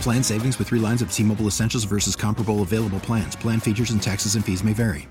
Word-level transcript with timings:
Plan 0.00 0.22
savings 0.22 0.58
with 0.58 0.68
three 0.68 0.80
lines 0.80 1.02
of 1.02 1.12
T 1.12 1.22
Mobile 1.22 1.46
Essentials 1.46 1.84
versus 1.84 2.16
comparable 2.16 2.62
available 2.62 3.00
plans. 3.00 3.36
Plan 3.36 3.60
features 3.60 3.90
and 3.90 4.02
taxes 4.02 4.34
and 4.34 4.44
fees 4.44 4.64
may 4.64 4.72
vary. 4.72 5.08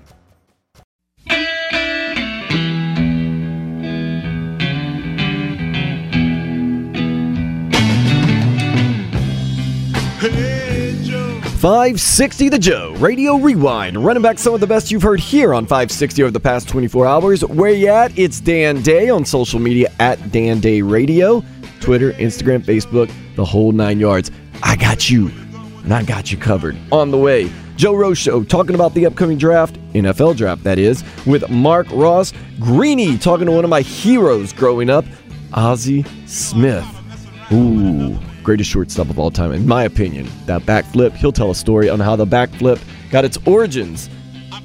Five 11.58 12.00
sixty 12.00 12.48
the 12.48 12.58
Joe 12.60 12.94
Radio 12.98 13.38
Rewind, 13.38 13.96
running 13.96 14.22
back 14.22 14.38
some 14.38 14.54
of 14.54 14.60
the 14.60 14.66
best 14.68 14.92
you've 14.92 15.02
heard 15.02 15.18
here 15.18 15.52
on 15.52 15.64
560 15.64 16.22
over 16.22 16.30
the 16.30 16.38
past 16.38 16.68
24 16.68 17.06
hours. 17.06 17.44
Where 17.44 17.72
you 17.72 17.88
at? 17.88 18.16
It's 18.16 18.38
Dan 18.38 18.82
Day 18.82 19.08
on 19.08 19.24
social 19.24 19.58
media 19.58 19.92
at 19.98 20.30
Dan 20.30 20.60
Day 20.60 20.80
Radio, 20.80 21.42
Twitter, 21.80 22.12
Instagram, 22.12 22.62
Facebook, 22.62 23.10
the 23.36 23.44
whole 23.44 23.72
nine 23.72 23.98
yards. 23.98 24.30
I 24.62 24.76
got 24.76 25.10
you, 25.10 25.30
and 25.84 25.92
I 25.92 26.02
got 26.02 26.32
you 26.32 26.38
covered. 26.38 26.76
On 26.92 27.10
the 27.10 27.18
way, 27.18 27.50
Joe 27.76 27.94
Rose 27.94 28.18
Show 28.18 28.42
talking 28.42 28.74
about 28.74 28.94
the 28.94 29.06
upcoming 29.06 29.36
draft, 29.36 29.78
NFL 29.92 30.36
draft 30.36 30.64
that 30.64 30.78
is, 30.78 31.04
with 31.26 31.48
Marc 31.50 31.86
Ross. 31.90 32.32
Greeny 32.58 33.18
talking 33.18 33.46
to 33.46 33.52
one 33.52 33.64
of 33.64 33.70
my 33.70 33.82
heroes 33.82 34.52
growing 34.52 34.88
up, 34.88 35.04
Ozzie 35.52 36.04
Smith. 36.26 36.86
Ooh, 37.52 38.18
greatest 38.42 38.70
shortstop 38.70 39.10
of 39.10 39.18
all 39.18 39.30
time, 39.30 39.52
in 39.52 39.66
my 39.66 39.84
opinion. 39.84 40.28
That 40.46 40.62
backflip, 40.62 41.12
he'll 41.12 41.32
tell 41.32 41.50
a 41.50 41.54
story 41.54 41.88
on 41.88 42.00
how 42.00 42.16
the 42.16 42.26
backflip 42.26 42.80
got 43.10 43.24
its 43.24 43.38
origins 43.46 44.08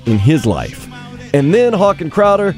in 0.06 0.18
his 0.18 0.46
life. 0.46 0.88
And 1.34 1.54
then 1.54 1.74
Hawk 1.74 2.02
and 2.02 2.12
Crowder, 2.12 2.56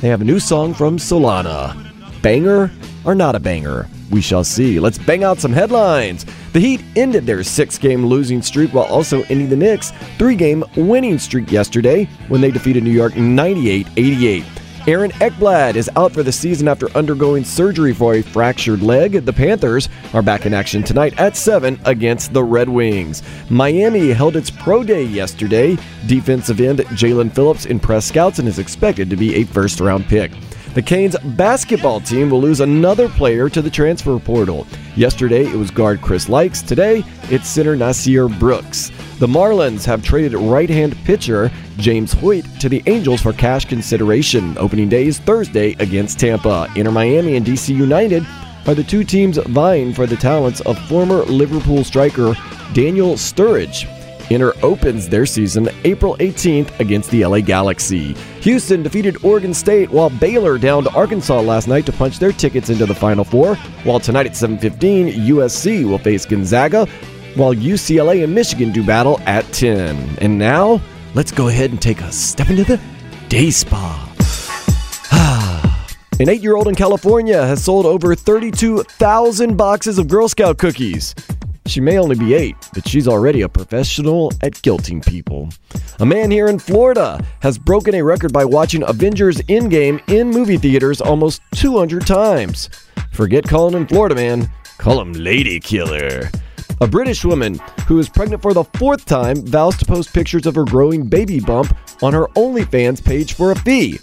they 0.00 0.08
have 0.08 0.20
a 0.20 0.24
new 0.24 0.38
song 0.38 0.72
from 0.72 0.98
Solana. 0.98 1.82
Banger 2.22 2.70
or 3.04 3.14
not 3.14 3.34
a 3.34 3.40
banger? 3.40 3.88
We 4.10 4.20
shall 4.20 4.44
see. 4.44 4.78
Let's 4.78 4.98
bang 4.98 5.24
out 5.24 5.40
some 5.40 5.52
headlines. 5.52 6.24
The 6.52 6.60
Heat 6.60 6.82
ended 6.94 7.26
their 7.26 7.42
six 7.42 7.76
game 7.78 8.06
losing 8.06 8.40
streak 8.42 8.72
while 8.72 8.84
also 8.84 9.22
ending 9.24 9.48
the 9.48 9.56
Knicks' 9.56 9.92
three 10.18 10.36
game 10.36 10.64
winning 10.76 11.18
streak 11.18 11.50
yesterday 11.50 12.04
when 12.28 12.40
they 12.40 12.50
defeated 12.50 12.84
New 12.84 12.90
York 12.90 13.16
98 13.16 13.88
88. 13.96 14.44
Aaron 14.88 15.10
Ekblad 15.12 15.74
is 15.74 15.90
out 15.96 16.12
for 16.12 16.22
the 16.22 16.30
season 16.30 16.68
after 16.68 16.88
undergoing 16.96 17.42
surgery 17.42 17.92
for 17.92 18.14
a 18.14 18.22
fractured 18.22 18.82
leg. 18.82 19.24
The 19.24 19.32
Panthers 19.32 19.88
are 20.14 20.22
back 20.22 20.46
in 20.46 20.54
action 20.54 20.84
tonight 20.84 21.18
at 21.18 21.36
7 21.36 21.80
against 21.86 22.32
the 22.32 22.44
Red 22.44 22.68
Wings. 22.68 23.24
Miami 23.50 24.12
held 24.12 24.36
its 24.36 24.48
pro 24.48 24.84
day 24.84 25.02
yesterday. 25.02 25.76
Defensive 26.06 26.60
end 26.60 26.78
Jaelan 26.78 27.34
Phillips 27.34 27.66
impressed 27.66 28.06
scouts 28.06 28.38
and 28.38 28.46
is 28.46 28.60
expected 28.60 29.10
to 29.10 29.16
be 29.16 29.34
a 29.34 29.44
first 29.44 29.80
round 29.80 30.06
pick. 30.06 30.30
The 30.76 30.82
Canes 30.82 31.16
basketball 31.24 32.02
team 32.02 32.28
will 32.28 32.42
lose 32.42 32.60
another 32.60 33.08
player 33.08 33.48
to 33.48 33.62
the 33.62 33.70
transfer 33.70 34.18
portal. 34.18 34.66
Yesterday, 34.94 35.46
it 35.46 35.56
was 35.56 35.70
guard 35.70 36.02
Chris 36.02 36.26
Lykes. 36.26 36.66
Today, 36.66 37.02
it's 37.30 37.48
center 37.48 37.74
Nysier 37.74 38.28
Brooks. 38.38 38.90
The 39.18 39.26
Marlins 39.26 39.86
have 39.86 40.04
traded 40.04 40.34
right 40.34 40.68
hand 40.68 40.94
pitcher 41.06 41.50
James 41.78 42.12
Hoyt 42.12 42.44
to 42.60 42.68
the 42.68 42.82
Angels 42.88 43.22
for 43.22 43.32
cash 43.32 43.64
consideration. 43.64 44.54
Opening 44.58 44.90
day 44.90 45.06
is 45.06 45.18
Thursday 45.18 45.72
against 45.78 46.20
Tampa. 46.20 46.70
Inter 46.76 46.90
Miami 46.90 47.36
and 47.36 47.46
DC 47.46 47.74
United 47.74 48.26
are 48.66 48.74
the 48.74 48.84
two 48.84 49.02
teams 49.02 49.38
vying 49.38 49.94
for 49.94 50.06
the 50.06 50.16
talents 50.16 50.60
of 50.60 50.78
former 50.90 51.22
Liverpool 51.22 51.84
striker 51.84 52.34
Daniel 52.74 53.14
Sturridge. 53.14 53.95
Inter 54.30 54.52
opens 54.62 55.08
their 55.08 55.26
season 55.26 55.68
April 55.84 56.16
18th 56.16 56.78
against 56.80 57.10
the 57.10 57.24
LA 57.24 57.40
Galaxy. 57.40 58.14
Houston 58.40 58.82
defeated 58.82 59.24
Oregon 59.24 59.54
State 59.54 59.90
while 59.90 60.10
Baylor 60.10 60.58
downed 60.58 60.88
Arkansas 60.88 61.40
last 61.40 61.68
night 61.68 61.86
to 61.86 61.92
punch 61.92 62.18
their 62.18 62.32
tickets 62.32 62.70
into 62.70 62.86
the 62.86 62.94
Final 62.94 63.24
Four. 63.24 63.56
While 63.84 64.00
tonight 64.00 64.26
at 64.26 64.32
7:15, 64.36 65.12
USC 65.26 65.84
will 65.84 65.98
face 65.98 66.24
Gonzaga, 66.24 66.86
while 67.36 67.54
UCLA 67.54 68.24
and 68.24 68.34
Michigan 68.34 68.72
do 68.72 68.82
battle 68.82 69.20
at 69.26 69.44
10. 69.52 70.18
And 70.20 70.38
now, 70.38 70.80
let's 71.14 71.30
go 71.30 71.48
ahead 71.48 71.70
and 71.70 71.80
take 71.80 72.00
a 72.00 72.10
step 72.10 72.50
into 72.50 72.64
the 72.64 72.80
day 73.28 73.50
spa. 73.50 74.02
An 76.18 76.28
eight 76.28 76.42
year 76.42 76.56
old 76.56 76.66
in 76.66 76.74
California 76.74 77.46
has 77.46 77.62
sold 77.62 77.86
over 77.86 78.14
32,000 78.14 79.56
boxes 79.56 79.98
of 79.98 80.08
Girl 80.08 80.28
Scout 80.28 80.58
cookies. 80.58 81.14
She 81.66 81.80
may 81.80 81.98
only 81.98 82.16
be 82.16 82.34
eight, 82.34 82.56
but 82.72 82.86
she's 82.86 83.08
already 83.08 83.42
a 83.42 83.48
professional 83.48 84.32
at 84.42 84.54
guilting 84.54 85.04
people. 85.04 85.48
A 85.98 86.06
man 86.06 86.30
here 86.30 86.46
in 86.46 86.58
Florida 86.58 87.24
has 87.40 87.58
broken 87.58 87.94
a 87.94 88.04
record 88.04 88.32
by 88.32 88.44
watching 88.44 88.82
Avengers 88.84 89.38
Endgame 89.42 90.00
in 90.08 90.30
movie 90.30 90.58
theaters 90.58 91.00
almost 91.00 91.42
200 91.54 92.06
times. 92.06 92.70
Forget 93.12 93.44
calling 93.44 93.74
him 93.74 93.86
Florida 93.86 94.14
man, 94.14 94.50
call 94.78 95.00
him 95.00 95.12
Lady 95.12 95.58
Killer. 95.58 96.30
A 96.80 96.86
British 96.86 97.24
woman 97.24 97.58
who 97.88 97.98
is 97.98 98.08
pregnant 98.08 98.42
for 98.42 98.52
the 98.52 98.64
fourth 98.64 99.06
time 99.06 99.44
vows 99.46 99.76
to 99.78 99.84
post 99.86 100.12
pictures 100.12 100.46
of 100.46 100.54
her 100.54 100.64
growing 100.64 101.08
baby 101.08 101.40
bump 101.40 101.74
on 102.02 102.12
her 102.12 102.26
OnlyFans 102.36 103.02
page 103.02 103.32
for 103.32 103.50
a 103.50 103.56
fee. 103.56 103.98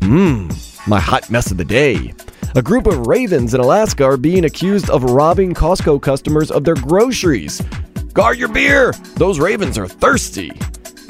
Mmm, 0.00 0.75
my 0.86 1.00
hot 1.00 1.30
mess 1.30 1.50
of 1.50 1.56
the 1.56 1.64
day. 1.64 2.14
A 2.54 2.62
group 2.62 2.86
of 2.86 3.06
ravens 3.06 3.54
in 3.54 3.60
Alaska 3.60 4.04
are 4.04 4.16
being 4.16 4.44
accused 4.44 4.88
of 4.88 5.04
robbing 5.04 5.52
Costco 5.52 6.00
customers 6.00 6.50
of 6.50 6.64
their 6.64 6.74
groceries. 6.74 7.60
Guard 8.12 8.38
your 8.38 8.48
beer! 8.48 8.92
Those 9.16 9.38
ravens 9.38 9.76
are 9.76 9.88
thirsty. 9.88 10.52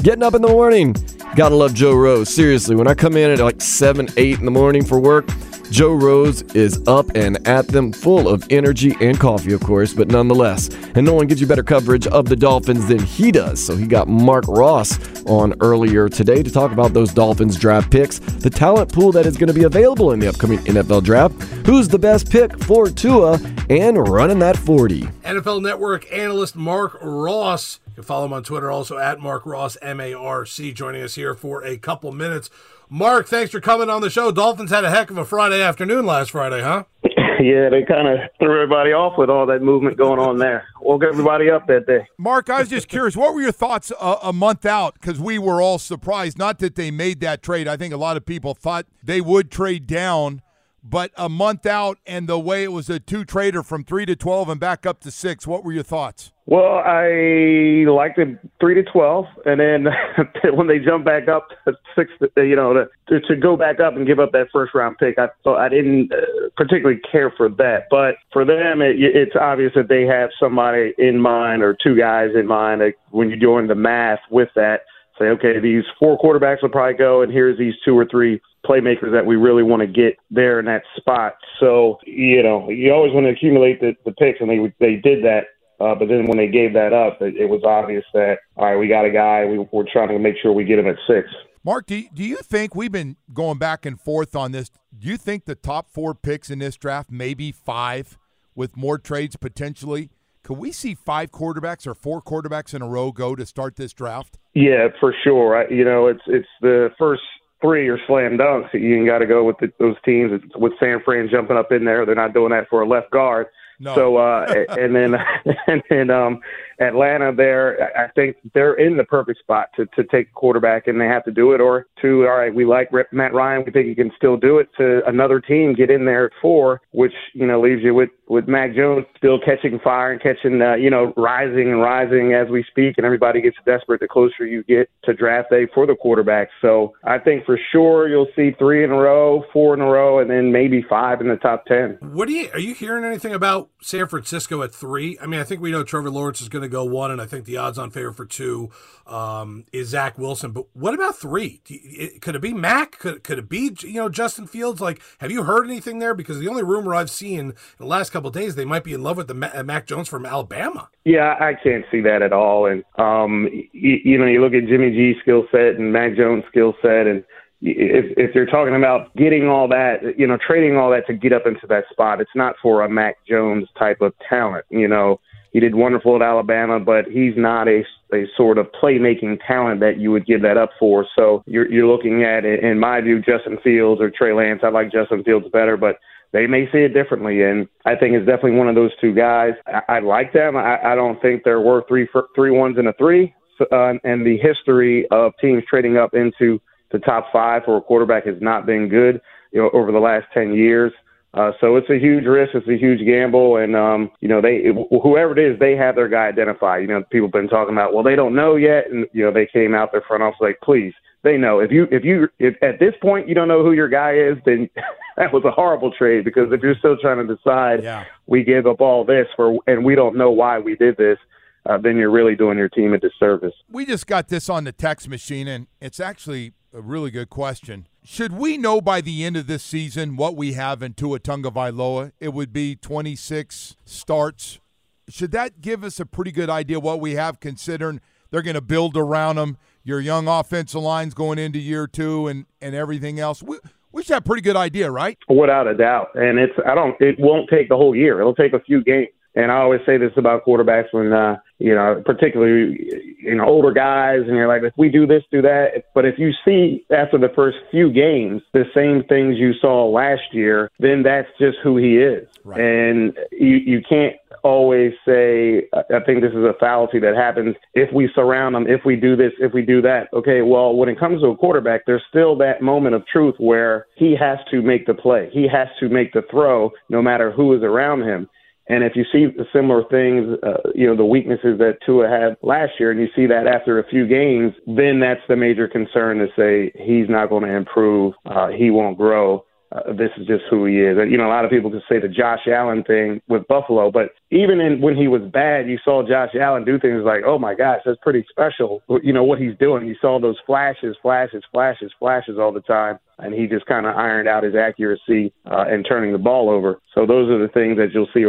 Getting 0.02 0.22
up 0.22 0.34
in 0.34 0.42
the 0.42 0.48
morning. 0.48 0.94
Gotta 1.34 1.54
love 1.54 1.74
Joe 1.74 1.94
Rose. 1.94 2.32
Seriously, 2.32 2.76
when 2.76 2.86
I 2.86 2.94
come 2.94 3.16
in 3.16 3.30
at 3.30 3.40
like 3.40 3.60
7, 3.60 4.08
8 4.16 4.38
in 4.38 4.44
the 4.44 4.50
morning 4.50 4.84
for 4.84 5.00
work, 5.00 5.28
Joe 5.70 5.92
Rose 5.92 6.42
is 6.54 6.80
up 6.86 7.10
and 7.16 7.44
at 7.46 7.66
them, 7.68 7.92
full 7.92 8.28
of 8.28 8.46
energy 8.50 8.94
and 9.00 9.18
coffee, 9.18 9.52
of 9.52 9.60
course, 9.60 9.92
but 9.92 10.08
nonetheless. 10.08 10.68
And 10.94 11.04
no 11.04 11.12
one 11.12 11.26
gives 11.26 11.40
you 11.40 11.46
better 11.46 11.64
coverage 11.64 12.06
of 12.06 12.28
the 12.28 12.36
Dolphins 12.36 12.86
than 12.86 13.00
he 13.00 13.32
does. 13.32 13.64
So 13.64 13.76
he 13.76 13.86
got 13.86 14.06
Marc 14.06 14.46
Ross 14.46 14.98
on 15.24 15.54
earlier 15.60 16.08
today 16.08 16.42
to 16.42 16.50
talk 16.52 16.70
about 16.70 16.94
those 16.94 17.12
Dolphins 17.12 17.56
draft 17.58 17.90
picks, 17.90 18.20
the 18.20 18.50
talent 18.50 18.92
pool 18.92 19.10
that 19.12 19.26
is 19.26 19.36
going 19.36 19.48
to 19.48 19.54
be 19.54 19.64
available 19.64 20.12
in 20.12 20.20
the 20.20 20.28
upcoming 20.28 20.60
NFL 20.60 21.02
draft, 21.02 21.34
who's 21.66 21.88
the 21.88 21.98
best 21.98 22.30
pick 22.30 22.56
for 22.62 22.88
Tua, 22.88 23.40
and 23.68 24.08
running 24.08 24.38
that 24.38 24.56
40. 24.56 25.02
NFL 25.24 25.62
Network 25.62 26.10
analyst 26.12 26.54
Marc 26.54 26.96
Ross. 27.02 27.80
You 27.96 28.02
can 28.02 28.08
follow 28.08 28.26
him 28.26 28.34
on 28.34 28.42
Twitter 28.42 28.70
also 28.70 28.98
at 28.98 29.20
Marc 29.20 29.46
Ross, 29.46 29.78
M 29.80 30.00
A 30.00 30.12
R 30.12 30.44
C, 30.44 30.70
joining 30.70 31.02
us 31.02 31.14
here 31.14 31.32
for 31.32 31.64
a 31.64 31.78
couple 31.78 32.12
minutes. 32.12 32.50
Marc, 32.90 33.26
thanks 33.26 33.50
for 33.50 33.58
coming 33.58 33.88
on 33.88 34.02
the 34.02 34.10
show. 34.10 34.30
Dolphins 34.30 34.70
had 34.70 34.84
a 34.84 34.90
heck 34.90 35.10
of 35.10 35.16
a 35.16 35.24
Friday 35.24 35.62
afternoon 35.62 36.04
last 36.04 36.32
Friday, 36.32 36.60
huh? 36.60 36.84
Yeah, 37.38 37.68
they 37.68 37.82
kind 37.82 38.08
of 38.08 38.30
threw 38.38 38.62
everybody 38.62 38.92
off 38.92 39.18
with 39.18 39.28
all 39.28 39.44
that 39.46 39.60
movement 39.60 39.98
going 39.98 40.18
on 40.18 40.38
there. 40.38 40.64
Woke 40.80 41.04
everybody 41.04 41.50
up 41.50 41.66
that 41.66 41.86
day. 41.86 42.06
Marc, 42.16 42.48
I 42.48 42.60
was 42.60 42.70
just 42.70 42.88
curious, 42.88 43.14
what 43.14 43.34
were 43.34 43.42
your 43.42 43.52
thoughts 43.52 43.92
a, 44.00 44.16
a 44.22 44.32
month 44.32 44.64
out? 44.64 44.94
Because 44.94 45.20
we 45.20 45.38
were 45.38 45.60
all 45.60 45.78
surprised. 45.78 46.38
Not 46.38 46.60
that 46.60 46.76
they 46.76 46.90
made 46.90 47.20
that 47.20 47.42
trade. 47.42 47.68
I 47.68 47.76
think 47.76 47.92
a 47.92 47.98
lot 47.98 48.16
of 48.16 48.24
people 48.24 48.54
thought 48.54 48.86
they 49.02 49.20
would 49.20 49.50
trade 49.50 49.86
down, 49.86 50.40
but 50.82 51.10
a 51.14 51.28
month 51.28 51.66
out 51.66 51.98
and 52.06 52.26
the 52.26 52.38
way 52.38 52.64
it 52.64 52.72
was 52.72 52.88
a 52.88 52.98
two 52.98 53.24
trader 53.26 53.62
from 53.62 53.84
three 53.84 54.06
to 54.06 54.16
12 54.16 54.48
and 54.48 54.58
back 54.58 54.86
up 54.86 55.00
to 55.00 55.10
six, 55.10 55.46
what 55.46 55.62
were 55.62 55.72
your 55.72 55.82
thoughts? 55.82 56.32
Well, 56.48 56.78
I 56.78 57.84
liked 57.90 58.18
it 58.18 58.38
three 58.60 58.76
to 58.76 58.84
twelve, 58.84 59.26
and 59.44 59.58
then 59.58 59.86
when 60.56 60.68
they 60.68 60.78
jump 60.78 61.04
back 61.04 61.26
up 61.26 61.48
to 61.66 61.74
six, 61.96 62.12
you 62.36 62.54
know, 62.54 62.86
to, 63.08 63.20
to 63.20 63.36
go 63.36 63.56
back 63.56 63.80
up 63.80 63.96
and 63.96 64.06
give 64.06 64.20
up 64.20 64.30
that 64.30 64.46
first 64.52 64.72
round 64.72 64.96
pick, 64.98 65.18
I 65.18 65.26
thought 65.42 65.58
I 65.58 65.68
didn't 65.68 66.12
uh, 66.12 66.48
particularly 66.56 67.00
care 67.10 67.32
for 67.36 67.48
that. 67.48 67.86
But 67.90 68.14
for 68.32 68.44
them, 68.44 68.80
it, 68.80 68.94
it's 69.00 69.34
obvious 69.34 69.72
that 69.74 69.88
they 69.88 70.02
have 70.02 70.30
somebody 70.38 70.94
in 70.98 71.20
mind 71.20 71.64
or 71.64 71.76
two 71.82 71.96
guys 71.96 72.30
in 72.38 72.46
mind. 72.46 72.80
Like 72.80 72.96
when 73.10 73.28
you're 73.28 73.38
doing 73.38 73.66
the 73.66 73.74
math 73.74 74.20
with 74.30 74.50
that, 74.54 74.82
say, 75.18 75.24
okay, 75.24 75.58
these 75.58 75.82
four 75.98 76.16
quarterbacks 76.16 76.62
will 76.62 76.68
probably 76.68 76.96
go, 76.96 77.22
and 77.22 77.32
here's 77.32 77.58
these 77.58 77.74
two 77.84 77.98
or 77.98 78.06
three 78.08 78.40
playmakers 78.64 79.10
that 79.10 79.26
we 79.26 79.34
really 79.34 79.64
want 79.64 79.80
to 79.80 79.86
get 79.88 80.16
there 80.30 80.60
in 80.60 80.66
that 80.66 80.82
spot. 80.96 81.34
So 81.58 81.98
you 82.06 82.40
know, 82.40 82.70
you 82.70 82.92
always 82.92 83.12
want 83.12 83.26
to 83.26 83.32
accumulate 83.32 83.80
the, 83.80 83.96
the 84.04 84.12
picks, 84.12 84.40
and 84.40 84.48
they 84.48 84.72
they 84.78 84.94
did 84.94 85.24
that 85.24 85.46
uh, 85.80 85.94
but 85.94 86.08
then 86.08 86.26
when 86.26 86.38
they 86.38 86.48
gave 86.48 86.72
that 86.74 86.92
up, 86.92 87.20
it, 87.20 87.36
it 87.36 87.46
was 87.46 87.62
obvious 87.64 88.04
that 88.14 88.38
all 88.56 88.66
right, 88.66 88.76
we 88.76 88.88
got 88.88 89.04
a 89.04 89.10
guy. 89.10 89.44
We, 89.44 89.58
we're 89.72 89.84
trying 89.90 90.08
to 90.08 90.18
make 90.18 90.36
sure 90.40 90.52
we 90.52 90.64
get 90.64 90.78
him 90.78 90.86
at 90.86 90.96
six. 91.06 91.28
Marc, 91.64 91.86
do 91.86 91.96
you, 91.96 92.08
do 92.14 92.22
you 92.22 92.36
think 92.36 92.76
we've 92.76 92.92
been 92.92 93.16
going 93.34 93.58
back 93.58 93.84
and 93.84 94.00
forth 94.00 94.36
on 94.36 94.52
this? 94.52 94.70
Do 94.96 95.08
you 95.08 95.16
think 95.16 95.46
the 95.46 95.56
top 95.56 95.90
four 95.90 96.14
picks 96.14 96.48
in 96.48 96.60
this 96.60 96.76
draft, 96.76 97.10
maybe 97.10 97.50
five, 97.50 98.16
with 98.54 98.76
more 98.76 98.98
trades 98.98 99.34
potentially? 99.36 100.10
Could 100.44 100.58
we 100.58 100.70
see 100.70 100.94
five 100.94 101.32
quarterbacks 101.32 101.84
or 101.88 101.94
four 101.94 102.22
quarterbacks 102.22 102.72
in 102.72 102.82
a 102.82 102.88
row 102.88 103.10
go 103.10 103.34
to 103.34 103.44
start 103.44 103.74
this 103.74 103.92
draft? 103.92 104.38
Yeah, 104.54 104.88
for 105.00 105.12
sure. 105.24 105.56
I, 105.56 105.68
you 105.68 105.84
know, 105.84 106.06
it's 106.06 106.22
it's 106.28 106.46
the 106.60 106.90
first 106.96 107.22
three 107.60 107.88
are 107.88 107.98
slam 108.06 108.38
dunks. 108.38 108.72
You 108.72 109.04
got 109.04 109.18
to 109.18 109.26
go 109.26 109.42
with 109.42 109.56
the, 109.58 109.72
those 109.80 109.96
teams 110.04 110.40
with 110.54 110.72
San 110.78 111.00
Fran 111.04 111.28
jumping 111.28 111.56
up 111.56 111.72
in 111.72 111.84
there. 111.84 112.06
They're 112.06 112.14
not 112.14 112.32
doing 112.32 112.52
that 112.52 112.68
for 112.70 112.82
a 112.82 112.88
left 112.88 113.10
guard. 113.10 113.48
No. 113.78 113.94
So 113.94 114.16
uh, 114.16 114.64
and 114.70 114.94
then 114.94 115.14
and 115.66 115.82
then 115.90 116.10
um, 116.10 116.40
Atlanta, 116.80 117.32
there 117.34 117.90
I 117.96 118.08
think 118.12 118.36
they're 118.54 118.74
in 118.74 118.96
the 118.96 119.04
perfect 119.04 119.40
spot 119.40 119.68
to 119.76 119.86
to 119.96 120.04
take 120.04 120.32
quarterback, 120.34 120.86
and 120.86 121.00
they 121.00 121.06
have 121.06 121.24
to 121.24 121.30
do 121.30 121.52
it. 121.52 121.60
Or 121.60 121.86
to 122.02 122.26
all 122.26 122.36
right, 122.36 122.54
we 122.54 122.64
like 122.64 122.90
Matt 123.12 123.34
Ryan, 123.34 123.64
we 123.64 123.72
think 123.72 123.86
he 123.86 123.94
can 123.94 124.12
still 124.16 124.36
do 124.36 124.58
it. 124.58 124.68
To 124.78 125.00
another 125.06 125.40
team, 125.40 125.74
get 125.74 125.90
in 125.90 126.04
there 126.04 126.26
at 126.26 126.32
four, 126.40 126.80
which 126.92 127.14
you 127.34 127.46
know 127.46 127.60
leaves 127.60 127.82
you 127.82 127.94
with 127.94 128.10
with 128.28 128.48
Mac 128.48 128.74
Jones 128.74 129.06
still 129.16 129.38
catching 129.38 129.78
fire 129.78 130.12
and 130.12 130.20
catching 130.20 130.60
uh, 130.60 130.74
you 130.74 130.90
know 130.90 131.12
rising 131.16 131.72
and 131.72 131.80
rising 131.80 132.34
as 132.34 132.48
we 132.50 132.64
speak, 132.70 132.94
and 132.96 133.06
everybody 133.06 133.40
gets 133.40 133.56
desperate 133.64 134.00
the 134.00 134.08
closer 134.08 134.46
you 134.46 134.62
get 134.64 134.90
to 135.04 135.14
draft 135.14 135.50
day 135.50 135.66
for 135.74 135.86
the 135.86 135.94
quarterback. 135.94 136.48
So 136.60 136.94
I 137.04 137.18
think 137.18 137.44
for 137.44 137.58
sure 137.72 138.08
you'll 138.08 138.28
see 138.36 138.50
three 138.58 138.84
in 138.84 138.90
a 138.90 138.96
row, 138.96 139.44
four 139.52 139.74
in 139.74 139.80
a 139.80 139.86
row, 139.86 140.18
and 140.18 140.30
then 140.30 140.52
maybe 140.52 140.84
five 140.88 141.20
in 141.20 141.28
the 141.28 141.36
top 141.36 141.66
ten. 141.66 141.98
What 142.00 142.28
do 142.28 142.34
you 142.34 142.50
are 142.52 142.60
you 142.60 142.74
hearing 142.74 143.04
anything 143.04 143.34
about? 143.34 143.70
San 143.82 144.08
Francisco 144.08 144.62
at 144.62 144.74
three. 144.74 145.18
I 145.22 145.26
mean, 145.26 145.40
I 145.40 145.44
think 145.44 145.60
we 145.60 145.70
know 145.70 145.84
Trevor 145.84 146.10
Lawrence 146.10 146.40
is 146.40 146.48
going 146.48 146.62
to 146.62 146.65
go 146.68 146.84
one, 146.84 147.10
and 147.10 147.20
I 147.20 147.26
think 147.26 147.44
the 147.44 147.56
odds 147.56 147.78
on 147.78 147.90
favor 147.90 148.12
for 148.12 148.26
two 148.26 148.70
um, 149.06 149.64
is 149.72 149.88
Zach 149.88 150.18
Wilson. 150.18 150.52
But 150.52 150.66
what 150.72 150.94
about 150.94 151.16
three? 151.16 151.60
You, 151.66 152.20
could 152.20 152.34
it 152.34 152.42
be 152.42 152.52
Mac? 152.52 152.98
Could, 152.98 153.22
could 153.22 153.38
it 153.38 153.48
be 153.48 153.74
you 153.80 153.94
know 153.94 154.08
Justin 154.08 154.46
Fields? 154.46 154.80
Like, 154.80 155.00
have 155.18 155.30
you 155.30 155.44
heard 155.44 155.66
anything 155.66 155.98
there? 155.98 156.14
Because 156.14 156.38
the 156.38 156.48
only 156.48 156.62
rumor 156.62 156.94
I've 156.94 157.10
seen 157.10 157.40
in 157.40 157.54
the 157.78 157.86
last 157.86 158.10
couple 158.10 158.30
days, 158.30 158.54
they 158.54 158.64
might 158.64 158.84
be 158.84 158.92
in 158.92 159.02
love 159.02 159.16
with 159.16 159.28
the 159.28 159.58
uh, 159.58 159.62
Mac 159.62 159.86
Jones 159.86 160.08
from 160.08 160.26
Alabama. 160.26 160.88
Yeah, 161.04 161.36
I 161.40 161.54
can't 161.54 161.84
see 161.90 162.00
that 162.02 162.22
at 162.22 162.32
all. 162.32 162.66
And 162.66 162.84
um, 162.98 163.48
you, 163.72 163.98
you 164.04 164.18
know, 164.18 164.26
you 164.26 164.40
look 164.40 164.54
at 164.54 164.66
Jimmy 164.68 164.90
G's 164.90 165.16
skill 165.22 165.44
set 165.50 165.76
and 165.76 165.92
Mac 165.92 166.16
Jones' 166.16 166.44
skill 166.50 166.74
set, 166.82 167.06
and 167.06 167.24
if 167.62 168.16
if 168.18 168.34
you're 168.34 168.46
talking 168.46 168.74
about 168.74 169.14
getting 169.16 169.48
all 169.48 169.68
that, 169.68 170.18
you 170.18 170.26
know, 170.26 170.38
trading 170.46 170.76
all 170.76 170.90
that 170.90 171.06
to 171.06 171.14
get 171.14 171.32
up 171.32 171.46
into 171.46 171.66
that 171.68 171.84
spot, 171.90 172.20
it's 172.20 172.30
not 172.34 172.54
for 172.62 172.82
a 172.82 172.88
Mac 172.88 173.16
Jones 173.26 173.68
type 173.78 174.00
of 174.00 174.12
talent. 174.28 174.64
You 174.68 174.88
know, 174.88 175.20
he 175.56 175.60
did 175.60 175.74
wonderful 175.74 176.14
at 176.16 176.20
Alabama, 176.20 176.78
but 176.78 177.06
he's 177.06 177.32
not 177.34 177.66
a 177.66 177.82
a 178.12 178.26
sort 178.36 178.58
of 178.58 178.66
playmaking 178.78 179.38
talent 179.46 179.80
that 179.80 179.98
you 179.98 180.10
would 180.12 180.26
give 180.26 180.42
that 180.42 180.58
up 180.58 180.68
for. 180.78 181.06
So 181.16 181.42
you're 181.46 181.72
you're 181.72 181.86
looking 181.86 182.24
at, 182.24 182.44
in 182.44 182.78
my 182.78 183.00
view, 183.00 183.20
Justin 183.20 183.56
Fields 183.64 184.02
or 184.02 184.10
Trey 184.10 184.34
Lance. 184.34 184.60
I 184.62 184.68
like 184.68 184.92
Justin 184.92 185.24
Fields 185.24 185.46
better, 185.50 185.78
but 185.78 185.96
they 186.34 186.46
may 186.46 186.66
see 186.70 186.80
it 186.80 186.92
differently, 186.92 187.42
and 187.42 187.68
I 187.86 187.96
think 187.96 188.14
it's 188.14 188.26
definitely 188.26 188.58
one 188.58 188.68
of 188.68 188.74
those 188.74 188.90
two 189.00 189.14
guys. 189.14 189.52
I, 189.66 189.96
I 189.96 189.98
like 190.00 190.34
them. 190.34 190.58
I, 190.58 190.92
I 190.92 190.94
don't 190.94 191.22
think 191.22 191.42
they're 191.42 191.62
worth 191.62 191.88
three 191.88 192.06
three 192.34 192.50
ones 192.50 192.76
and 192.76 192.88
a 192.88 192.92
three. 192.98 193.34
Uh, 193.58 193.94
and 194.04 194.26
the 194.26 194.36
history 194.36 195.06
of 195.10 195.32
teams 195.40 195.62
trading 195.70 195.96
up 195.96 196.12
into 196.12 196.60
the 196.92 196.98
top 196.98 197.32
five 197.32 197.62
for 197.64 197.78
a 197.78 197.80
quarterback 197.80 198.26
has 198.26 198.36
not 198.42 198.66
been 198.66 198.90
good, 198.90 199.22
you 199.52 199.62
know, 199.62 199.70
over 199.72 199.90
the 199.90 199.98
last 199.98 200.26
ten 200.34 200.52
years. 200.52 200.92
Uh, 201.36 201.52
so 201.60 201.76
it's 201.76 201.90
a 201.90 201.98
huge 201.98 202.24
risk. 202.24 202.54
It's 202.54 202.66
a 202.66 202.78
huge 202.78 203.04
gamble, 203.04 203.58
and 203.58 203.76
um, 203.76 204.10
you 204.20 204.28
know, 204.28 204.40
they 204.40 204.64
whoever 204.90 205.38
it 205.38 205.52
is, 205.52 205.58
they 205.58 205.76
have 205.76 205.94
their 205.94 206.08
guy 206.08 206.28
identified. 206.28 206.80
You 206.80 206.88
know, 206.88 207.02
people 207.10 207.28
have 207.28 207.32
been 207.32 207.48
talking 207.48 207.74
about, 207.74 207.92
well, 207.92 208.02
they 208.02 208.16
don't 208.16 208.34
know 208.34 208.56
yet, 208.56 208.90
and 208.90 209.06
you 209.12 209.22
know, 209.22 209.30
they 209.30 209.46
came 209.46 209.74
out 209.74 209.92
their 209.92 210.00
front 210.00 210.22
office 210.22 210.38
like, 210.40 210.58
please, 210.62 210.94
they 211.24 211.36
know. 211.36 211.60
If 211.60 211.70
you 211.70 211.88
if 211.90 212.04
you 212.04 212.28
if 212.38 212.54
at 212.62 212.78
this 212.78 212.94
point 213.02 213.28
you 213.28 213.34
don't 213.34 213.48
know 213.48 213.62
who 213.62 213.72
your 213.72 213.88
guy 213.88 214.14
is, 214.14 214.38
then 214.46 214.70
that 215.18 215.30
was 215.30 215.44
a 215.44 215.50
horrible 215.50 215.92
trade 215.92 216.24
because 216.24 216.50
if 216.52 216.62
you're 216.62 216.78
still 216.78 216.96
trying 216.96 217.26
to 217.26 217.34
decide, 217.34 217.82
yeah. 217.82 218.04
we 218.26 218.42
gave 218.42 218.66
up 218.66 218.80
all 218.80 219.04
this 219.04 219.26
for, 219.36 219.58
and 219.66 219.84
we 219.84 219.94
don't 219.94 220.16
know 220.16 220.30
why 220.30 220.58
we 220.58 220.74
did 220.74 220.96
this. 220.96 221.18
Uh, 221.66 221.76
then 221.76 221.96
you're 221.96 222.12
really 222.12 222.36
doing 222.36 222.56
your 222.56 222.68
team 222.68 222.94
a 222.94 222.98
disservice. 222.98 223.52
We 223.68 223.84
just 223.84 224.06
got 224.06 224.28
this 224.28 224.48
on 224.48 224.64
the 224.64 224.72
text 224.72 225.08
machine, 225.08 225.48
and 225.48 225.66
it's 225.80 225.98
actually 225.98 226.52
a 226.72 226.80
really 226.80 227.10
good 227.10 227.28
question. 227.28 227.88
Should 228.08 228.34
we 228.34 228.56
know 228.56 228.80
by 228.80 229.00
the 229.00 229.24
end 229.24 229.36
of 229.36 229.48
this 229.48 229.64
season 229.64 230.14
what 230.14 230.36
we 230.36 230.52
have 230.52 230.80
in 230.80 230.94
Tua 230.94 231.18
Tagovailoa? 231.18 232.12
It 232.20 232.32
would 232.32 232.52
be 232.52 232.76
26 232.76 233.74
starts. 233.84 234.60
Should 235.08 235.32
that 235.32 235.60
give 235.60 235.82
us 235.82 235.98
a 235.98 236.06
pretty 236.06 236.30
good 236.30 236.48
idea 236.48 236.78
what 236.78 237.00
we 237.00 237.16
have, 237.16 237.40
considering 237.40 238.00
they're 238.30 238.42
going 238.42 238.54
to 238.54 238.60
build 238.60 238.96
around 238.96 239.38
him? 239.38 239.56
Your 239.82 239.98
young 239.98 240.28
offensive 240.28 240.82
line's 240.82 241.14
going 241.14 241.40
into 241.40 241.58
year 241.58 241.88
two, 241.88 242.28
and 242.28 242.46
and 242.60 242.76
everything 242.76 243.18
else. 243.18 243.42
We, 243.42 243.58
we 243.90 244.04
should 244.04 244.14
have 244.14 244.22
a 244.22 244.24
pretty 244.24 244.42
good 244.42 244.56
idea, 244.56 244.88
right? 244.88 245.18
Without 245.28 245.66
a 245.66 245.74
doubt. 245.74 246.10
And 246.14 246.38
it's 246.38 246.54
I 246.64 246.76
don't. 246.76 246.94
It 247.00 247.16
won't 247.18 247.50
take 247.50 247.68
the 247.68 247.76
whole 247.76 247.96
year. 247.96 248.20
It'll 248.20 248.36
take 248.36 248.52
a 248.52 248.60
few 248.60 248.84
games. 248.84 249.08
And 249.36 249.52
I 249.52 249.56
always 249.56 249.80
say 249.84 249.98
this 249.98 250.12
about 250.16 250.46
quarterbacks 250.46 250.92
when, 250.92 251.12
uh, 251.12 251.36
you 251.58 251.74
know, 251.74 252.02
particularly, 252.04 252.90
you 253.20 253.34
know, 253.34 253.44
older 253.44 253.70
guys, 253.70 254.20
and 254.26 254.34
you're 254.34 254.48
like, 254.48 254.62
if 254.62 254.72
we 254.78 254.88
do 254.88 255.06
this, 255.06 255.22
do 255.30 255.42
that. 255.42 255.84
But 255.94 256.06
if 256.06 256.18
you 256.18 256.32
see 256.44 256.84
after 256.90 257.18
the 257.18 257.28
first 257.34 257.58
few 257.70 257.92
games 257.92 258.42
the 258.54 258.64
same 258.74 259.04
things 259.04 259.36
you 259.36 259.52
saw 259.60 259.86
last 259.88 260.22
year, 260.32 260.70
then 260.80 261.02
that's 261.02 261.28
just 261.38 261.58
who 261.62 261.76
he 261.76 261.98
is. 261.98 262.26
Right. 262.44 262.60
And 262.60 263.16
you, 263.30 263.56
you 263.56 263.82
can't 263.86 264.16
always 264.42 264.92
say, 265.04 265.68
I 265.74 266.00
think 266.06 266.22
this 266.22 266.32
is 266.32 266.44
a 266.44 266.54
fallacy 266.58 266.98
that 267.00 267.14
happens 267.14 267.56
if 267.74 267.92
we 267.92 268.08
surround 268.14 268.54
them, 268.54 268.66
if 268.66 268.86
we 268.86 268.96
do 268.96 269.16
this, 269.16 269.32
if 269.38 269.52
we 269.52 269.62
do 269.62 269.82
that. 269.82 270.08
Okay, 270.14 270.40
well, 270.42 270.74
when 270.74 270.88
it 270.88 270.98
comes 270.98 271.20
to 271.20 271.28
a 271.28 271.36
quarterback, 271.36 271.82
there's 271.84 272.04
still 272.08 272.36
that 272.38 272.62
moment 272.62 272.94
of 272.94 273.06
truth 273.06 273.34
where 273.38 273.86
he 273.96 274.16
has 274.18 274.38
to 274.50 274.62
make 274.62 274.86
the 274.86 274.94
play. 274.94 275.28
He 275.32 275.46
has 275.52 275.68
to 275.80 275.90
make 275.90 276.12
the 276.12 276.22
throw 276.30 276.70
no 276.88 277.02
matter 277.02 277.30
who 277.30 277.54
is 277.54 277.62
around 277.62 278.02
him. 278.02 278.28
And 278.68 278.82
if 278.82 278.96
you 278.96 279.04
see 279.12 279.28
similar 279.52 279.84
things, 279.90 280.38
uh, 280.42 280.70
you 280.74 280.86
know, 280.86 280.96
the 280.96 281.04
weaknesses 281.04 281.58
that 281.58 281.78
Tua 281.84 282.08
had 282.08 282.36
last 282.42 282.72
year, 282.80 282.90
and 282.90 283.00
you 283.00 283.08
see 283.14 283.26
that 283.26 283.46
after 283.46 283.78
a 283.78 283.88
few 283.88 284.06
games, 284.06 284.54
then 284.66 284.98
that's 285.00 285.20
the 285.28 285.36
major 285.36 285.68
concern 285.68 286.18
to 286.18 286.26
say 286.36 286.72
he's 286.84 287.08
not 287.08 287.28
going 287.28 287.44
to 287.44 287.54
improve, 287.54 288.14
uh, 288.26 288.48
he 288.48 288.70
won't 288.70 288.98
grow. 288.98 289.44
Uh, 289.72 289.92
this 289.92 290.10
is 290.16 290.26
just 290.28 290.44
who 290.48 290.64
he 290.64 290.76
is. 290.76 290.96
And, 290.96 291.10
You 291.10 291.18
know, 291.18 291.26
a 291.26 291.28
lot 291.28 291.44
of 291.44 291.50
people 291.50 291.70
can 291.70 291.82
say 291.88 291.98
the 291.98 292.08
Josh 292.08 292.46
Allen 292.46 292.84
thing 292.84 293.20
with 293.28 293.46
Buffalo, 293.48 293.90
but 293.90 294.10
even 294.30 294.60
in, 294.60 294.80
when 294.80 294.96
he 294.96 295.08
was 295.08 295.22
bad, 295.32 295.68
you 295.68 295.78
saw 295.84 296.06
Josh 296.06 296.34
Allen 296.40 296.64
do 296.64 296.78
things 296.78 297.02
like, 297.04 297.22
oh 297.26 297.38
my 297.38 297.54
gosh, 297.54 297.80
that's 297.84 297.98
pretty 298.00 298.24
special. 298.30 298.80
You 299.02 299.12
know, 299.12 299.24
what 299.24 299.40
he's 299.40 299.56
doing. 299.58 299.86
You 299.86 299.96
saw 300.00 300.20
those 300.20 300.36
flashes, 300.46 300.96
flashes, 301.02 301.42
flashes, 301.52 301.92
flashes 301.98 302.38
all 302.38 302.52
the 302.52 302.60
time 302.60 302.98
and 303.18 303.34
he 303.34 303.46
just 303.46 303.66
kind 303.66 303.86
of 303.86 303.96
ironed 303.96 304.28
out 304.28 304.42
his 304.42 304.54
accuracy 304.54 305.32
uh, 305.46 305.64
and 305.68 305.86
turning 305.88 306.12
the 306.12 306.18
ball 306.18 306.50
over. 306.50 306.80
So 306.94 307.06
those 307.06 307.30
are 307.30 307.38
the 307.38 307.52
things 307.52 307.76
that 307.78 307.88
you'll 307.92 308.08
see 308.14 308.24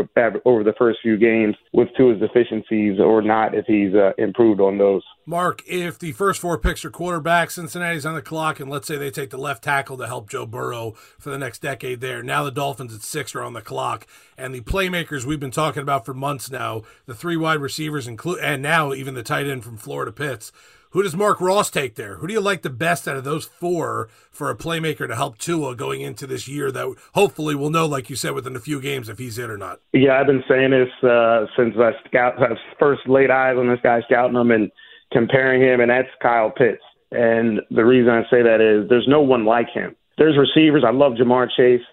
over 0.45 0.63
the 0.63 0.73
first 0.77 0.99
few 1.01 1.17
games 1.17 1.55
with 1.73 1.89
Tua's 1.97 2.19
deficiencies 2.19 2.99
or 2.99 3.21
not 3.21 3.53
if 3.53 3.65
he's 3.65 3.93
uh, 3.93 4.11
improved 4.17 4.61
on 4.61 4.77
those. 4.77 5.03
Marc, 5.25 5.61
if 5.67 5.99
the 5.99 6.13
first 6.13 6.39
four 6.39 6.57
picks 6.57 6.85
are 6.85 6.89
quarterbacks, 6.89 7.51
Cincinnati's 7.51 8.05
on 8.05 8.15
the 8.15 8.21
clock, 8.21 8.61
and 8.61 8.69
let's 8.69 8.87
say 8.87 8.97
they 8.97 9.11
take 9.11 9.29
the 9.29 9.37
left 9.37 9.63
tackle 9.63 9.97
to 9.97 10.07
help 10.07 10.29
Joe 10.29 10.45
Burrow 10.45 10.93
for 11.19 11.29
the 11.29 11.37
next 11.37 11.61
decade 11.61 11.99
there. 11.99 12.23
Now 12.23 12.45
the 12.45 12.51
Dolphins 12.51 12.95
at 12.95 13.01
six 13.01 13.35
are 13.35 13.43
on 13.43 13.51
the 13.51 13.61
clock, 13.61 14.07
and 14.37 14.55
the 14.55 14.61
playmakers 14.61 15.25
we've 15.25 15.39
been 15.39 15.51
talking 15.51 15.81
about 15.81 16.05
for 16.05 16.13
months 16.13 16.49
now, 16.49 16.83
the 17.07 17.15
three 17.15 17.35
wide 17.35 17.59
receivers, 17.59 18.07
include, 18.07 18.39
and 18.39 18.61
now 18.61 18.93
even 18.93 19.15
the 19.15 19.23
tight 19.23 19.47
end 19.47 19.65
from 19.65 19.75
Florida 19.75 20.13
Pitts 20.13 20.53
who 20.91 21.03
does 21.03 21.15
Marc 21.15 21.41
Ross 21.41 21.69
take 21.69 21.95
there? 21.95 22.15
Who 22.17 22.27
do 22.27 22.33
you 22.33 22.41
like 22.41 22.61
the 22.61 22.69
best 22.69 23.07
out 23.07 23.17
of 23.17 23.23
those 23.23 23.45
four 23.45 24.09
for 24.31 24.49
a 24.49 24.55
playmaker 24.55 25.07
to 25.07 25.15
help 25.15 25.37
Tua 25.37 25.75
going 25.75 26.01
into 26.01 26.25
this 26.25 26.47
year 26.47 26.71
that 26.71 26.95
hopefully 27.13 27.55
we'll 27.55 27.69
know, 27.69 27.85
like 27.85 28.09
you 28.09 28.15
said, 28.15 28.31
within 28.31 28.55
a 28.55 28.59
few 28.59 28.79
games 28.79 29.09
if 29.09 29.17
he's 29.17 29.37
in 29.37 29.49
or 29.49 29.57
not? 29.57 29.79
Yeah, 29.93 30.19
I've 30.19 30.27
been 30.27 30.43
saying 30.47 30.71
this 30.71 30.89
uh, 31.09 31.45
since 31.57 31.75
I 31.77 31.91
scout 32.07 32.41
I 32.41 32.55
first 32.79 33.01
laid 33.07 33.31
eyes 33.31 33.57
on 33.57 33.67
this 33.67 33.79
guy, 33.83 34.01
scouting 34.07 34.35
him 34.35 34.51
and 34.51 34.71
comparing 35.11 35.61
him, 35.61 35.79
and 35.79 35.89
that's 35.89 36.09
Kyle 36.21 36.51
Pitts. 36.51 36.83
And 37.11 37.61
the 37.71 37.85
reason 37.85 38.11
I 38.11 38.23
say 38.23 38.41
that 38.43 38.59
is 38.59 38.89
there's 38.89 39.07
no 39.07 39.21
one 39.21 39.45
like 39.45 39.69
him. 39.73 39.95
There's 40.17 40.37
receivers. 40.37 40.83
I 40.85 40.91
love 40.91 41.13
Ja'Marr 41.13 41.47
Chase. 41.55 41.85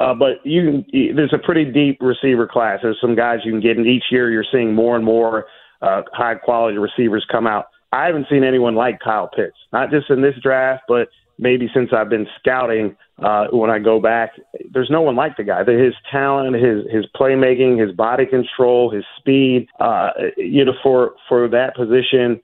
Uh, 0.00 0.14
but 0.14 0.44
you, 0.44 0.84
there's 1.14 1.34
a 1.34 1.44
pretty 1.44 1.64
deep 1.70 1.98
receiver 2.00 2.48
class. 2.50 2.78
There's 2.82 2.98
some 3.00 3.14
guys 3.14 3.40
you 3.44 3.52
can 3.52 3.60
get, 3.60 3.76
and 3.76 3.86
each 3.86 4.04
year 4.10 4.30
you're 4.30 4.44
seeing 4.50 4.74
more 4.74 4.96
and 4.96 5.04
more 5.04 5.46
uh, 5.82 6.02
high 6.12 6.34
quality 6.36 6.78
receivers 6.78 7.26
come 7.30 7.46
out. 7.46 7.66
I 7.92 8.06
haven't 8.06 8.26
seen 8.30 8.42
anyone 8.42 8.74
like 8.74 9.00
Kyle 9.00 9.28
Pitts, 9.28 9.56
not 9.72 9.90
just 9.90 10.08
in 10.10 10.22
this 10.22 10.34
draft, 10.42 10.84
but 10.88 11.08
maybe 11.38 11.68
since 11.74 11.90
I've 11.92 12.08
been 12.08 12.26
scouting. 12.38 12.96
Uh, 13.22 13.46
when 13.52 13.70
I 13.70 13.78
go 13.78 14.00
back, 14.00 14.30
there's 14.72 14.90
no 14.90 15.02
one 15.02 15.14
like 15.14 15.36
the 15.36 15.44
guy. 15.44 15.62
His 15.64 15.94
talent, 16.10 16.56
his 16.56 16.84
his 16.90 17.04
playmaking, 17.14 17.80
his 17.80 17.94
body 17.94 18.26
control, 18.26 18.90
his 18.90 19.04
speed. 19.18 19.68
Uh, 19.78 20.10
you 20.36 20.64
know, 20.64 20.72
for 20.82 21.12
for 21.28 21.48
that 21.48 21.76
position, 21.76 22.40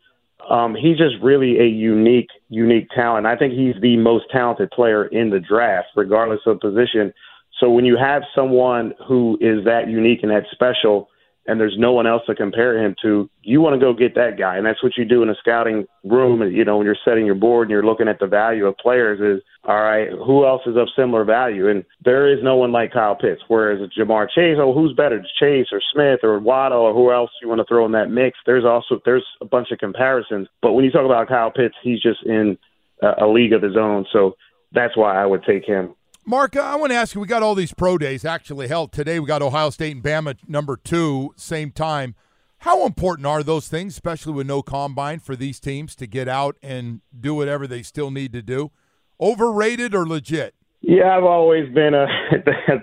um, 0.48 0.74
he's 0.74 0.98
just 0.98 1.14
really 1.22 1.58
a 1.58 1.66
unique 1.66 2.28
unique 2.48 2.88
talent. 2.94 3.26
I 3.26 3.36
think 3.36 3.54
he's 3.54 3.74
the 3.80 3.96
most 3.96 4.26
talented 4.30 4.70
player 4.70 5.06
in 5.06 5.30
the 5.30 5.40
draft, 5.40 5.88
regardless 5.96 6.40
of 6.46 6.60
position. 6.60 7.12
So 7.58 7.70
when 7.70 7.84
you 7.84 7.96
have 7.96 8.22
someone 8.34 8.94
who 9.06 9.36
is 9.40 9.64
that 9.64 9.88
unique 9.88 10.20
and 10.22 10.30
that 10.30 10.44
special, 10.52 11.08
and 11.48 11.58
there's 11.58 11.76
no 11.78 11.92
one 11.92 12.06
else 12.06 12.22
to 12.26 12.34
compare 12.34 12.78
him 12.78 12.94
to, 13.00 13.28
you 13.42 13.62
want 13.62 13.72
to 13.72 13.80
go 13.80 13.94
get 13.94 14.14
that 14.14 14.38
guy. 14.38 14.58
And 14.58 14.66
that's 14.66 14.82
what 14.82 14.98
you 14.98 15.06
do 15.06 15.22
in 15.22 15.30
a 15.30 15.34
scouting 15.40 15.86
room. 16.04 16.42
You 16.52 16.62
know, 16.62 16.76
when 16.76 16.84
you're 16.84 16.94
setting 17.06 17.24
your 17.24 17.34
board 17.34 17.66
and 17.66 17.70
you're 17.70 17.86
looking 17.86 18.06
at 18.06 18.20
the 18.20 18.26
value 18.26 18.66
of 18.66 18.76
players 18.76 19.18
is, 19.18 19.42
all 19.64 19.80
right, 19.80 20.10
who 20.10 20.44
else 20.46 20.60
is 20.66 20.76
of 20.76 20.88
similar 20.94 21.24
value? 21.24 21.66
And 21.70 21.84
there 22.04 22.30
is 22.30 22.44
no 22.44 22.56
one 22.56 22.70
like 22.70 22.92
Kyle 22.92 23.16
Pitts. 23.16 23.40
Whereas 23.48 23.80
Ja'Marr 23.98 24.28
Chase, 24.28 24.58
oh, 24.60 24.74
who's 24.74 24.92
better, 24.92 25.24
Chase 25.40 25.68
or 25.72 25.80
Smith 25.90 26.20
or 26.22 26.38
Waddle 26.38 26.82
or 26.82 26.92
who 26.92 27.10
else 27.10 27.30
you 27.40 27.48
want 27.48 27.60
to 27.60 27.64
throw 27.66 27.86
in 27.86 27.92
that 27.92 28.10
mix? 28.10 28.38
There's 28.44 28.66
also, 28.66 29.00
there's 29.06 29.24
a 29.40 29.46
bunch 29.46 29.68
of 29.72 29.78
comparisons. 29.78 30.48
But 30.60 30.74
when 30.74 30.84
you 30.84 30.90
talk 30.90 31.06
about 31.06 31.28
Kyle 31.28 31.50
Pitts, 31.50 31.74
he's 31.82 32.02
just 32.02 32.22
in 32.26 32.58
a 33.00 33.26
league 33.26 33.54
of 33.54 33.62
his 33.62 33.76
own. 33.76 34.04
So 34.12 34.36
that's 34.72 34.98
why 34.98 35.16
I 35.16 35.24
would 35.24 35.44
take 35.44 35.64
him. 35.64 35.94
Marc, 36.28 36.56
I 36.58 36.76
want 36.76 36.92
to 36.92 36.94
ask 36.94 37.14
you. 37.14 37.22
We 37.22 37.26
got 37.26 37.42
all 37.42 37.54
these 37.54 37.72
pro 37.72 37.96
days 37.96 38.22
actually 38.22 38.68
held 38.68 38.92
today. 38.92 39.18
We 39.18 39.26
got 39.26 39.40
Ohio 39.40 39.70
State 39.70 39.94
and 39.94 40.04
Bama 40.04 40.36
number 40.46 40.76
two, 40.76 41.32
same 41.36 41.70
time. 41.70 42.14
How 42.58 42.84
important 42.84 43.26
are 43.26 43.42
those 43.42 43.68
things, 43.68 43.94
especially 43.94 44.34
with 44.34 44.46
no 44.46 44.60
combine, 44.60 45.20
for 45.20 45.34
these 45.34 45.58
teams 45.58 45.94
to 45.94 46.06
get 46.06 46.28
out 46.28 46.58
and 46.62 47.00
do 47.18 47.34
whatever 47.34 47.66
they 47.66 47.80
still 47.82 48.10
need 48.10 48.34
to 48.34 48.42
do? 48.42 48.72
Overrated 49.18 49.94
or 49.94 50.06
legit? 50.06 50.54
Yeah, 50.82 51.16
I've 51.16 51.24
always 51.24 51.72
been 51.72 51.94
a 51.94 52.06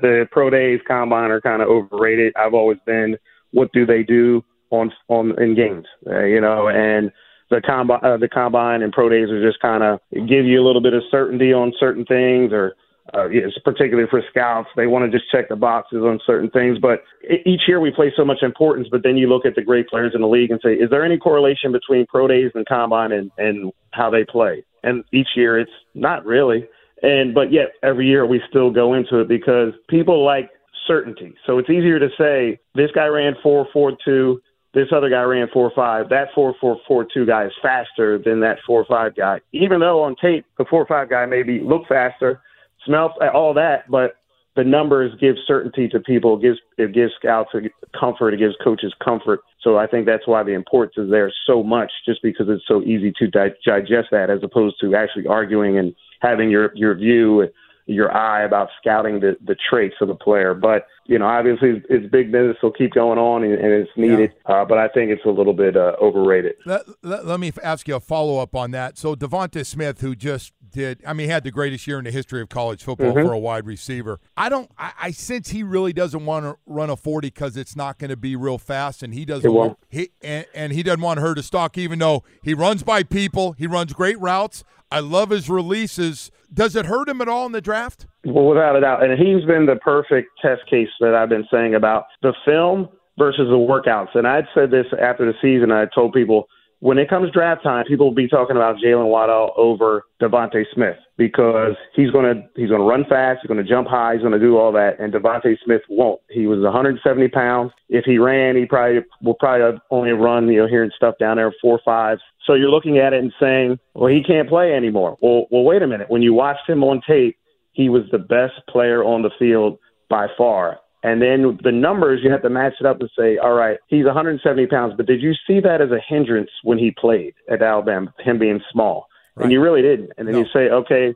the 0.01 0.27
pro 0.31 0.49
days 0.49 0.79
combine 0.87 1.29
are 1.29 1.39
kind 1.39 1.61
of 1.61 1.67
overrated. 1.67 2.33
I've 2.35 2.55
always 2.55 2.79
been 2.83 3.15
what 3.51 3.71
do 3.73 3.85
they 3.85 4.01
do 4.01 4.43
on 4.71 4.91
on 5.07 5.39
in 5.39 5.53
games, 5.53 5.85
uh, 6.07 6.23
you 6.23 6.41
know, 6.41 6.67
and 6.67 7.11
the 7.51 7.61
combine 7.61 7.99
uh, 8.03 8.17
the 8.17 8.27
combine 8.27 8.81
and 8.81 8.91
pro 8.91 9.07
days 9.07 9.29
are 9.29 9.47
just 9.47 9.59
kind 9.59 9.83
of 9.83 9.99
give 10.11 10.47
you 10.47 10.59
a 10.59 10.65
little 10.65 10.81
bit 10.81 10.95
of 10.95 11.03
certainty 11.11 11.53
on 11.53 11.73
certain 11.79 12.05
things 12.05 12.51
or 12.51 12.75
uh, 13.15 13.29
yes, 13.29 13.51
particularly 13.63 14.09
for 14.09 14.21
scouts, 14.29 14.67
they 14.75 14.87
want 14.87 15.09
to 15.09 15.17
just 15.17 15.29
check 15.31 15.47
the 15.49 15.55
boxes 15.55 15.99
on 15.99 16.19
certain 16.25 16.49
things. 16.49 16.77
But 16.79 17.03
each 17.45 17.61
year 17.67 17.79
we 17.79 17.91
place 17.91 18.11
so 18.17 18.25
much 18.25 18.39
importance. 18.41 18.87
But 18.91 19.03
then 19.03 19.15
you 19.15 19.27
look 19.27 19.45
at 19.45 19.55
the 19.55 19.61
great 19.61 19.87
players 19.87 20.11
in 20.13 20.21
the 20.21 20.27
league 20.27 20.51
and 20.51 20.59
say, 20.63 20.73
is 20.73 20.89
there 20.89 21.05
any 21.05 21.17
correlation 21.17 21.71
between 21.71 22.05
pro 22.07 22.27
days 22.27 22.51
and 22.55 22.65
combine 22.65 23.11
and, 23.11 23.31
and 23.37 23.71
how 23.91 24.09
they 24.09 24.25
play? 24.25 24.63
And 24.83 25.03
each 25.13 25.29
year 25.35 25.59
it's 25.59 25.71
not 25.93 26.25
really. 26.25 26.67
And 27.01 27.33
but 27.33 27.51
yet 27.51 27.71
every 27.83 28.07
year 28.07 28.25
we 28.25 28.41
still 28.49 28.71
go 28.71 28.93
into 28.93 29.19
it 29.19 29.27
because 29.27 29.73
people 29.89 30.25
like 30.25 30.49
certainty. 30.87 31.35
So 31.45 31.57
it's 31.57 31.69
easier 31.69 31.99
to 31.99 32.09
say 32.17 32.59
this 32.73 32.91
guy 32.93 33.05
ran 33.05 33.35
four 33.41 33.67
four 33.71 33.93
two. 34.03 34.41
This 34.73 34.87
other 34.95 35.09
guy 35.09 35.21
ran 35.21 35.47
four 35.53 35.71
five. 35.75 36.09
That 36.09 36.29
four 36.33 36.53
four 36.59 36.77
four 36.87 37.05
two 37.13 37.25
guy 37.25 37.45
is 37.45 37.51
faster 37.61 38.17
than 38.17 38.39
that 38.41 38.57
four 38.65 38.85
five 38.85 39.15
guy. 39.15 39.39
Even 39.51 39.79
though 39.79 40.03
on 40.03 40.15
tape 40.21 40.45
the 40.57 40.65
four 40.69 40.85
five 40.85 41.09
guy 41.09 41.25
maybe 41.25 41.59
look 41.59 41.83
faster, 41.87 42.41
smells 42.85 43.11
uh, 43.21 43.27
all 43.33 43.53
that, 43.53 43.89
but 43.89 44.15
the 44.55 44.63
numbers 44.63 45.11
give 45.19 45.35
certainty 45.45 45.87
to 45.89 45.99
people. 45.99 46.37
Gives 46.37 46.59
it 46.77 46.93
gives 46.93 47.11
scouts 47.19 47.51
comfort. 47.99 48.33
It 48.33 48.37
gives 48.37 48.55
coaches 48.63 48.93
comfort. 49.03 49.41
So 49.61 49.77
I 49.77 49.87
think 49.87 50.05
that's 50.05 50.27
why 50.27 50.43
the 50.43 50.53
importance 50.53 50.95
is 50.97 51.09
there 51.09 51.31
so 51.45 51.63
much, 51.63 51.91
just 52.05 52.21
because 52.21 52.47
it's 52.49 52.63
so 52.67 52.81
easy 52.83 53.11
to 53.19 53.27
di- 53.27 53.49
digest 53.65 54.09
that, 54.11 54.29
as 54.29 54.39
opposed 54.43 54.77
to 54.81 54.95
actually 54.95 55.27
arguing 55.27 55.77
and 55.77 55.93
having 56.21 56.49
your 56.49 56.71
your 56.75 56.95
view, 56.95 57.47
your 57.85 58.15
eye 58.15 58.43
about 58.43 58.69
scouting 58.79 59.19
the 59.19 59.35
the 59.45 59.55
traits 59.69 59.95
of 60.01 60.07
the 60.07 60.15
player. 60.15 60.53
But 60.53 60.87
you 61.07 61.19
know, 61.19 61.27
obviously 61.27 61.83
it's 61.89 62.09
big 62.11 62.31
business. 62.31 62.57
will 62.63 62.71
keep 62.71 62.93
going 62.93 63.19
on, 63.19 63.43
and, 63.43 63.53
and 63.53 63.73
it's 63.73 63.91
needed. 63.95 64.33
Yeah. 64.47 64.61
Uh, 64.61 64.65
but 64.65 64.77
I 64.77 64.87
think 64.87 65.11
it's 65.11 65.23
a 65.25 65.29
little 65.29 65.53
bit 65.53 65.77
uh, 65.77 65.95
overrated. 66.01 66.55
Let, 66.65 66.81
let, 67.03 67.25
let, 67.25 67.39
me 67.39 67.51
ask 67.63 67.87
you 67.87 67.95
a 67.95 67.99
follow 67.99 68.39
up 68.39 68.55
on 68.55 68.71
that. 68.71 68.97
So 68.97 69.15
DeVonta 69.15 69.65
Smith, 69.65 70.01
who 70.01 70.15
just 70.15 70.53
did. 70.71 71.03
I 71.05 71.13
mean, 71.13 71.29
had 71.29 71.43
the 71.43 71.51
greatest 71.51 71.85
year 71.85 71.99
in 71.99 72.05
the 72.05 72.11
history 72.11 72.41
of 72.41 72.49
college 72.49 72.83
football 72.83 73.13
mm-hmm. 73.13 73.25
for 73.25 73.33
a 73.33 73.39
wide 73.39 73.65
receiver. 73.65 74.19
I 74.35 74.49
don't. 74.49 74.69
I, 74.77 74.93
I 74.99 75.11
sense 75.11 75.49
he 75.49 75.63
really 75.63 75.93
doesn't 75.93 76.25
want 76.25 76.45
to 76.45 76.57
run 76.65 76.89
a 76.89 76.95
forty 76.95 77.27
because 77.27 77.55
it's 77.55 77.75
not 77.75 77.99
going 77.99 78.09
to 78.09 78.17
be 78.17 78.35
real 78.35 78.57
fast, 78.57 79.03
and 79.03 79.13
he 79.13 79.25
doesn't. 79.25 79.51
Want, 79.51 79.77
he 79.89 80.09
and, 80.21 80.45
and 80.55 80.73
he 80.73 80.81
doesn't 80.83 81.01
want 81.01 81.19
her 81.19 81.35
to 81.35 81.43
stalk, 81.43 81.77
even 81.77 81.99
though 81.99 82.23
he 82.43 82.53
runs 82.53 82.83
by 82.83 83.03
people. 83.03 83.53
He 83.53 83.67
runs 83.67 83.93
great 83.93 84.19
routes. 84.19 84.63
I 84.91 84.99
love 84.99 85.29
his 85.29 85.49
releases. 85.49 86.31
Does 86.53 86.75
it 86.75 86.85
hurt 86.85 87.09
him 87.09 87.21
at 87.21 87.27
all 87.27 87.45
in 87.45 87.51
the 87.51 87.61
draft? 87.61 88.05
Well, 88.25 88.45
without 88.45 88.75
a 88.75 88.81
doubt, 88.81 89.03
and 89.03 89.17
he's 89.19 89.45
been 89.45 89.67
the 89.67 89.75
perfect 89.75 90.29
test 90.41 90.67
case 90.69 90.89
that 90.99 91.13
I've 91.13 91.29
been 91.29 91.47
saying 91.51 91.75
about 91.75 92.05
the 92.21 92.33
film 92.43 92.89
versus 93.17 93.47
the 93.49 93.55
workouts. 93.55 94.15
And 94.15 94.27
I'd 94.27 94.47
said 94.53 94.71
this 94.71 94.87
after 94.99 95.25
the 95.25 95.33
season. 95.41 95.71
I 95.71 95.85
told 95.93 96.13
people 96.13 96.47
when 96.79 96.97
it 96.97 97.09
comes 97.09 97.31
draft 97.31 97.63
time, 97.63 97.85
people 97.85 98.07
will 98.07 98.15
be 98.15 98.27
talking 98.27 98.55
about 98.55 98.75
Jaylen 98.77 99.07
Waddle 99.07 99.51
over 99.57 100.03
DeVonta 100.21 100.65
Smith 100.73 100.97
because 101.17 101.75
he's 101.95 102.11
gonna 102.11 102.47
he's 102.55 102.69
gonna 102.69 102.83
run 102.83 103.05
fast, 103.07 103.39
he's 103.41 103.47
gonna 103.47 103.63
jump 103.63 103.87
high, 103.87 104.13
he's 104.13 104.23
gonna 104.23 104.39
do 104.39 104.57
all 104.57 104.71
that, 104.73 104.99
and 104.99 105.13
DeVonta 105.13 105.55
Smith 105.63 105.81
won't. 105.89 106.19
He 106.29 106.47
was 106.47 106.59
170 106.61 107.27
pounds. 107.29 107.71
If 107.89 108.05
he 108.05 108.17
ran, 108.17 108.55
he 108.55 108.65
probably 108.65 109.01
will 109.23 109.35
probably 109.35 109.79
only 109.89 110.11
run 110.11 110.47
you 110.47 110.61
know 110.61 110.67
hearing 110.67 110.91
stuff 110.95 111.15
down 111.19 111.37
there 111.37 111.53
four 111.61 111.79
five. 111.85 112.17
So 112.45 112.53
you're 112.53 112.69
looking 112.69 112.97
at 112.97 113.13
it 113.13 113.23
and 113.23 113.33
saying, 113.39 113.79
well, 113.95 114.11
he 114.11 114.21
can't 114.21 114.49
play 114.49 114.73
anymore. 114.73 115.17
Well, 115.21 115.47
well, 115.49 115.63
wait 115.63 115.81
a 115.81 115.87
minute. 115.87 116.09
When 116.09 116.21
you 116.21 116.33
watched 116.33 116.69
him 116.69 116.83
on 116.83 117.01
tape, 117.07 117.37
he 117.75 117.89
was 117.89 118.03
the 118.11 118.17
best 118.17 118.53
player 118.69 119.03
on 119.03 119.21
the 119.21 119.29
field 119.37 119.77
by 120.09 120.27
far. 120.37 120.79
And 121.03 121.21
then 121.21 121.59
the 121.61 121.71
numbers, 121.71 122.21
you 122.23 122.31
have 122.31 122.41
to 122.41 122.49
match 122.49 122.73
it 122.79 122.85
up 122.85 122.99
and 122.99 123.09
say, 123.17 123.37
all 123.37 123.53
right, 123.53 123.77
he's 123.87 124.05
170 124.05 124.65
pounds, 124.67 124.93
but 124.97 125.05
did 125.05 125.21
you 125.21 125.33
see 125.45 125.59
that 125.59 125.81
as 125.81 125.91
a 125.91 125.99
hindrance 126.07 126.49
when 126.63 126.79
he 126.79 126.91
played 126.91 127.35
at 127.51 127.61
Alabama, 127.61 128.11
him 128.19 128.39
being 128.39 128.61
small? 128.71 129.07
Right. 129.35 129.43
And 129.43 129.51
you 129.51 129.61
really 129.61 129.83
didn't. 129.83 130.13
And 130.17 130.27
then 130.27 130.33
no. 130.33 130.39
you 130.39 130.45
say, 130.51 130.69
okay, 130.69 131.13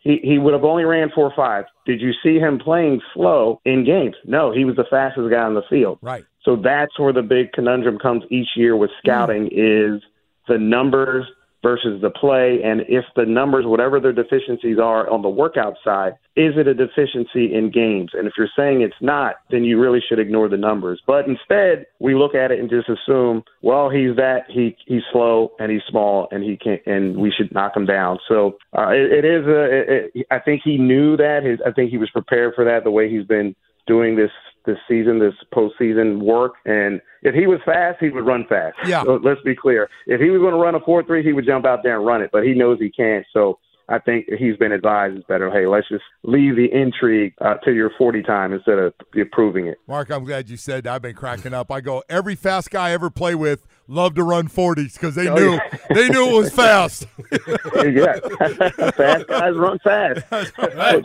he, 0.00 0.18
he 0.22 0.38
would 0.38 0.52
have 0.52 0.64
only 0.64 0.84
ran 0.84 1.10
four 1.14 1.24
or 1.24 1.34
five. 1.34 1.64
Did 1.86 2.00
you 2.00 2.12
see 2.22 2.38
him 2.38 2.58
playing 2.58 3.00
slow 3.14 3.60
in 3.64 3.84
games? 3.84 4.16
No, 4.24 4.52
he 4.52 4.64
was 4.64 4.76
the 4.76 4.84
fastest 4.90 5.30
guy 5.30 5.42
on 5.42 5.54
the 5.54 5.62
field. 5.70 5.98
Right. 6.02 6.24
So 6.42 6.56
that's 6.56 6.98
where 6.98 7.12
the 7.12 7.22
big 7.22 7.52
conundrum 7.52 7.98
comes 7.98 8.24
each 8.30 8.48
year 8.56 8.76
with 8.76 8.90
scouting 8.98 9.44
mm. 9.44 9.96
is 9.96 10.02
the 10.48 10.58
numbers 10.58 11.26
versus 11.62 12.00
the 12.00 12.10
play. 12.10 12.60
And 12.64 12.82
if 12.88 13.04
the 13.16 13.26
numbers, 13.26 13.64
whatever 13.66 14.00
their 14.00 14.12
deficiencies 14.12 14.78
are 14.78 15.08
on 15.10 15.22
the 15.22 15.28
workout 15.28 15.74
side, 15.84 16.12
is 16.36 16.54
it 16.56 16.66
a 16.66 16.74
deficiency 16.74 17.52
in 17.54 17.70
games? 17.72 18.12
And 18.14 18.26
if 18.26 18.34
you're 18.38 18.48
saying 18.56 18.82
it's 18.82 18.94
not, 19.00 19.36
then 19.50 19.64
you 19.64 19.80
really 19.80 20.00
should 20.06 20.18
ignore 20.18 20.48
the 20.48 20.56
numbers. 20.56 21.02
But 21.06 21.26
instead, 21.26 21.86
we 21.98 22.14
look 22.14 22.34
at 22.34 22.50
it 22.50 22.60
and 22.60 22.70
just 22.70 22.88
assume, 22.88 23.42
well, 23.62 23.90
he's 23.90 24.16
that, 24.16 24.44
he 24.48 24.76
he's 24.86 25.02
slow 25.12 25.52
and 25.58 25.70
he's 25.70 25.82
small 25.88 26.28
and 26.30 26.42
he 26.42 26.56
can 26.56 26.78
and 26.86 27.16
we 27.16 27.32
should 27.36 27.52
knock 27.52 27.76
him 27.76 27.86
down. 27.86 28.18
So 28.28 28.56
uh, 28.76 28.88
it, 28.90 29.24
it 29.24 29.24
is 29.24 29.46
a. 29.46 29.64
It, 29.64 30.10
it, 30.14 30.26
I 30.30 30.38
think 30.38 30.62
he 30.64 30.78
knew 30.78 31.16
that. 31.16 31.40
His, 31.44 31.58
I 31.66 31.72
think 31.72 31.90
he 31.90 31.98
was 31.98 32.10
prepared 32.10 32.54
for 32.54 32.64
that. 32.64 32.84
The 32.84 32.90
way 32.90 33.10
he's 33.10 33.26
been 33.26 33.54
doing 33.86 34.16
this 34.16 34.30
this 34.66 34.78
season, 34.88 35.18
this 35.18 35.34
postseason 35.54 36.22
work. 36.22 36.54
And 36.64 37.00
if 37.22 37.34
he 37.34 37.46
was 37.46 37.60
fast, 37.64 37.98
he 38.00 38.10
would 38.10 38.26
run 38.26 38.44
fast. 38.48 38.76
Yeah. 38.86 39.02
So 39.04 39.20
let's 39.22 39.40
be 39.42 39.56
clear. 39.56 39.88
If 40.06 40.20
he 40.20 40.30
was 40.30 40.40
going 40.40 40.54
to 40.54 40.60
run 40.60 40.74
a 40.74 40.80
four 40.80 41.02
three, 41.02 41.22
he 41.22 41.32
would 41.32 41.46
jump 41.46 41.66
out 41.66 41.80
there 41.82 41.96
and 41.96 42.06
run 42.06 42.22
it. 42.22 42.30
But 42.32 42.44
he 42.44 42.54
knows 42.54 42.78
he 42.78 42.90
can't. 42.90 43.26
So 43.32 43.58
I 43.90 43.98
think 43.98 44.26
he's 44.38 44.56
been 44.56 44.70
advised 44.70 45.16
it's 45.16 45.26
better. 45.26 45.50
Hey, 45.50 45.66
let's 45.66 45.88
just 45.88 46.04
leave 46.22 46.54
the 46.54 46.68
intrigue 46.72 47.34
uh, 47.40 47.54
to 47.64 47.72
your 47.72 47.90
40 47.98 48.22
time 48.22 48.52
instead 48.52 48.78
of 48.78 48.94
proving 49.32 49.66
it. 49.66 49.78
Marc, 49.88 50.10
I'm 50.10 50.24
glad 50.24 50.48
you 50.48 50.56
said 50.56 50.84
that. 50.84 50.94
I've 50.94 51.02
been 51.02 51.16
cracking 51.16 51.52
up. 51.52 51.72
I 51.72 51.80
go, 51.80 52.04
every 52.08 52.36
fast 52.36 52.70
guy 52.70 52.90
I 52.90 52.92
ever 52.92 53.10
play 53.10 53.34
with 53.34 53.66
loved 53.90 54.16
to 54.16 54.22
run 54.22 54.48
40s 54.48 54.94
because 54.94 55.14
they 55.14 55.28
oh, 55.28 55.34
knew 55.34 55.52
yeah. 55.52 55.78
they 55.90 56.08
knew 56.08 56.28
it 56.28 56.34
was 56.34 56.52
fast. 56.52 57.06
yeah, 57.74 58.18
fast 58.92 59.26
guys 59.26 59.54
run 59.56 59.78
fast. 59.80 60.22
Right. 60.80 61.04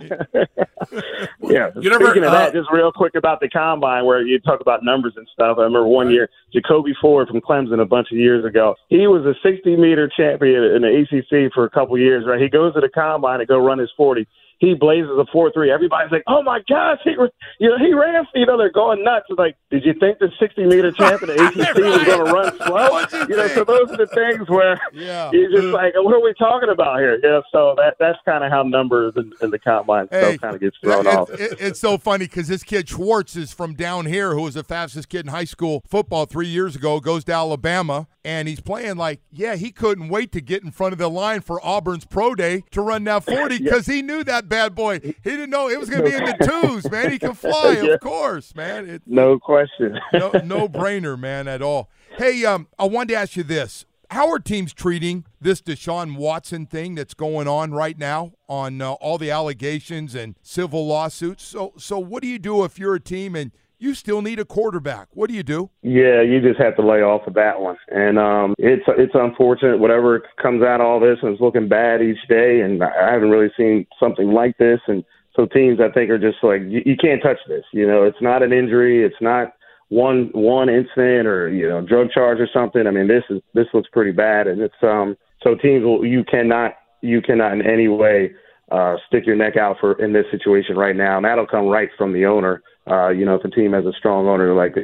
yeah. 1.42 1.72
You 1.76 1.90
never, 1.90 2.06
Speaking 2.06 2.24
of 2.24 2.34
uh, 2.34 2.40
that, 2.40 2.54
just 2.54 2.70
real 2.72 2.92
quick 2.92 3.16
about 3.16 3.40
the 3.40 3.50
combine 3.50 4.06
where 4.06 4.22
you 4.22 4.40
talk 4.40 4.62
about 4.62 4.84
numbers 4.84 5.14
and 5.16 5.28
stuff. 5.34 5.58
I 5.58 5.64
remember 5.64 5.88
one 5.88 6.12
year 6.12 6.30
Jacoby 6.54 6.94
Ford 7.02 7.28
from 7.28 7.42
Clemson 7.42 7.82
a 7.82 7.86
bunch 7.86 8.12
of 8.12 8.18
years 8.18 8.46
ago. 8.46 8.76
He 8.90 9.08
was 9.08 9.26
a 9.26 9.34
60 9.42 9.76
meter 9.76 10.10
champion 10.16 10.64
in 10.64 10.82
the 10.84 11.02
ACC 11.02 11.52
for 11.54 11.66
a 11.66 11.70
couple 11.70 11.98
years. 11.98 12.26
Right, 12.28 12.40
he 12.40 12.50
goes 12.50 12.74
to 12.76 12.82
the 12.82 12.90
combine 12.90 13.40
to 13.40 13.46
go 13.46 13.58
run 13.58 13.80
his 13.80 13.92
40 13.98 14.28
he 14.60 14.74
blazes 14.74 15.10
a 15.18 15.26
four 15.32 15.52
three. 15.52 15.72
Everybody's 15.72 16.12
like, 16.12 16.24
"Oh 16.28 16.42
my 16.42 16.60
gosh, 16.70 17.00
he 17.04 17.12
you 17.60 17.70
know 17.70 17.78
he 17.78 17.94
ran." 17.94 18.26
You 18.34 18.46
know 18.46 18.58
they're 18.58 18.72
going 18.72 19.04
nuts. 19.04 19.26
It's 19.30 19.38
like, 19.38 19.56
did 19.70 19.86
you 19.86 19.94
think 20.00 20.20
the 20.20 20.32
sixty 20.40 20.66
meter 20.66 20.92
champ 20.98 21.22
in 21.24 21.30
the 21.30 21.36
ACC 21.36 21.76
was 21.76 22.04
going 22.04 22.26
to 22.26 22.32
run 22.32 22.58
slow? 22.58 22.86
You, 23.16 23.20
you 23.30 23.36
know, 23.38 23.48
so 23.50 23.64
those 23.64 23.92
are 23.92 23.98
the 23.98 24.08
things 24.08 24.50
where 24.50 24.80
yeah. 24.94 25.30
you're 25.32 25.52
just 25.52 25.68
like, 25.68 25.94
what 25.96 26.14
are 26.14 26.22
we 26.22 26.34
talking 26.40 26.70
about 26.70 27.00
here? 27.00 27.20
Yeah, 27.24 27.42
so 27.52 27.76
that 27.78 27.96
that's 28.00 28.18
kind 28.26 28.44
of 28.44 28.52
how 28.52 28.64
numbers 28.64 29.14
in, 29.16 29.32
in 29.42 29.52
the 29.52 29.60
combine 29.60 30.08
hey, 30.12 30.22
stuff 30.22 30.42
kind 30.42 30.56
of 30.56 30.62
gets 30.62 30.78
thrown 30.82 31.06
it, 31.06 31.16
off. 31.16 31.30
It, 31.30 31.58
it's 31.60 31.80
so 31.80 31.98
funny 31.98 32.26
because 32.26 32.48
this 32.48 32.64
kid 32.64 32.90
Schwartz 32.90 33.36
is 33.36 33.54
from 33.54 33.74
down 33.74 34.06
here, 34.06 34.34
who 34.34 34.44
was 34.44 34.56
the 34.56 34.64
fastest 34.64 35.10
kid 35.10 35.26
in 35.26 35.32
high 35.32 35.46
school 35.46 35.84
football 35.88 36.26
three 36.26 36.48
years 36.48 36.76
ago. 36.76 37.00
Goes 37.00 37.24
to 37.26 37.34
Alabama 37.34 38.08
and 38.26 38.48
he's 38.48 38.60
playing 38.60 38.98
like, 38.98 39.22
yeah, 39.32 39.56
he 39.56 39.72
couldn't 39.72 40.10
wait 40.10 40.32
to 40.32 40.42
get 40.42 40.64
in 40.64 40.72
front 40.72 40.94
of 40.94 41.00
the 41.00 41.10
line 41.10 41.42
for 41.42 41.64
Auburn's 41.64 42.06
pro 42.06 42.34
day 42.34 42.64
to 42.72 42.82
run 42.82 43.04
that 43.04 43.24
40 43.24 43.60
because 43.60 43.88
yeah. 43.88 43.96
he 43.96 44.02
knew 44.02 44.24
that 44.24 44.45
bad 44.48 44.76
boy. 44.76 45.00
He 45.00 45.14
didn't 45.24 45.50
know 45.50 45.70
it 45.70 45.80
was 45.80 45.90
going 45.90 46.04
to 46.04 46.10
be 46.10 46.16
in 46.16 46.24
the 46.26 46.62
twos, 46.62 46.90
man. 46.90 47.12
He 47.12 47.20
can 47.20 47.34
fly, 47.34 47.80
yeah. 47.82 47.94
of 47.94 48.00
course, 48.00 48.56
man. 48.56 48.90
It, 48.90 49.02
no 49.06 49.40
question. 49.40 50.00
no, 50.14 50.32
no 50.44 50.68
brainer, 50.68 51.18
man, 51.20 51.48
at 51.48 51.62
all. 51.62 51.90
Hey, 52.18 52.46
um, 52.46 52.68
I 52.80 52.86
wanted 52.86 53.14
to 53.14 53.20
ask 53.20 53.36
you 53.36 53.44
this. 53.44 53.86
How 54.12 54.30
are 54.30 54.40
teams 54.40 54.72
treating 54.72 55.26
this 55.42 55.62
Deshaun 55.62 56.16
Watson 56.16 56.68
thing 56.68 56.96
that's 56.96 57.16
going 57.16 57.48
on 57.48 57.72
right 57.72 57.98
now 57.98 58.34
on 58.48 58.80
uh, 58.80 58.94
all 58.94 59.18
the 59.18 59.32
allegations 59.32 60.14
and 60.14 60.36
civil 60.42 60.86
lawsuits? 60.86 61.44
So, 61.44 61.74
so 61.78 61.98
what 61.98 62.22
do 62.22 62.30
you 62.30 62.38
do 62.38 62.64
if 62.64 62.78
you're 62.80 62.96
a 62.96 63.00
team 63.00 63.36
and– 63.36 63.52
you 63.78 63.94
still 63.94 64.22
need 64.22 64.40
a 64.40 64.46
quarterback. 64.46 65.08
What 65.14 65.30
do 65.30 65.36
you 65.36 65.44
do? 65.44 65.70
Yeah, 65.82 66.22
you 66.22 66.42
just 66.42 66.60
have 66.60 66.76
to 66.78 66.86
lay 66.86 67.02
off 67.02 67.28
of 67.28 67.34
that 67.36 67.60
one. 67.60 67.78
And 67.90 68.18
um, 68.18 68.56
it's 68.58 68.84
it's 68.88 69.14
unfortunate. 69.16 69.80
Whatever 69.80 70.24
comes 70.42 70.64
out 70.64 70.82
of 70.82 70.88
all 70.88 71.00
this, 71.00 71.18
and 71.22 71.32
it's 71.32 71.42
looking 71.42 71.68
bad 71.68 72.02
each 72.02 72.28
day. 72.30 72.62
And 72.62 72.84
I 72.84 73.12
haven't 73.12 73.30
really 73.30 73.52
seen 73.58 73.86
something 74.00 74.32
like 74.32 74.58
this. 74.58 74.80
And 74.88 75.04
so 75.36 75.46
teams, 75.46 75.80
I 75.80 75.92
think, 75.92 76.10
are 76.10 76.20
just 76.20 76.38
like 76.44 76.62
you, 76.62 76.82
you 76.86 76.96
can't 76.96 77.22
touch 77.22 77.40
this. 77.48 77.64
You 77.74 77.88
know, 77.88 78.04
it's 78.04 78.22
not 78.22 78.44
an 78.44 78.54
injury. 78.54 79.04
It's 79.04 79.22
not 79.22 79.54
one 79.90 80.30
one 80.34 80.70
incident 80.70 81.28
or 81.28 81.50
you 81.50 81.68
know 81.68 81.82
drug 81.82 82.12
charge 82.12 82.40
or 82.40 82.50
something. 82.54 82.88
I 82.88 82.92
mean, 82.92 83.08
this 83.08 83.24
is 83.30 83.42
this 83.54 83.68
looks 83.74 83.90
pretty 83.92 84.12
bad. 84.12 84.48
And 84.48 84.62
it's 84.62 84.76
um 84.82 85.18
so 85.44 85.56
teams 85.56 85.84
will 85.84 86.06
you 86.06 86.24
cannot 86.24 86.74
you 87.02 87.22
cannot 87.22 87.54
in 87.54 87.62
any 87.62 87.88
way 87.88 88.32
uh, 88.72 88.96
stick 89.08 89.26
your 89.26 89.36
neck 89.36 89.58
out 89.58 89.78
for 89.80 89.94
in 90.04 90.14
this 90.14 90.26
situation 90.32 90.76
right 90.76 90.96
now, 90.96 91.18
and 91.18 91.26
that'll 91.26 91.46
come 91.46 91.68
right 91.68 91.90
from 91.98 92.14
the 92.14 92.26
owner. 92.26 92.62
Uh, 92.88 93.10
you 93.10 93.26
know, 93.26 93.36
if 93.36 93.44
a 93.44 93.50
team 93.50 93.74
has 93.74 93.86
a 93.86 93.94
strong 93.94 94.28
owner, 94.28 94.54
like 94.54 94.76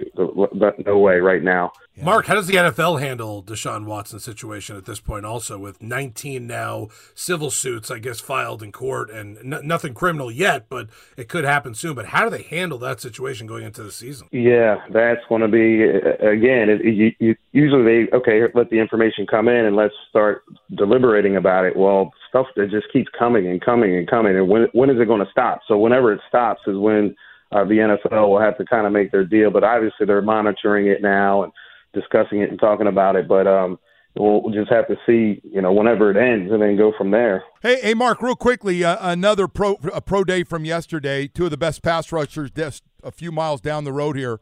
no 0.85 0.97
way 0.97 1.17
right 1.17 1.43
now. 1.43 1.71
Marc, 2.01 2.25
how 2.25 2.33
does 2.33 2.47
the 2.47 2.55
NFL 2.55 2.99
handle 2.99 3.43
Deshaun 3.43 3.85
Watson's 3.85 4.23
situation 4.23 4.75
at 4.75 4.85
this 4.85 4.99
point? 4.99 5.23
Also, 5.23 5.59
with 5.59 5.83
19 5.83 6.47
now 6.47 6.87
civil 7.13 7.51
suits, 7.51 7.91
I 7.91 7.99
guess 7.99 8.19
filed 8.19 8.63
in 8.63 8.71
court, 8.71 9.11
and 9.11 9.37
n- 9.37 9.67
nothing 9.67 9.93
criminal 9.93 10.31
yet, 10.31 10.67
but 10.67 10.89
it 11.15 11.29
could 11.29 11.43
happen 11.43 11.75
soon. 11.75 11.93
But 11.93 12.07
how 12.07 12.23
do 12.23 12.31
they 12.35 12.41
handle 12.41 12.79
that 12.79 13.01
situation 13.01 13.45
going 13.45 13.65
into 13.65 13.83
the 13.83 13.91
season? 13.91 14.27
Yeah, 14.31 14.77
that's 14.91 15.21
going 15.29 15.41
to 15.41 15.47
be 15.47 15.83
again. 15.83 16.69
It, 16.69 16.83
you, 16.83 17.11
you, 17.19 17.35
usually 17.51 17.83
they 17.83 18.17
okay, 18.17 18.41
let 18.55 18.71
the 18.71 18.79
information 18.79 19.27
come 19.27 19.47
in 19.47 19.65
and 19.65 19.75
let's 19.75 19.93
start 20.09 20.43
deliberating 20.75 21.35
about 21.35 21.65
it. 21.65 21.75
Well, 21.75 22.11
stuff 22.29 22.47
that 22.55 22.71
just 22.71 22.91
keeps 22.91 23.09
coming 23.17 23.47
and 23.47 23.61
coming 23.61 23.95
and 23.95 24.09
coming, 24.09 24.35
and 24.37 24.49
when 24.49 24.67
when 24.73 24.89
is 24.89 24.99
it 24.99 25.05
going 25.05 25.23
to 25.23 25.31
stop? 25.31 25.59
So 25.67 25.77
whenever 25.77 26.11
it 26.13 26.21
stops 26.29 26.61
is 26.65 26.77
when 26.77 27.15
uh, 27.51 27.63
the 27.65 27.75
NFL 27.75 28.29
will 28.29 28.39
have 28.39 28.57
to 28.57 28.65
kind 28.65 28.85
of 28.87 28.93
make 28.93 29.11
their 29.11 29.25
deal. 29.25 29.51
But 29.51 29.63
obviously, 29.63 30.05
they're 30.05 30.21
monitoring 30.21 30.87
it 30.87 31.01
now 31.01 31.43
and 31.43 31.53
discussing 31.93 32.41
it 32.41 32.49
and 32.49 32.59
talking 32.59 32.87
about 32.87 33.15
it. 33.15 33.27
But 33.27 33.47
um, 33.47 33.77
we'll 34.15 34.51
just 34.51 34.71
have 34.71 34.87
to 34.87 34.95
see, 35.05 35.41
you 35.43 35.61
know, 35.61 35.71
whenever 35.71 36.11
it 36.11 36.17
ends, 36.17 36.51
and 36.51 36.61
then 36.61 36.77
go 36.77 36.93
from 36.97 37.11
there. 37.11 37.43
Hey, 37.61 37.79
hey, 37.81 37.93
Marc, 37.93 38.21
real 38.21 38.35
quickly, 38.35 38.83
uh, 38.83 38.97
another 38.99 39.47
pro 39.47 39.77
a 39.93 40.01
pro 40.01 40.23
day 40.23 40.43
from 40.43 40.65
yesterday. 40.65 41.27
Two 41.27 41.45
of 41.45 41.51
the 41.51 41.57
best 41.57 41.81
pass 41.81 42.11
rushers 42.11 42.51
just 42.51 42.83
a 43.03 43.11
few 43.11 43.31
miles 43.31 43.61
down 43.61 43.83
the 43.83 43.93
road 43.93 44.15
here. 44.15 44.39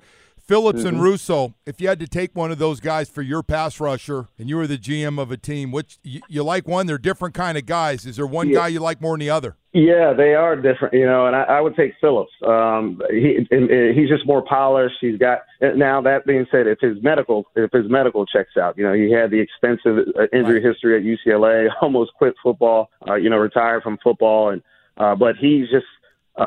Phillips 0.49 0.79
mm-hmm. 0.79 0.87
and 0.87 1.03
Rousseau, 1.03 1.53
if 1.67 1.79
you 1.79 1.87
had 1.87 1.99
to 1.99 2.07
take 2.07 2.35
one 2.35 2.51
of 2.51 2.57
those 2.57 2.79
guys 2.79 3.07
for 3.07 3.21
your 3.21 3.43
pass 3.43 3.79
rusher 3.79 4.29
and 4.39 4.49
you 4.49 4.57
were 4.57 4.65
the 4.65 4.79
GM 4.79 5.21
of 5.21 5.31
a 5.31 5.37
team, 5.37 5.71
which 5.71 5.99
you, 6.01 6.21
you 6.27 6.43
like 6.43 6.67
one, 6.67 6.87
they're 6.87 6.97
different 6.97 7.35
kind 7.35 7.55
of 7.55 7.67
guys. 7.67 8.03
Is 8.07 8.15
there 8.15 8.25
one 8.25 8.49
yeah. 8.49 8.55
guy 8.55 8.67
you 8.69 8.79
like 8.79 8.99
more 8.99 9.13
than 9.13 9.19
the 9.19 9.29
other? 9.29 9.57
Yeah, 9.73 10.11
they 10.11 10.33
are 10.33 10.55
different, 10.55 10.95
you 10.95 11.05
know, 11.05 11.27
and 11.27 11.35
I, 11.35 11.43
I 11.43 11.61
would 11.61 11.75
take 11.75 11.93
Phillips. 12.01 12.31
Um, 12.43 12.99
he 13.11 13.45
he's 13.51 14.09
just 14.09 14.25
more 14.25 14.41
polished. 14.41 14.95
He's 14.99 15.19
got 15.19 15.41
now. 15.61 16.01
That 16.01 16.25
being 16.25 16.47
said, 16.49 16.65
if 16.65 16.79
his 16.81 16.97
medical 17.03 17.45
if 17.55 17.71
his 17.71 17.87
medical 17.87 18.25
checks 18.25 18.57
out, 18.59 18.75
you 18.75 18.83
know, 18.83 18.93
he 18.93 19.11
had 19.11 19.29
the 19.29 19.39
extensive 19.39 20.07
uh, 20.17 20.23
injury 20.33 20.55
right. 20.55 20.63
history 20.63 20.97
at 20.97 21.03
UCLA, 21.03 21.69
almost 21.83 22.13
quit 22.15 22.33
football, 22.41 22.89
uh, 23.07 23.13
you 23.13 23.29
know, 23.29 23.37
retired 23.37 23.83
from 23.83 23.99
football, 24.03 24.49
and 24.49 24.63
uh, 24.97 25.13
but 25.13 25.35
he's 25.35 25.69
just 25.69 25.85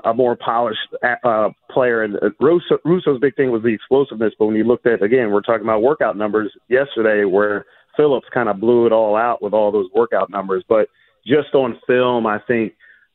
a, 0.04 0.14
more 0.14 0.36
polished 0.36 0.80
uh, 1.24 1.50
player. 1.70 2.02
And 2.02 2.16
uh, 2.16 2.30
Rousseau, 2.40 2.78
Rousseau's 2.84 3.20
big 3.20 3.36
thing 3.36 3.50
was 3.50 3.62
the 3.62 3.68
explosiveness. 3.68 4.32
But 4.38 4.46
when 4.46 4.56
you 4.56 4.64
looked 4.64 4.86
at 4.86 5.02
again, 5.02 5.30
we're 5.30 5.40
talking 5.40 5.62
about 5.62 5.82
workout 5.82 6.16
numbers 6.16 6.52
yesterday, 6.68 7.24
where 7.24 7.66
Phillips 7.96 8.26
kind 8.32 8.48
of 8.48 8.60
blew 8.60 8.86
it 8.86 8.92
all 8.92 9.16
out 9.16 9.42
with 9.42 9.52
all 9.52 9.70
those 9.70 9.88
workout 9.94 10.30
numbers, 10.30 10.64
but 10.68 10.88
just 11.26 11.54
on 11.54 11.78
film, 11.86 12.26
I 12.26 12.38
think 12.40 12.74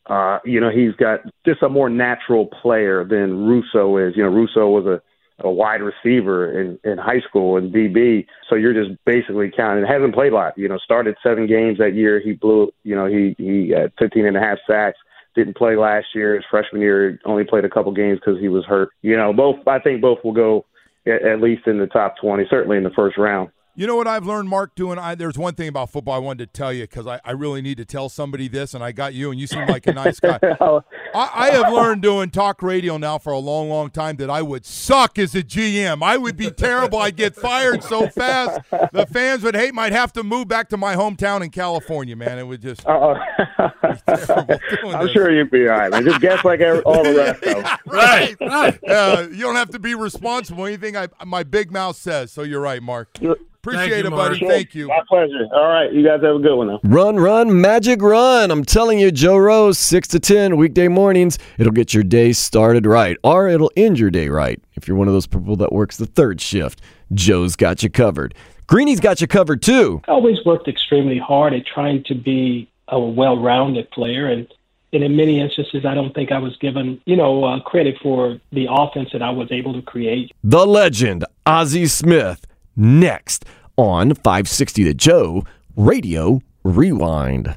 uh, 0.10 0.40
you 0.46 0.62
know, 0.62 0.70
he's 0.70 0.96
got 0.96 1.20
just 1.46 1.62
a 1.62 1.70
more 1.70 1.90
natural 1.90 2.46
player 2.46 3.04
than 3.04 3.46
Rousseau 3.46 3.98
is. 3.98 4.14
You 4.16 4.24
know, 4.24 4.30
Rousseau 4.30 4.70
was 4.70 4.86
a 4.86 5.02
a 5.42 5.52
wide 5.52 5.82
receiver 5.82 6.60
in, 6.60 6.80
in 6.84 6.98
high 6.98 7.20
school 7.28 7.58
in 7.58 7.72
DB. 7.72 8.26
So 8.50 8.56
you're 8.56 8.74
just 8.74 8.98
basically 9.06 9.52
counting. 9.56 9.86
Hasn't 9.86 10.16
played 10.16 10.32
a 10.32 10.36
lot. 10.36 10.58
You 10.58 10.68
know, 10.68 10.78
started 10.80 11.16
seven 11.22 11.46
games 11.46 11.78
that 11.78 11.94
year. 11.94 12.20
He 12.20 12.34
blew. 12.34 12.72
You 12.84 12.96
know, 12.96 13.06
he 13.06 13.36
he 13.38 13.70
had 13.70 13.92
15 14.00 14.26
and 14.26 14.38
a 14.38 14.40
half 14.40 14.58
sacks. 14.68 14.98
Didn't 15.36 15.58
play 15.58 15.76
last 15.76 16.08
year. 16.16 16.36
His 16.36 16.46
freshman 16.50 16.82
year, 16.82 17.20
only 17.26 17.44
played 17.44 17.66
a 17.66 17.70
couple 17.70 17.92
games 17.92 18.20
because 18.20 18.40
he 18.40 18.50
was 18.50 18.66
hurt. 18.66 18.90
You 19.02 19.16
know, 19.16 19.34
both. 19.34 19.58
I 19.68 19.80
think 19.80 20.02
both 20.02 20.20
will 20.24 20.34
go 20.34 20.66
at, 21.06 21.24
at 21.24 21.42
least 21.42 21.68
in 21.68 21.78
the 21.78 21.88
top 21.88 22.16
20, 22.20 22.46
certainly 22.50 22.78
in 22.78 22.84
the 22.84 22.90
first 22.92 23.18
round. 23.18 23.50
You 23.80 23.86
know 23.86 23.96
what 23.96 24.08
I've 24.08 24.26
learned, 24.26 24.50
Marc, 24.50 24.74
doing? 24.74 24.98
I, 24.98 25.14
there's 25.14 25.38
one 25.38 25.54
thing 25.54 25.68
about 25.68 25.92
football 25.92 26.16
I 26.16 26.18
wanted 26.18 26.52
to 26.52 26.52
tell 26.52 26.74
you 26.74 26.86
because 26.86 27.06
I, 27.06 27.22
I 27.24 27.34
really 27.34 27.62
need 27.62 27.78
to 27.78 27.86
tell 27.86 28.10
somebody 28.10 28.48
this, 28.48 28.74
and 28.74 28.84
I 28.84 28.92
got 28.92 29.14
you, 29.14 29.30
and 29.30 29.40
you 29.40 29.46
seem 29.46 29.68
like 29.68 29.86
a 29.86 29.94
nice 29.94 30.20
guy. 30.20 30.40
I, 30.42 30.82
I 31.14 31.52
have 31.52 31.72
learned 31.72 32.02
doing 32.02 32.32
talk 32.32 32.64
radio 32.64 32.98
now 32.98 33.20
for 33.20 33.32
a 33.32 33.38
long, 33.38 33.70
long 33.70 33.92
time 33.92 34.16
that 34.16 34.32
I 34.32 34.42
would 34.42 34.66
suck 34.66 35.20
as 35.20 35.36
a 35.36 35.44
GM. 35.44 36.02
I 36.02 36.18
would 36.18 36.36
be 36.36 36.50
terrible. 36.50 36.98
I'd 36.98 37.18
get 37.18 37.36
fired 37.36 37.84
so 37.84 38.08
fast. 38.08 38.62
The 38.72 39.06
fans 39.06 39.44
would 39.44 39.56
hate. 39.56 39.76
Might 39.76 39.94
have 39.94 40.12
to 40.14 40.24
move 40.24 40.48
back 40.48 40.70
to 40.70 40.78
my 40.78 40.96
hometown 40.96 41.44
in 41.44 41.52
California, 41.52 42.16
man. 42.16 42.40
It 42.40 42.48
would 42.48 42.64
just. 42.64 42.84
Uh-oh. 42.84 43.14
I'm 44.08 45.06
this. 45.06 45.12
sure 45.12 45.32
you'd 45.32 45.52
be 45.52 45.68
all 45.68 45.78
right, 45.78 45.92
man. 45.92 46.04
Just 46.04 46.20
guess 46.20 46.44
like 46.44 46.62
all 46.84 47.04
the 47.04 47.14
rest. 47.16 47.44
yeah, 47.46 47.78
right, 47.86 48.36
right. 48.42 48.80
Uh, 48.88 49.28
you 49.30 49.42
don't 49.42 49.56
have 49.56 49.70
to 49.70 49.80
be 49.80 49.94
responsible. 49.94 50.66
Anything 50.66 50.98
I, 50.98 51.10
my 51.24 51.44
big 51.44 51.72
mouth 51.72 51.96
says. 51.96 52.32
So 52.32 52.42
you're 52.42 52.62
right, 52.62 52.82
Marc. 52.82 53.10
You're, 53.22 53.38
Appreciate 53.68 54.06
it, 54.06 54.12
buddy. 54.12 54.40
Thank 54.40 54.74
you. 54.76 54.88
My 54.88 55.02
pleasure. 55.10 55.46
All 55.54 55.68
right. 55.68 55.92
You 55.92 56.02
guys 56.02 56.22
have 56.24 56.38
a 56.38 56.40
good 56.40 56.56
one 56.56 56.68
now. 56.68 56.80
Run, 56.84 57.18
run, 57.18 57.60
magic 57.60 58.02
run. 58.02 58.50
I'm 58.50 58.64
telling 58.64 58.98
you, 58.98 59.12
Joe 59.12 59.36
Rose, 59.36 59.78
6 59.78 60.08
to 60.10 60.20
10, 60.22 60.56
weekday 60.56 60.88
mornings. 60.88 61.38
It'll 61.58 61.74
get 61.74 61.94
your 61.94 62.04
day 62.04 62.32
started 62.32 62.86
right, 62.86 63.18
or 63.24 63.50
it'll 63.50 63.72
end 63.76 64.00
your 64.00 64.10
day 64.10 64.30
right. 64.30 64.62
If 64.76 64.88
you're 64.88 64.96
one 64.96 65.10
of 65.10 65.14
those 65.14 65.28
people 65.28 65.58
that 65.58 65.74
works 65.74 65.98
the 65.98 66.06
third 66.06 66.40
shift, 66.40 66.82
Joe's 67.14 67.58
got 67.58 67.84
you 67.84 67.90
covered. 67.90 68.36
Greeny's 68.68 69.02
got 69.02 69.20
you 69.20 69.28
covered 69.28 69.62
too. 69.62 70.02
I 70.08 70.12
always 70.12 70.38
worked 70.46 70.70
extremely 70.70 71.18
hard 71.18 71.54
at 71.54 71.66
trying 71.66 72.04
to 72.06 72.16
be 72.16 72.70
a 72.88 73.00
well 73.00 73.38
rounded 73.38 73.92
player. 73.92 74.28
And, 74.28 74.48
and 74.94 75.04
in 75.04 75.18
many 75.18 75.42
instances, 75.42 75.86
I 75.86 75.94
don't 75.94 76.14
think 76.14 76.32
I 76.32 76.40
was 76.40 76.56
given, 76.58 77.02
you 77.06 77.18
know, 77.18 77.44
uh, 77.44 77.60
credit 77.62 77.96
for 78.02 78.40
the 78.54 78.68
offense 78.70 79.10
that 79.12 79.22
I 79.22 79.30
was 79.30 79.52
able 79.52 79.74
to 79.74 79.82
create. 79.82 80.32
The 80.42 80.66
legend, 80.66 81.26
Ozzie 81.46 81.88
Smith 81.88 82.46
next 82.78 83.44
on 83.76 84.14
560 84.14 84.84
The 84.84 84.94
Joe 84.94 85.44
Radio 85.76 86.42
Rewind. 86.64 87.56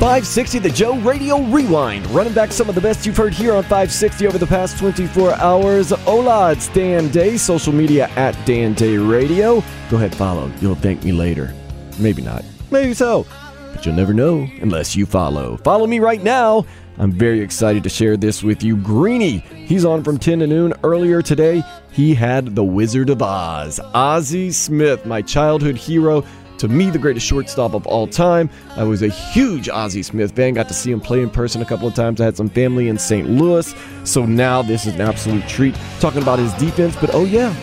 560 0.00 0.58
The 0.58 0.68
Joe 0.70 0.98
Radio 0.98 1.40
Rewind. 1.44 2.06
Running 2.08 2.34
back 2.34 2.52
some 2.52 2.68
of 2.68 2.74
the 2.74 2.80
best 2.80 3.06
you've 3.06 3.16
heard 3.16 3.32
here 3.32 3.54
on 3.54 3.62
560 3.62 4.26
over 4.26 4.36
the 4.36 4.46
past 4.46 4.78
24 4.78 5.34
hours. 5.36 5.90
Hola, 5.90 6.52
it's 6.52 6.68
Dan 6.68 7.08
Day. 7.08 7.38
Social 7.38 7.72
media 7.72 8.08
at 8.16 8.36
Dan 8.44 8.74
Day 8.74 8.98
Radio. 8.98 9.62
Go 9.88 9.96
ahead, 9.96 10.14
follow. 10.14 10.52
You'll 10.60 10.74
thank 10.74 11.02
me 11.04 11.12
later. 11.12 11.54
Maybe 11.98 12.20
not. 12.20 12.44
Maybe 12.70 12.92
so. 12.92 13.24
But 13.72 13.86
you'll 13.86 13.94
never 13.94 14.12
know 14.12 14.46
unless 14.60 14.94
you 14.94 15.06
follow. 15.06 15.56
Follow 15.58 15.86
me 15.86 16.00
right 16.00 16.22
now. 16.22 16.66
I'm 16.98 17.12
very 17.12 17.40
excited 17.40 17.82
to 17.82 17.88
share 17.88 18.16
this 18.16 18.42
with 18.42 18.62
you. 18.62 18.76
Greeny, 18.76 19.38
he's 19.38 19.84
on 19.84 20.04
from 20.04 20.18
10 20.18 20.40
to 20.40 20.46
noon 20.46 20.74
earlier 20.82 21.22
today 21.22 21.62
he 21.94 22.12
had 22.12 22.56
the 22.56 22.64
Wizard 22.64 23.08
of 23.08 23.22
Oz, 23.22 23.78
Ozzie 23.94 24.50
Smith, 24.50 25.06
my 25.06 25.22
childhood 25.22 25.76
hero. 25.76 26.24
To 26.58 26.66
me, 26.66 26.90
the 26.90 26.98
greatest 26.98 27.24
shortstop 27.24 27.72
of 27.72 27.86
all 27.86 28.08
time. 28.08 28.50
I 28.76 28.82
was 28.82 29.02
a 29.02 29.08
huge 29.08 29.68
Ozzie 29.68 30.02
Smith 30.02 30.32
fan. 30.32 30.54
Got 30.54 30.66
to 30.68 30.74
see 30.74 30.90
him 30.90 31.00
play 31.00 31.22
in 31.22 31.30
person 31.30 31.62
a 31.62 31.64
couple 31.64 31.86
of 31.86 31.94
times. 31.94 32.20
I 32.20 32.24
had 32.24 32.36
some 32.36 32.48
family 32.48 32.88
in 32.88 32.98
St. 32.98 33.30
Louis. 33.30 33.72
So 34.02 34.26
now 34.26 34.60
this 34.60 34.86
is 34.86 34.94
an 34.94 35.02
absolute 35.02 35.46
treat. 35.46 35.76
Talking 36.00 36.22
about 36.22 36.40
his 36.40 36.52
defense, 36.54 36.96
but 36.96 37.14
oh 37.14 37.24
yeah, 37.24 37.54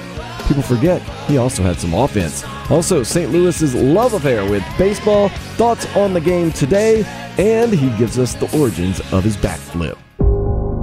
people 0.47 0.63
forget 0.63 1.01
he 1.27 1.37
also 1.37 1.63
had 1.63 1.79
some 1.79 1.93
offense. 1.93 2.43
Also, 2.69 3.03
St. 3.03 3.31
Louis's 3.31 3.75
love 3.75 4.13
affair 4.13 4.49
with 4.49 4.63
baseball, 4.77 5.29
thoughts 5.57 5.85
on 5.95 6.13
the 6.13 6.21
game 6.21 6.51
today, 6.51 7.03
and 7.37 7.71
he 7.73 7.89
gives 7.97 8.17
us 8.19 8.33
the 8.35 8.49
origins 8.57 8.99
of 9.11 9.23
his 9.23 9.37
backflip. 9.37 9.97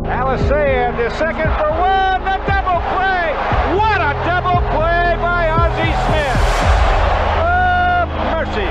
Alicea 0.05 0.97
the 0.97 1.11
second 1.17 1.51
for 1.57 1.71
one, 1.71 2.25
the 2.25 2.39
double 2.49 2.81
play. 2.97 3.33
What 3.77 4.01
a 4.01 4.13
double 4.25 4.61
play 4.73 5.17
by 5.21 5.49
Ozzie 5.49 5.95
Smith. 6.09 6.43
Oh, 7.45 8.09
mercy. 8.33 8.69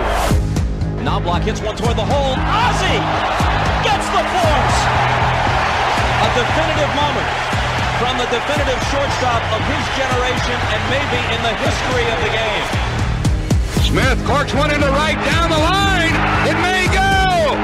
Knoblauch 1.03 1.41
hits 1.41 1.61
one 1.61 1.75
toward 1.75 1.97
the 1.97 2.05
hole. 2.05 2.35
Ozzie 2.37 3.01
gets 3.85 4.07
the 4.09 4.23
force. 4.33 4.77
A 6.19 6.27
definitive 6.33 6.95
moment 6.95 7.56
from 7.97 8.13
the 8.21 8.29
definitive 8.29 8.77
shortstop 8.93 9.41
of 9.57 9.61
his 9.73 9.85
generation 9.97 10.57
and 10.69 10.81
maybe 10.93 11.17
in 11.33 11.41
the 11.41 11.55
history 11.65 12.05
of 12.13 12.19
the 12.21 12.29
game. 12.29 12.65
Smith 13.89 14.21
corks 14.29 14.53
one 14.53 14.69
into 14.69 14.85
right 14.93 15.17
down 15.25 15.49
the 15.49 15.57
line. 15.57 16.13
It 16.45 16.53
may 16.61 16.85
go. 16.93 17.57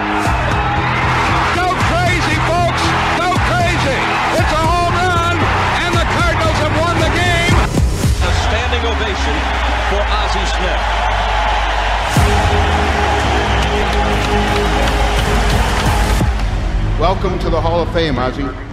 Go 1.53 1.69
crazy, 1.85 2.37
folks. 2.49 2.83
Go 3.21 3.29
crazy. 3.45 3.99
It's 4.33 4.53
a 4.57 4.63
home 4.73 4.95
run, 5.05 5.37
and 5.85 5.93
the 5.93 6.07
Cardinals 6.17 6.59
have 6.65 6.75
won 6.81 6.97
the 6.97 7.13
game. 7.13 7.53
A 8.25 8.31
standing 8.49 8.83
ovation 8.89 9.37
for 9.93 10.01
Ozzie 10.01 10.49
Smith. 10.49 10.81
Welcome 16.99 17.37
to 17.37 17.51
the 17.51 17.61
Hall 17.61 17.81
of 17.81 17.93
Fame, 17.93 18.17
Ozzie. 18.17 18.72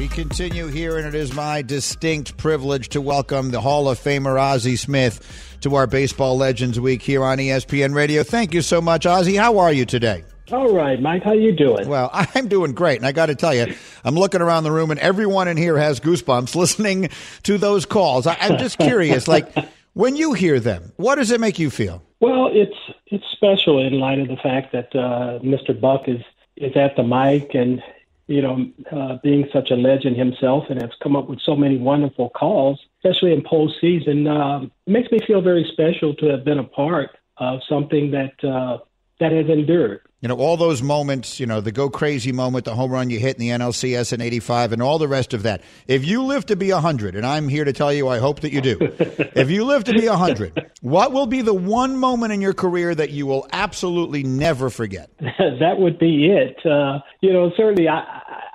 We 0.00 0.08
continue 0.08 0.68
here, 0.68 0.96
and 0.96 1.06
it 1.06 1.14
is 1.14 1.34
my 1.34 1.60
distinct 1.60 2.38
privilege 2.38 2.88
to 2.88 3.02
welcome 3.02 3.50
the 3.50 3.60
Hall 3.60 3.86
of 3.86 3.98
Famer 3.98 4.40
Ozzie 4.40 4.76
Smith 4.76 5.58
to 5.60 5.74
our 5.74 5.86
Baseball 5.86 6.38
Legends 6.38 6.80
Week 6.80 7.02
here 7.02 7.22
on 7.22 7.36
ESPN 7.36 7.94
Radio. 7.94 8.22
Thank 8.22 8.54
you 8.54 8.62
so 8.62 8.80
much, 8.80 9.04
Ozzie. 9.04 9.36
How 9.36 9.58
are 9.58 9.70
you 9.70 9.84
today? 9.84 10.24
All 10.50 10.74
right, 10.74 10.98
Mike. 11.02 11.22
How 11.22 11.34
you 11.34 11.52
doing? 11.52 11.86
Well, 11.86 12.08
I'm 12.14 12.48
doing 12.48 12.72
great, 12.72 12.96
and 12.96 13.04
I 13.04 13.12
got 13.12 13.26
to 13.26 13.34
tell 13.34 13.54
you, 13.54 13.74
I'm 14.02 14.14
looking 14.14 14.40
around 14.40 14.64
the 14.64 14.72
room, 14.72 14.90
and 14.90 14.98
everyone 15.00 15.48
in 15.48 15.58
here 15.58 15.76
has 15.76 16.00
goosebumps 16.00 16.54
listening 16.56 17.10
to 17.42 17.58
those 17.58 17.84
calls. 17.84 18.26
I, 18.26 18.38
I'm 18.40 18.56
just 18.56 18.78
curious, 18.78 19.28
like 19.28 19.54
when 19.92 20.16
you 20.16 20.32
hear 20.32 20.60
them, 20.60 20.94
what 20.96 21.16
does 21.16 21.30
it 21.30 21.40
make 21.42 21.58
you 21.58 21.68
feel? 21.68 22.02
Well, 22.20 22.48
it's 22.50 22.96
it's 23.08 23.24
special 23.32 23.86
in 23.86 24.00
light 24.00 24.18
of 24.18 24.28
the 24.28 24.38
fact 24.38 24.72
that 24.72 24.96
uh, 24.96 25.40
Mr. 25.40 25.78
Buck 25.78 26.08
is 26.08 26.22
is 26.56 26.74
at 26.74 26.96
the 26.96 27.02
mic 27.02 27.54
and 27.54 27.82
you 28.30 28.40
know 28.40 28.70
uh, 28.92 29.16
being 29.24 29.44
such 29.52 29.70
a 29.72 29.74
legend 29.74 30.16
himself 30.16 30.64
and 30.70 30.80
has 30.80 30.92
come 31.02 31.16
up 31.16 31.28
with 31.28 31.40
so 31.40 31.56
many 31.56 31.76
wonderful 31.76 32.30
calls, 32.30 32.78
especially 32.98 33.32
in 33.32 33.42
postseason. 33.42 34.30
Um, 34.30 34.70
it 34.86 34.90
makes 34.90 35.10
me 35.10 35.18
feel 35.26 35.40
very 35.40 35.68
special 35.72 36.14
to 36.14 36.26
have 36.26 36.44
been 36.44 36.60
a 36.60 36.64
part 36.64 37.10
of 37.38 37.58
something 37.68 38.12
that 38.12 38.44
uh, 38.44 38.78
that 39.20 39.32
has 39.32 39.46
endured. 39.48 40.00
You 40.20 40.28
know, 40.28 40.36
all 40.36 40.58
those 40.58 40.82
moments, 40.82 41.40
you 41.40 41.46
know, 41.46 41.62
the 41.62 41.72
go 41.72 41.88
crazy 41.88 42.30
moment, 42.30 42.66
the 42.66 42.74
home 42.74 42.90
run 42.90 43.08
you 43.08 43.18
hit 43.18 43.36
in 43.36 43.40
the 43.40 43.48
NLCS 43.48 44.12
in 44.12 44.20
85, 44.20 44.72
and 44.72 44.82
all 44.82 44.98
the 44.98 45.08
rest 45.08 45.32
of 45.32 45.44
that. 45.44 45.62
If 45.86 46.04
you 46.04 46.22
live 46.24 46.44
to 46.46 46.56
be 46.56 46.72
100, 46.72 47.14
and 47.14 47.24
I'm 47.24 47.48
here 47.48 47.64
to 47.64 47.72
tell 47.72 47.90
you, 47.90 48.08
I 48.08 48.18
hope 48.18 48.40
that 48.40 48.52
you 48.52 48.60
do. 48.60 48.76
if 48.80 49.50
you 49.50 49.64
live 49.64 49.84
to 49.84 49.94
be 49.94 50.08
100, 50.08 50.70
what 50.82 51.12
will 51.12 51.26
be 51.26 51.40
the 51.40 51.54
one 51.54 51.96
moment 51.96 52.34
in 52.34 52.42
your 52.42 52.52
career 52.52 52.94
that 52.94 53.10
you 53.10 53.26
will 53.26 53.48
absolutely 53.52 54.22
never 54.22 54.68
forget? 54.68 55.10
that 55.20 55.78
would 55.78 55.98
be 55.98 56.26
it. 56.26 56.66
Uh, 56.66 56.98
you 57.22 57.32
know, 57.32 57.50
certainly, 57.56 57.88
I, 57.88 57.98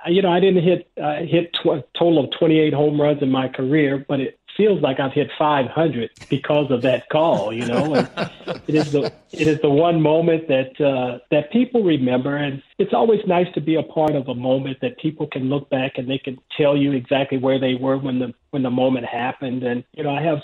I, 0.04 0.08
you 0.08 0.22
know, 0.22 0.30
I 0.30 0.38
didn't 0.38 0.62
hit 0.62 0.88
uh, 1.02 1.16
hit 1.28 1.52
tw- 1.54 1.82
total 1.98 2.24
of 2.24 2.30
28 2.38 2.72
home 2.74 3.00
runs 3.00 3.22
in 3.22 3.30
my 3.30 3.48
career, 3.48 4.04
but 4.06 4.20
it 4.20 4.38
feels 4.56 4.80
like 4.82 4.98
I've 5.00 5.12
hit 5.12 5.30
500 5.38 6.10
because 6.28 6.70
of 6.70 6.82
that 6.82 7.08
call. 7.08 7.52
You 7.52 7.66
know, 7.66 7.94
and 7.94 8.30
it 8.66 8.74
is 8.74 8.92
the 8.92 9.12
it 9.32 9.46
is 9.46 9.60
the 9.60 9.70
one 9.70 10.00
moment 10.00 10.48
that 10.48 10.80
uh, 10.80 11.18
that 11.30 11.52
people 11.52 11.82
remember, 11.82 12.36
and 12.36 12.62
it's 12.78 12.94
always 12.94 13.20
nice 13.26 13.52
to 13.54 13.60
be 13.60 13.76
a 13.76 13.82
part 13.82 14.14
of 14.14 14.28
a 14.28 14.34
moment 14.34 14.78
that 14.82 14.98
people 14.98 15.26
can 15.26 15.48
look 15.48 15.68
back 15.70 15.92
and 15.96 16.08
they 16.08 16.18
can 16.18 16.38
tell 16.56 16.76
you 16.76 16.92
exactly 16.92 17.38
where 17.38 17.58
they 17.58 17.74
were 17.74 17.98
when 17.98 18.18
the 18.18 18.32
when 18.50 18.62
the 18.62 18.70
moment 18.70 19.06
happened. 19.06 19.62
And 19.62 19.84
you 19.92 20.02
know, 20.02 20.10
I 20.10 20.22
have 20.22 20.38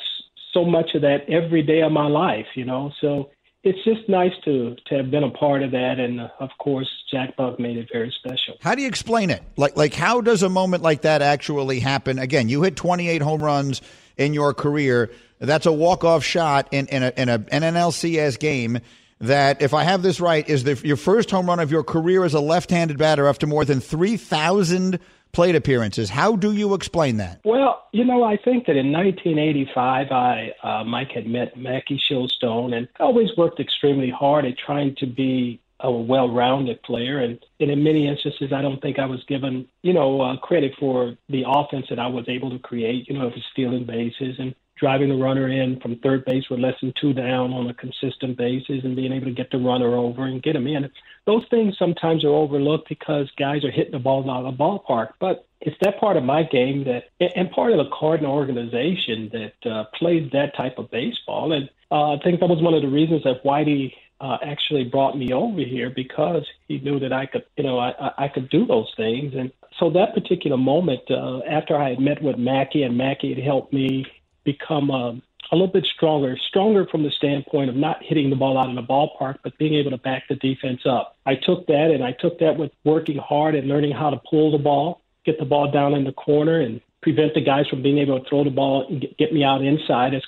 so 0.52 0.64
much 0.64 0.94
of 0.94 1.02
that 1.02 1.28
every 1.28 1.62
day 1.62 1.82
of 1.82 1.92
my 1.92 2.06
life. 2.06 2.46
You 2.54 2.64
know, 2.64 2.92
so 3.00 3.30
it's 3.64 3.82
just 3.84 4.08
nice 4.08 4.32
to 4.44 4.76
to 4.86 4.96
have 4.96 5.10
been 5.10 5.24
a 5.24 5.30
part 5.30 5.62
of 5.62 5.70
that, 5.70 6.00
and 6.00 6.20
uh, 6.20 6.28
of 6.40 6.50
course, 6.58 6.90
Jack 7.10 7.36
Buck 7.36 7.60
made 7.60 7.76
it 7.76 7.88
very 7.92 8.10
special. 8.10 8.56
How 8.60 8.74
do 8.74 8.82
you 8.82 8.88
explain 8.88 9.30
it? 9.30 9.42
Like, 9.56 9.76
like 9.76 9.94
how 9.94 10.20
does 10.20 10.42
a 10.42 10.48
moment 10.48 10.82
like 10.82 11.02
that 11.02 11.22
actually 11.22 11.80
happen? 11.80 12.18
Again, 12.18 12.48
you 12.48 12.62
hit 12.62 12.74
28 12.74 13.22
home 13.22 13.42
runs 13.42 13.80
in 14.16 14.34
your 14.34 14.54
career. 14.54 15.10
That's 15.38 15.66
a 15.66 15.72
walk 15.72 16.04
off 16.04 16.24
shot 16.24 16.68
in 16.70 16.86
in, 16.86 17.02
a, 17.02 17.12
in 17.16 17.28
a, 17.28 17.44
an 17.50 17.62
NLCS 17.62 18.38
game. 18.38 18.80
That, 19.20 19.62
if 19.62 19.72
I 19.72 19.84
have 19.84 20.02
this 20.02 20.18
right, 20.18 20.48
is 20.48 20.64
the, 20.64 20.80
your 20.82 20.96
first 20.96 21.30
home 21.30 21.46
run 21.46 21.60
of 21.60 21.70
your 21.70 21.84
career 21.84 22.24
as 22.24 22.34
a 22.34 22.40
left-handed 22.40 22.98
batter 22.98 23.28
after 23.28 23.46
more 23.46 23.64
than 23.64 23.78
3,000 23.78 24.98
plate 25.32 25.54
appearances. 25.54 26.10
How 26.10 26.36
do 26.36 26.52
you 26.52 26.74
explain 26.74 27.18
that? 27.18 27.40
Well, 27.44 27.82
you 27.92 28.04
know, 28.04 28.24
I 28.24 28.36
think 28.36 28.66
that 28.66 28.76
in 28.76 28.92
1985, 28.92 30.10
I 30.10 30.52
uh, 30.62 30.84
Mike 30.84 31.10
had 31.12 31.26
met 31.26 31.56
Mackie 31.56 32.00
Shilstone 32.10 32.74
and 32.76 32.88
always 33.00 33.28
worked 33.36 33.60
extremely 33.60 34.10
hard 34.10 34.44
at 34.44 34.58
trying 34.58 34.96
to 34.96 35.06
be 35.06 35.60
a 35.82 35.90
well-rounded 35.90 36.82
player, 36.82 37.18
and, 37.18 37.38
and 37.60 37.70
in 37.70 37.82
many 37.82 38.08
instances, 38.08 38.52
I 38.52 38.62
don't 38.62 38.80
think 38.80 38.98
I 38.98 39.06
was 39.06 39.22
given, 39.24 39.68
you 39.82 39.92
know, 39.92 40.20
uh, 40.20 40.36
credit 40.36 40.72
for 40.78 41.16
the 41.28 41.44
offense 41.46 41.86
that 41.90 41.98
I 41.98 42.06
was 42.06 42.24
able 42.28 42.50
to 42.50 42.58
create. 42.58 43.08
You 43.08 43.18
know, 43.18 43.26
of 43.26 43.34
stealing 43.52 43.84
bases 43.84 44.36
and 44.38 44.54
driving 44.76 45.10
the 45.10 45.14
runner 45.14 45.48
in 45.48 45.78
from 45.80 45.96
third 45.96 46.24
base 46.24 46.48
with 46.50 46.58
less 46.58 46.74
than 46.80 46.92
two 47.00 47.12
down 47.12 47.52
on 47.52 47.68
a 47.68 47.74
consistent 47.74 48.36
basis, 48.36 48.82
and 48.84 48.96
being 48.96 49.12
able 49.12 49.26
to 49.26 49.32
get 49.32 49.50
the 49.50 49.58
runner 49.58 49.94
over 49.94 50.24
and 50.24 50.42
get 50.42 50.56
him 50.56 50.66
in. 50.66 50.90
Those 51.24 51.44
things 51.50 51.76
sometimes 51.78 52.24
are 52.24 52.30
overlooked 52.30 52.88
because 52.88 53.30
guys 53.38 53.64
are 53.64 53.70
hitting 53.70 53.92
the 53.92 53.98
ball 53.98 54.28
out 54.28 54.44
of 54.44 54.56
the 54.56 54.62
ballpark, 54.62 55.12
but 55.20 55.46
it's 55.60 55.76
that 55.82 56.00
part 56.00 56.16
of 56.16 56.24
my 56.24 56.42
game 56.42 56.84
that, 56.84 57.04
and 57.36 57.50
part 57.52 57.70
of 57.70 57.78
the 57.78 57.90
Cardinal 57.96 58.34
organization 58.34 59.30
that 59.32 59.70
uh, 59.70 59.84
plays 59.94 60.28
that 60.32 60.56
type 60.56 60.78
of 60.78 60.90
baseball. 60.90 61.52
And 61.52 61.70
uh, 61.92 62.14
I 62.14 62.18
think 62.24 62.40
that 62.40 62.48
was 62.48 62.62
one 62.62 62.72
of 62.72 62.80
the 62.80 62.88
reasons 62.88 63.22
that 63.24 63.44
Whitey 63.44 63.92
uh, 64.18 64.38
actually 64.42 64.84
brought 64.84 65.18
me 65.18 65.32
over 65.32 65.60
here 65.60 65.90
because 65.90 66.46
he 66.66 66.78
knew 66.78 66.98
that 67.00 67.12
I 67.12 67.26
could, 67.26 67.44
you 67.56 67.64
know, 67.64 67.78
I, 67.78 68.12
I 68.16 68.28
could 68.28 68.48
do 68.48 68.64
those 68.64 68.90
things. 68.96 69.34
And 69.36 69.52
so 69.78 69.90
that 69.90 70.14
particular 70.14 70.56
moment, 70.56 71.02
uh, 71.10 71.40
after 71.40 71.76
I 71.76 71.90
had 71.90 72.00
met 72.00 72.22
with 72.22 72.38
Mackie 72.38 72.82
and 72.82 72.96
Mackie 72.96 73.34
had 73.34 73.44
helped 73.44 73.74
me 73.74 74.06
become 74.44 74.88
a, 74.88 75.20
a 75.50 75.54
little 75.54 75.66
bit 75.66 75.86
stronger, 75.94 76.38
stronger 76.48 76.86
from 76.86 77.02
the 77.02 77.10
standpoint 77.10 77.68
of 77.68 77.76
not 77.76 78.02
hitting 78.02 78.30
the 78.30 78.36
ball 78.36 78.56
out 78.56 78.70
in 78.70 78.74
the 78.74 78.82
ballpark, 78.82 79.38
but 79.44 79.58
being 79.58 79.74
able 79.74 79.90
to 79.90 79.98
back 79.98 80.22
the 80.28 80.36
defense 80.36 80.80
up. 80.86 81.16
I 81.26 81.34
took 81.34 81.66
that 81.66 81.90
and 81.92 82.02
I 82.02 82.12
took 82.12 82.38
that 82.38 82.56
with 82.56 82.70
working 82.84 83.18
hard 83.18 83.54
and 83.54 83.68
learning 83.68 83.92
how 83.92 84.08
to 84.08 84.20
pull 84.30 84.50
the 84.50 84.62
ball, 84.62 85.02
get 85.26 85.38
the 85.38 85.44
ball 85.44 85.70
down 85.70 85.92
in 85.94 86.04
the 86.04 86.12
corner 86.12 86.60
and 86.60 86.80
prevent 87.02 87.34
the 87.34 87.44
guys 87.44 87.66
from 87.68 87.82
being 87.82 87.98
able 87.98 88.18
to 88.18 88.28
throw 88.28 88.44
the 88.44 88.50
ball 88.50 88.86
and 88.88 89.04
get 89.18 89.32
me 89.32 89.44
out 89.44 89.62
inside 89.62 90.14
as 90.14 90.22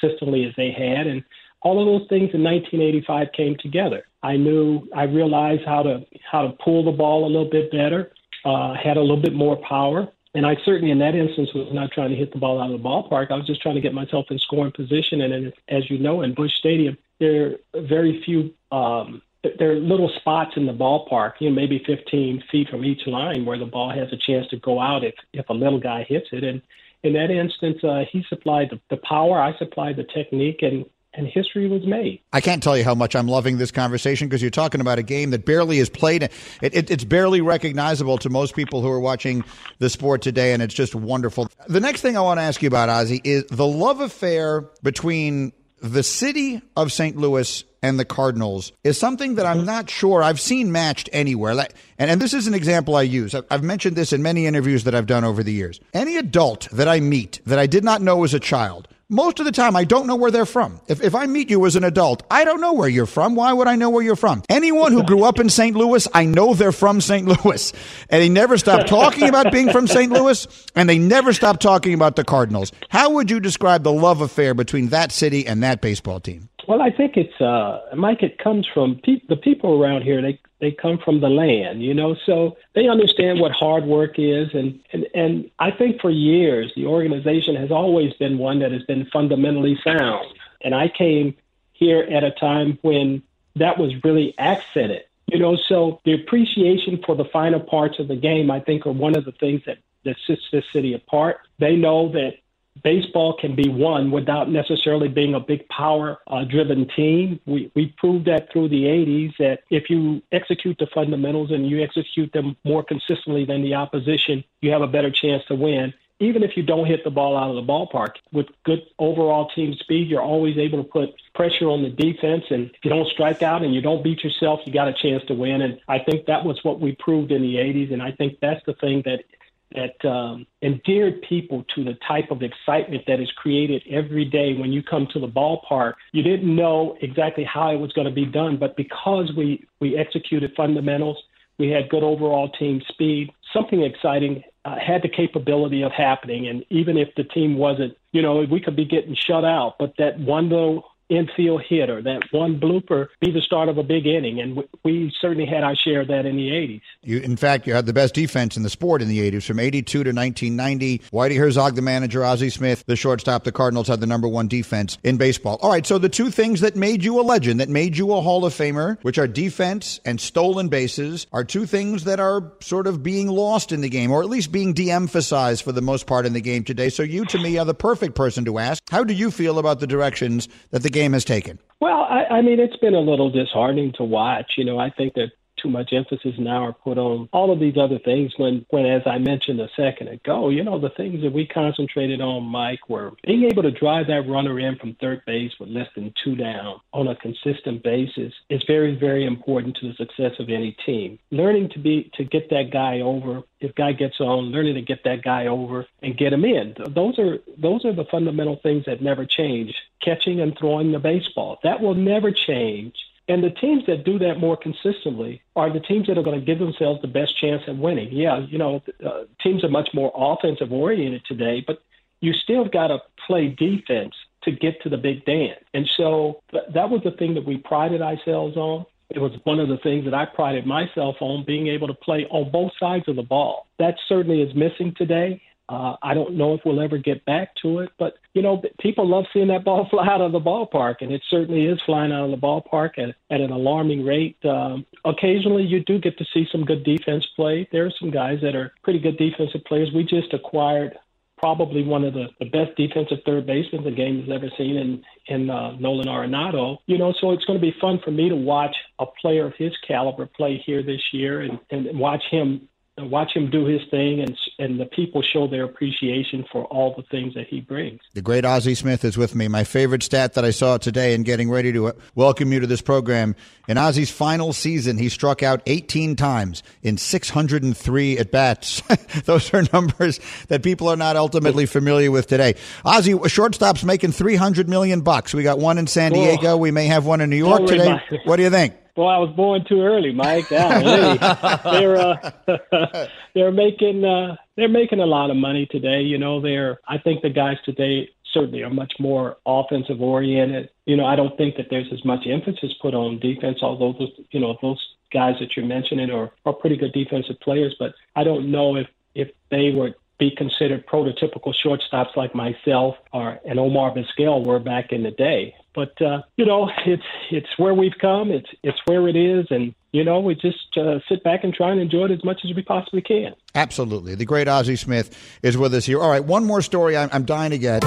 consistently 0.00 0.44
as 0.44 0.54
they 0.56 0.70
had. 0.70 1.06
And 1.06 1.24
all 1.62 1.80
of 1.80 1.86
those 1.86 2.08
things 2.08 2.30
in 2.34 2.42
1985 2.42 3.28
came 3.36 3.56
together. 3.60 4.04
I 4.22 4.36
knew, 4.36 4.88
I 4.94 5.04
realized 5.04 5.62
how 5.64 5.82
to 5.82 6.04
how 6.30 6.42
to 6.42 6.52
pull 6.64 6.84
the 6.84 6.92
ball 6.92 7.24
a 7.24 7.30
little 7.30 7.50
bit 7.50 7.70
better, 7.70 8.12
uh, 8.44 8.74
had 8.74 8.96
a 8.96 9.00
little 9.00 9.20
bit 9.20 9.34
more 9.34 9.56
power, 9.56 10.08
and 10.36 10.46
I 10.46 10.54
certainly 10.66 10.90
in 10.90 10.98
that 10.98 11.14
instance 11.14 11.48
was 11.54 11.68
not 11.72 11.92
trying 11.92 12.10
to 12.10 12.16
hit 12.16 12.30
the 12.30 12.38
ball 12.38 12.60
out 12.60 12.70
of 12.70 12.80
the 12.80 12.86
ballpark. 12.86 13.30
I 13.30 13.36
was 13.36 13.46
just 13.46 13.62
trying 13.62 13.76
to 13.76 13.80
get 13.80 13.94
myself 13.94 14.26
in 14.30 14.38
scoring 14.38 14.70
position. 14.70 15.22
And 15.22 15.52
as 15.68 15.88
you 15.88 15.98
know, 15.98 16.20
in 16.20 16.34
Busch 16.34 16.52
Stadium, 16.58 16.98
there 17.18 17.54
are 17.74 17.82
very 17.82 18.22
few. 18.22 18.52
Um, 18.70 19.22
there 19.58 19.70
are 19.70 19.76
little 19.76 20.10
spots 20.16 20.52
in 20.56 20.66
the 20.66 20.74
ballpark, 20.74 21.34
you 21.38 21.48
know, 21.48 21.54
maybe 21.54 21.82
15 21.86 22.42
feet 22.50 22.68
from 22.68 22.84
each 22.84 23.06
line, 23.06 23.46
where 23.46 23.58
the 23.58 23.64
ball 23.64 23.90
has 23.90 24.12
a 24.12 24.16
chance 24.16 24.46
to 24.48 24.58
go 24.58 24.78
out 24.78 25.04
if 25.04 25.14
if 25.32 25.48
a 25.48 25.54
little 25.54 25.80
guy 25.80 26.04
hits 26.06 26.28
it. 26.32 26.44
And 26.44 26.60
in 27.02 27.12
that 27.14 27.30
instance, 27.30 27.78
uh, 27.84 28.04
he 28.10 28.24
supplied 28.28 28.68
the, 28.70 28.80
the 28.90 29.00
power, 29.08 29.40
I 29.40 29.56
supplied 29.58 29.96
the 29.96 30.04
technique, 30.04 30.62
and 30.62 30.86
and 31.16 31.26
history 31.26 31.66
was 31.66 31.86
made. 31.86 32.20
I 32.32 32.40
can't 32.40 32.62
tell 32.62 32.76
you 32.76 32.84
how 32.84 32.94
much 32.94 33.16
I'm 33.16 33.26
loving 33.26 33.58
this 33.58 33.70
conversation 33.70 34.28
because 34.28 34.42
you're 34.42 34.50
talking 34.50 34.80
about 34.80 34.98
a 34.98 35.02
game 35.02 35.30
that 35.30 35.44
barely 35.46 35.78
is 35.78 35.88
played. 35.88 36.24
It, 36.24 36.32
it, 36.60 36.90
it's 36.90 37.04
barely 37.04 37.40
recognizable 37.40 38.18
to 38.18 38.28
most 38.28 38.54
people 38.54 38.82
who 38.82 38.88
are 38.88 39.00
watching 39.00 39.42
the 39.78 39.88
sport 39.88 40.22
today, 40.22 40.52
and 40.52 40.62
it's 40.62 40.74
just 40.74 40.94
wonderful. 40.94 41.48
The 41.68 41.80
next 41.80 42.02
thing 42.02 42.16
I 42.16 42.20
want 42.20 42.38
to 42.38 42.42
ask 42.42 42.62
you 42.62 42.68
about, 42.68 42.88
Ozzie, 42.88 43.20
is 43.24 43.44
the 43.46 43.66
love 43.66 44.00
affair 44.00 44.68
between 44.82 45.52
the 45.80 46.02
city 46.02 46.62
of 46.76 46.92
St. 46.92 47.16
Louis 47.16 47.64
and 47.82 48.00
the 48.00 48.04
Cardinals 48.04 48.72
is 48.82 48.98
something 48.98 49.36
that 49.36 49.46
I'm 49.46 49.60
mhm. 49.60 49.66
not 49.66 49.90
sure 49.90 50.22
I've 50.22 50.40
seen 50.40 50.72
matched 50.72 51.08
anywhere. 51.12 51.52
And, 51.98 52.10
and 52.10 52.20
this 52.20 52.34
is 52.34 52.46
an 52.46 52.54
example 52.54 52.96
I 52.96 53.02
use. 53.02 53.34
I've 53.50 53.62
mentioned 53.62 53.96
this 53.96 54.12
in 54.12 54.22
many 54.22 54.46
interviews 54.46 54.84
that 54.84 54.94
I've 54.94 55.06
done 55.06 55.24
over 55.24 55.42
the 55.42 55.52
years. 55.52 55.78
Any 55.94 56.16
adult 56.16 56.68
that 56.72 56.88
I 56.88 57.00
meet 57.00 57.40
that 57.46 57.58
I 57.58 57.66
did 57.66 57.84
not 57.84 58.02
know 58.02 58.24
as 58.24 58.34
a 58.34 58.40
child 58.40 58.88
most 59.08 59.38
of 59.38 59.46
the 59.46 59.52
time 59.52 59.76
I 59.76 59.84
don't 59.84 60.06
know 60.06 60.16
where 60.16 60.30
they're 60.30 60.46
from. 60.46 60.80
If, 60.88 61.02
if 61.02 61.14
I 61.14 61.26
meet 61.26 61.48
you 61.48 61.64
as 61.66 61.76
an 61.76 61.84
adult, 61.84 62.24
I 62.30 62.44
don't 62.44 62.60
know 62.60 62.72
where 62.72 62.88
you're 62.88 63.06
from. 63.06 63.34
Why 63.34 63.52
would 63.52 63.68
I 63.68 63.76
know 63.76 63.90
where 63.90 64.02
you're 64.02 64.16
from? 64.16 64.42
Anyone 64.48 64.92
who 64.92 65.04
grew 65.04 65.22
up 65.22 65.38
in 65.38 65.48
St. 65.48 65.76
Louis, 65.76 66.08
I 66.12 66.24
know 66.24 66.54
they're 66.54 66.72
from 66.72 67.00
St. 67.00 67.26
Louis. 67.44 67.72
And 68.10 68.22
they 68.22 68.28
never 68.28 68.58
stop 68.58 68.86
talking 68.86 69.28
about 69.28 69.52
being 69.52 69.70
from 69.70 69.86
St. 69.86 70.10
Louis, 70.10 70.46
and 70.74 70.88
they 70.88 70.98
never 70.98 71.32
stop 71.32 71.60
talking 71.60 71.94
about 71.94 72.16
the 72.16 72.24
Cardinals. 72.24 72.72
How 72.88 73.10
would 73.10 73.30
you 73.30 73.38
describe 73.40 73.84
the 73.84 73.92
love 73.92 74.20
affair 74.20 74.54
between 74.54 74.88
that 74.88 75.12
city 75.12 75.46
and 75.46 75.62
that 75.62 75.80
baseball 75.80 76.20
team? 76.20 76.48
Well, 76.66 76.82
I 76.82 76.90
think 76.90 77.16
it's 77.16 77.40
uh, 77.40 77.80
Mike. 77.94 78.22
It 78.22 78.38
comes 78.38 78.66
from 78.66 78.96
pe- 78.96 79.22
the 79.28 79.36
people 79.36 79.82
around 79.82 80.02
here. 80.02 80.20
They 80.20 80.40
they 80.60 80.72
come 80.72 80.98
from 80.98 81.20
the 81.20 81.28
land, 81.28 81.82
you 81.82 81.92
know, 81.92 82.16
so 82.24 82.56
they 82.74 82.88
understand 82.88 83.40
what 83.40 83.52
hard 83.52 83.84
work 83.84 84.18
is, 84.18 84.48
and 84.52 84.80
and 84.92 85.06
and 85.14 85.50
I 85.58 85.70
think 85.70 86.00
for 86.00 86.10
years 86.10 86.72
the 86.74 86.86
organization 86.86 87.54
has 87.56 87.70
always 87.70 88.14
been 88.14 88.38
one 88.38 88.60
that 88.60 88.72
has 88.72 88.82
been 88.84 89.06
fundamentally 89.12 89.78
sound. 89.84 90.26
And 90.62 90.74
I 90.74 90.88
came 90.88 91.36
here 91.72 92.00
at 92.00 92.24
a 92.24 92.30
time 92.32 92.78
when 92.82 93.22
that 93.56 93.78
was 93.78 93.92
really 94.02 94.34
accented, 94.38 95.02
you 95.26 95.38
know. 95.38 95.56
So 95.56 96.00
the 96.04 96.14
appreciation 96.14 97.02
for 97.04 97.14
the 97.14 97.26
finer 97.26 97.60
parts 97.60 97.98
of 97.98 98.08
the 98.08 98.16
game, 98.16 98.50
I 98.50 98.60
think, 98.60 98.86
are 98.86 98.92
one 98.92 99.16
of 99.16 99.24
the 99.24 99.32
things 99.32 99.62
that 99.66 99.78
that 100.04 100.16
sets 100.26 100.42
this 100.50 100.64
city 100.72 100.94
apart. 100.94 101.40
They 101.58 101.76
know 101.76 102.10
that 102.12 102.38
baseball 102.82 103.36
can 103.38 103.54
be 103.54 103.68
won 103.68 104.10
without 104.10 104.50
necessarily 104.50 105.08
being 105.08 105.34
a 105.34 105.40
big 105.40 105.68
power 105.68 106.18
uh, 106.26 106.44
driven 106.44 106.88
team. 106.88 107.40
We, 107.46 107.70
we 107.74 107.94
proved 107.98 108.26
that 108.26 108.52
through 108.52 108.68
the 108.68 108.84
80s 108.84 109.36
that 109.38 109.60
if 109.70 109.90
you 109.90 110.22
execute 110.32 110.78
the 110.78 110.86
fundamentals 110.86 111.50
and 111.50 111.68
you 111.68 111.82
execute 111.82 112.32
them 112.32 112.56
more 112.64 112.82
consistently 112.82 113.44
than 113.44 113.62
the 113.62 113.74
opposition, 113.74 114.44
you 114.60 114.70
have 114.70 114.82
a 114.82 114.86
better 114.86 115.10
chance 115.10 115.44
to 115.48 115.54
win. 115.54 115.94
Even 116.18 116.42
if 116.42 116.56
you 116.56 116.62
don't 116.62 116.86
hit 116.86 117.04
the 117.04 117.10
ball 117.10 117.36
out 117.36 117.50
of 117.50 117.56
the 117.56 117.72
ballpark, 117.72 118.14
with 118.32 118.46
good 118.64 118.80
overall 118.98 119.50
team 119.50 119.74
speed, 119.74 120.08
you're 120.08 120.22
always 120.22 120.56
able 120.56 120.82
to 120.82 120.88
put 120.88 121.10
pressure 121.34 121.68
on 121.68 121.82
the 121.82 121.90
defense. 121.90 122.44
And 122.48 122.70
if 122.70 122.82
you 122.82 122.88
don't 122.88 123.08
strike 123.08 123.42
out 123.42 123.62
and 123.62 123.74
you 123.74 123.82
don't 123.82 124.02
beat 124.02 124.24
yourself, 124.24 124.60
you 124.64 124.72
got 124.72 124.88
a 124.88 124.94
chance 124.94 125.22
to 125.26 125.34
win. 125.34 125.60
And 125.60 125.78
I 125.88 125.98
think 125.98 126.24
that 126.24 126.42
was 126.42 126.58
what 126.64 126.80
we 126.80 126.92
proved 126.92 127.32
in 127.32 127.42
the 127.42 127.56
80s. 127.56 127.92
And 127.92 128.02
I 128.02 128.12
think 128.12 128.38
that's 128.40 128.64
the 128.64 128.72
thing 128.72 129.02
that 129.04 129.24
that 129.72 130.08
um, 130.08 130.46
endeared 130.62 131.22
people 131.22 131.64
to 131.74 131.84
the 131.84 131.94
type 132.06 132.30
of 132.30 132.42
excitement 132.42 133.04
that 133.06 133.20
is 133.20 133.30
created 133.32 133.82
every 133.90 134.24
day 134.24 134.54
when 134.54 134.72
you 134.72 134.82
come 134.82 135.06
to 135.12 135.18
the 135.18 135.28
ballpark. 135.28 135.94
You 136.12 136.22
didn't 136.22 136.54
know 136.54 136.96
exactly 137.00 137.44
how 137.44 137.72
it 137.72 137.76
was 137.76 137.92
going 137.92 138.06
to 138.06 138.14
be 138.14 138.26
done, 138.26 138.56
but 138.58 138.76
because 138.76 139.32
we, 139.36 139.66
we 139.80 139.96
executed 139.96 140.52
fundamentals, 140.56 141.22
we 141.58 141.68
had 141.68 141.88
good 141.88 142.02
overall 142.02 142.50
team 142.50 142.82
speed, 142.88 143.32
something 143.52 143.82
exciting 143.82 144.44
uh, 144.64 144.76
had 144.78 145.02
the 145.02 145.08
capability 145.08 145.82
of 145.82 145.92
happening. 145.92 146.48
And 146.48 146.64
even 146.70 146.96
if 146.96 147.14
the 147.16 147.24
team 147.24 147.56
wasn't, 147.56 147.96
you 148.12 148.20
know, 148.20 148.44
we 148.50 148.60
could 148.60 148.76
be 148.76 148.84
getting 148.84 149.14
shut 149.14 149.44
out, 149.44 149.76
but 149.78 149.94
that 149.98 150.18
one 150.18 150.48
little 150.48 150.84
infield 151.08 151.62
hit 151.68 151.88
or 151.88 152.02
that 152.02 152.22
one 152.30 152.58
blooper 152.58 153.08
be 153.20 153.30
the 153.30 153.40
start 153.40 153.68
of 153.68 153.78
a 153.78 153.82
big 153.82 154.06
inning. 154.06 154.40
And 154.40 154.56
we, 154.56 154.68
we 154.84 155.14
certainly 155.20 155.46
had 155.46 155.62
our 155.62 155.76
share 155.76 156.00
of 156.00 156.08
that 156.08 156.26
in 156.26 156.36
the 156.36 156.48
80s. 156.48 156.80
You, 157.02 157.18
in 157.18 157.36
fact, 157.36 157.66
you 157.66 157.74
had 157.74 157.86
the 157.86 157.92
best 157.92 158.14
defense 158.14 158.56
in 158.56 158.62
the 158.62 158.70
sport 158.70 159.02
in 159.02 159.08
the 159.08 159.30
80s 159.30 159.46
from 159.46 159.60
82 159.60 160.04
to 160.04 160.10
1990. 160.12 160.98
Whitey 161.12 161.36
Herzog, 161.36 161.74
the 161.74 161.82
manager, 161.82 162.24
Ozzie 162.24 162.50
Smith, 162.50 162.84
the 162.86 162.96
shortstop. 162.96 163.44
The 163.44 163.52
Cardinals 163.52 163.88
had 163.88 164.00
the 164.00 164.06
number 164.06 164.28
one 164.28 164.48
defense 164.48 164.98
in 165.04 165.16
baseball. 165.16 165.58
All 165.62 165.70
right, 165.70 165.86
so 165.86 165.98
the 165.98 166.08
two 166.08 166.30
things 166.30 166.60
that 166.60 166.76
made 166.76 167.04
you 167.04 167.20
a 167.20 167.22
legend, 167.22 167.60
that 167.60 167.68
made 167.68 167.96
you 167.96 168.12
a 168.12 168.20
Hall 168.20 168.44
of 168.44 168.52
Famer, 168.52 169.02
which 169.02 169.18
are 169.18 169.26
defense 169.26 170.00
and 170.04 170.20
stolen 170.20 170.68
bases, 170.68 171.26
are 171.32 171.44
two 171.44 171.66
things 171.66 172.04
that 172.04 172.20
are 172.20 172.52
sort 172.60 172.86
of 172.86 173.02
being 173.02 173.28
lost 173.28 173.72
in 173.72 173.80
the 173.80 173.88
game, 173.88 174.10
or 174.10 174.22
at 174.22 174.28
least 174.28 174.52
being 174.52 174.72
de 174.72 174.90
emphasized 174.90 175.62
for 175.62 175.72
the 175.72 175.82
most 175.82 176.06
part 176.06 176.26
in 176.26 176.32
the 176.32 176.40
game 176.40 176.64
today. 176.64 176.88
So 176.88 177.02
you, 177.02 177.24
to 177.26 177.38
me, 177.38 177.58
are 177.58 177.64
the 177.64 177.74
perfect 177.74 178.14
person 178.14 178.44
to 178.46 178.58
ask. 178.58 178.82
How 178.90 179.04
do 179.04 179.14
you 179.14 179.30
feel 179.30 179.58
about 179.58 179.80
the 179.80 179.86
directions 179.86 180.48
that 180.70 180.82
the 180.82 180.90
game 180.96 181.12
has 181.12 181.24
taken? 181.24 181.58
Well, 181.80 182.06
I, 182.08 182.24
I 182.38 182.42
mean, 182.42 182.58
it's 182.58 182.76
been 182.76 182.94
a 182.94 183.00
little 183.00 183.30
disheartening 183.30 183.92
to 183.98 184.04
watch. 184.04 184.52
You 184.56 184.64
know, 184.64 184.78
I 184.78 184.90
think 184.90 185.14
that 185.14 185.30
too 185.56 185.68
much 185.68 185.92
emphasis 185.92 186.34
now 186.38 186.64
are 186.64 186.72
put 186.72 186.98
on 186.98 187.28
all 187.32 187.52
of 187.52 187.60
these 187.60 187.76
other 187.76 187.98
things 187.98 188.32
when, 188.36 188.66
when, 188.70 188.86
as 188.86 189.02
I 189.06 189.18
mentioned 189.18 189.60
a 189.60 189.68
second 189.76 190.08
ago, 190.08 190.48
you 190.48 190.64
know, 190.64 190.78
the 190.78 190.90
things 190.90 191.22
that 191.22 191.32
we 191.32 191.46
concentrated 191.46 192.20
on, 192.20 192.44
Mike, 192.44 192.88
were 192.88 193.12
being 193.26 193.44
able 193.44 193.62
to 193.62 193.70
drive 193.70 194.06
that 194.08 194.28
runner 194.28 194.58
in 194.58 194.76
from 194.76 194.94
third 194.94 195.22
base 195.26 195.52
with 195.58 195.68
less 195.68 195.88
than 195.94 196.14
two 196.22 196.36
down 196.36 196.80
on 196.92 197.08
a 197.08 197.16
consistent 197.16 197.82
basis 197.82 198.32
is 198.48 198.62
very, 198.66 198.94
very 198.94 199.24
important 199.24 199.76
to 199.76 199.88
the 199.88 199.94
success 199.94 200.32
of 200.38 200.48
any 200.48 200.72
team. 200.84 201.18
Learning 201.30 201.68
to 201.70 201.78
be, 201.78 202.10
to 202.14 202.24
get 202.24 202.50
that 202.50 202.70
guy 202.70 203.00
over, 203.00 203.42
if 203.60 203.74
guy 203.74 203.92
gets 203.92 204.20
on, 204.20 204.46
learning 204.46 204.74
to 204.74 204.82
get 204.82 205.04
that 205.04 205.22
guy 205.22 205.46
over 205.46 205.86
and 206.02 206.16
get 206.16 206.32
him 206.32 206.44
in. 206.44 206.74
Those 206.88 207.18
are, 207.18 207.38
those 207.56 207.84
are 207.84 207.92
the 207.92 208.04
fundamental 208.04 208.56
things 208.56 208.84
that 208.86 209.02
never 209.02 209.24
change. 209.24 209.74
Catching 210.02 210.40
and 210.40 210.56
throwing 210.56 210.92
the 210.92 210.98
baseball. 210.98 211.58
That 211.62 211.80
will 211.80 211.94
never 211.94 212.30
change 212.30 212.94
and 213.28 213.42
the 213.42 213.50
teams 213.50 213.84
that 213.86 214.04
do 214.04 214.18
that 214.20 214.38
more 214.38 214.56
consistently 214.56 215.42
are 215.56 215.72
the 215.72 215.80
teams 215.80 216.06
that 216.06 216.16
are 216.16 216.22
going 216.22 216.38
to 216.38 216.46
give 216.46 216.58
themselves 216.58 217.02
the 217.02 217.08
best 217.08 217.38
chance 217.40 217.62
at 217.66 217.76
winning. 217.76 218.08
Yeah, 218.12 218.38
you 218.38 218.58
know, 218.58 218.82
uh, 219.04 219.24
teams 219.42 219.64
are 219.64 219.68
much 219.68 219.88
more 219.92 220.12
offensive 220.14 220.72
oriented 220.72 221.22
today, 221.26 221.64
but 221.66 221.78
you 222.20 222.32
still 222.32 222.64
got 222.66 222.88
to 222.88 222.98
play 223.26 223.48
defense 223.48 224.14
to 224.42 224.52
get 224.52 224.80
to 224.82 224.88
the 224.88 224.96
big 224.96 225.24
dance. 225.24 225.60
And 225.74 225.88
so 225.96 226.40
th- 226.52 226.64
that 226.72 226.88
was 226.88 227.02
the 227.02 227.10
thing 227.12 227.34
that 227.34 227.44
we 227.44 227.58
prided 227.58 228.00
ourselves 228.00 228.56
on. 228.56 228.86
It 229.10 229.18
was 229.18 229.32
one 229.44 229.60
of 229.60 229.68
the 229.68 229.78
things 229.78 230.04
that 230.04 230.14
I 230.14 230.24
prided 230.24 230.66
myself 230.66 231.16
on, 231.20 231.44
being 231.44 231.66
able 231.68 231.88
to 231.88 231.94
play 231.94 232.26
on 232.30 232.50
both 232.50 232.72
sides 232.78 233.08
of 233.08 233.16
the 233.16 233.22
ball. 233.22 233.66
That 233.78 233.96
certainly 234.08 234.42
is 234.42 234.54
missing 234.54 234.94
today. 234.96 235.42
Uh, 235.68 235.96
I 236.00 236.14
don't 236.14 236.34
know 236.34 236.54
if 236.54 236.60
we'll 236.64 236.80
ever 236.80 236.96
get 236.96 237.24
back 237.24 237.54
to 237.62 237.80
it, 237.80 237.90
but 237.98 238.14
you 238.34 238.42
know, 238.42 238.62
people 238.78 239.08
love 239.08 239.24
seeing 239.32 239.48
that 239.48 239.64
ball 239.64 239.88
fly 239.90 240.06
out 240.06 240.20
of 240.20 240.32
the 240.32 240.40
ballpark, 240.40 240.96
and 241.00 241.12
it 241.12 241.22
certainly 241.28 241.66
is 241.66 241.80
flying 241.84 242.12
out 242.12 242.24
of 242.24 242.30
the 242.30 242.36
ballpark 242.36 242.98
at, 242.98 243.14
at 243.30 243.40
an 243.40 243.50
alarming 243.50 244.04
rate. 244.04 244.36
Um, 244.44 244.86
occasionally, 245.04 245.64
you 245.64 245.82
do 245.84 245.98
get 245.98 246.18
to 246.18 246.24
see 246.32 246.46
some 246.52 246.64
good 246.64 246.84
defense 246.84 247.26
play. 247.34 247.68
There 247.72 247.86
are 247.86 247.92
some 247.98 248.10
guys 248.10 248.38
that 248.42 248.54
are 248.54 248.72
pretty 248.84 249.00
good 249.00 249.16
defensive 249.16 249.64
players. 249.64 249.90
We 249.94 250.04
just 250.04 250.32
acquired 250.32 250.96
probably 251.38 251.82
one 251.82 252.04
of 252.04 252.14
the, 252.14 252.28
the 252.38 252.46
best 252.46 252.76
defensive 252.76 253.18
third 253.26 253.46
basemen 253.46 253.84
the 253.84 253.90
game 253.90 254.20
has 254.20 254.30
ever 254.30 254.48
seen 254.56 254.76
in 254.76 255.02
in 255.26 255.50
uh, 255.50 255.72
Nolan 255.72 256.06
Arenado. 256.06 256.78
You 256.86 256.98
know, 256.98 257.12
so 257.20 257.32
it's 257.32 257.44
going 257.44 257.58
to 257.58 257.62
be 257.62 257.74
fun 257.80 258.00
for 258.04 258.10
me 258.10 258.28
to 258.28 258.36
watch 258.36 258.74
a 258.98 259.06
player 259.20 259.46
of 259.46 259.54
his 259.58 259.72
caliber 259.86 260.26
play 260.26 260.62
here 260.64 260.82
this 260.82 261.02
year 261.12 261.40
and, 261.40 261.58
and 261.70 261.98
watch 261.98 262.22
him 262.30 262.68
watch 262.98 263.32
him 263.34 263.50
do 263.50 263.66
his 263.66 263.82
thing 263.90 264.20
and 264.20 264.36
and 264.58 264.80
the 264.80 264.86
people 264.86 265.22
show 265.22 265.46
their 265.46 265.64
appreciation 265.64 266.44
for 266.50 266.64
all 266.66 266.94
the 266.96 267.02
things 267.10 267.34
that 267.34 267.46
he 267.46 267.60
brings. 267.60 268.00
The 268.14 268.22
great 268.22 268.44
Ozzie 268.44 268.74
Smith 268.74 269.04
is 269.04 269.18
with 269.18 269.34
me. 269.34 269.48
My 269.48 269.64
favorite 269.64 270.02
stat 270.02 270.32
that 270.34 270.44
I 270.44 270.50
saw 270.50 270.78
today 270.78 271.12
in 271.12 271.22
getting 271.24 271.50
ready 271.50 271.72
to 271.72 271.88
uh, 271.88 271.92
welcome 272.14 272.52
you 272.52 272.60
to 272.60 272.66
this 272.66 272.80
program. 272.80 273.36
In 273.68 273.76
Ozzie's 273.76 274.10
final 274.10 274.54
season, 274.54 274.96
he 274.96 275.10
struck 275.10 275.42
out 275.42 275.60
18 275.66 276.16
times 276.16 276.62
in 276.82 276.96
603 276.96 278.18
at 278.18 278.30
bats. 278.30 278.80
Those 279.24 279.52
are 279.52 279.64
numbers 279.72 280.20
that 280.48 280.62
people 280.62 280.88
are 280.88 280.96
not 280.96 281.16
ultimately 281.16 281.66
familiar 281.66 282.10
with 282.10 282.28
today. 282.28 282.54
Ozzie, 282.84 283.12
a 283.12 283.28
shortstop's 283.28 283.84
making 283.84 284.12
300 284.12 284.68
million 284.68 285.02
bucks. 285.02 285.34
We 285.34 285.42
got 285.42 285.58
one 285.58 285.76
in 285.76 285.86
San 285.86 286.12
oh. 286.12 286.14
Diego. 286.14 286.52
Oh. 286.52 286.56
We 286.56 286.70
may 286.70 286.86
have 286.86 287.04
one 287.04 287.20
in 287.20 287.28
New 287.28 287.36
York 287.36 287.66
today. 287.66 288.00
What 288.24 288.36
do 288.36 288.42
you 288.42 288.50
think? 288.50 288.74
Well, 288.96 289.08
I 289.08 289.18
was 289.18 289.30
born 289.36 289.64
too 289.68 289.82
early, 289.82 290.12
Mike. 290.12 290.48
they're 290.48 291.96
uh, 291.96 293.06
they're 293.34 293.52
making 293.52 294.04
uh, 294.04 294.36
they're 294.56 294.68
making 294.68 295.00
a 295.00 295.06
lot 295.06 295.30
of 295.30 295.36
money 295.36 295.66
today. 295.66 296.00
You 296.00 296.18
know, 296.18 296.40
they're 296.40 296.80
I 296.88 296.98
think 296.98 297.22
the 297.22 297.30
guys 297.30 297.58
today 297.64 298.08
certainly 298.32 298.62
are 298.62 298.70
much 298.70 298.94
more 298.98 299.36
offensive 299.44 300.00
oriented. 300.00 300.70
You 300.86 300.96
know, 300.96 301.04
I 301.04 301.14
don't 301.14 301.36
think 301.36 301.56
that 301.56 301.66
there's 301.68 301.92
as 301.92 302.04
much 302.04 302.26
emphasis 302.26 302.72
put 302.80 302.94
on 302.94 303.18
defense, 303.18 303.58
although 303.62 303.92
those 303.92 304.12
you 304.30 304.40
know 304.40 304.56
those 304.62 304.82
guys 305.12 305.34
that 305.40 305.56
you're 305.56 305.66
mentioning 305.66 306.10
are 306.10 306.32
are 306.46 306.52
pretty 306.54 306.76
good 306.76 306.92
defensive 306.92 307.38
players. 307.40 307.76
But 307.78 307.94
I 308.14 308.24
don't 308.24 308.50
know 308.50 308.76
if 308.76 308.88
if 309.14 309.30
they 309.50 309.72
were 309.72 309.94
be 310.18 310.30
considered 310.30 310.86
prototypical 310.86 311.54
shortstops 311.54 312.16
like 312.16 312.34
myself 312.34 312.96
or 313.12 313.38
and 313.44 313.58
Omar 313.58 313.94
Vizquel 313.94 314.46
were 314.46 314.58
back 314.58 314.92
in 314.92 315.02
the 315.02 315.10
day. 315.10 315.54
But 315.76 316.00
uh, 316.00 316.22
you 316.36 316.46
know, 316.46 316.70
it's 316.86 317.02
it's 317.30 317.58
where 317.58 317.74
we've 317.74 317.96
come. 318.00 318.32
It's 318.32 318.48
it's 318.64 318.78
where 318.86 319.06
it 319.06 319.14
is, 319.14 319.46
and 319.50 319.74
you 319.92 320.02
know, 320.02 320.18
we 320.18 320.34
just 320.34 320.76
uh, 320.76 320.98
sit 321.08 321.22
back 321.22 321.44
and 321.44 321.54
try 321.54 321.70
and 321.70 321.80
enjoy 321.80 322.06
it 322.06 322.10
as 322.10 322.24
much 322.24 322.40
as 322.44 322.56
we 322.56 322.62
possibly 322.62 323.02
can. 323.02 323.34
Absolutely, 323.54 324.14
the 324.14 324.24
great 324.24 324.48
Ozzie 324.48 324.76
Smith 324.76 325.38
is 325.42 325.56
with 325.56 325.74
us 325.74 325.84
here. 325.84 326.00
All 326.00 326.10
right, 326.10 326.24
one 326.24 326.44
more 326.44 326.62
story 326.62 326.96
I'm, 326.96 327.10
I'm 327.12 327.26
dying 327.26 327.50
to 327.50 327.58
get. 327.58 327.82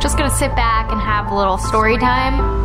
Just 0.00 0.16
gonna 0.16 0.30
sit 0.30 0.54
back 0.54 0.90
and 0.92 1.00
have 1.00 1.30
a 1.30 1.36
little 1.36 1.58
story 1.58 1.98
time. 1.98 2.64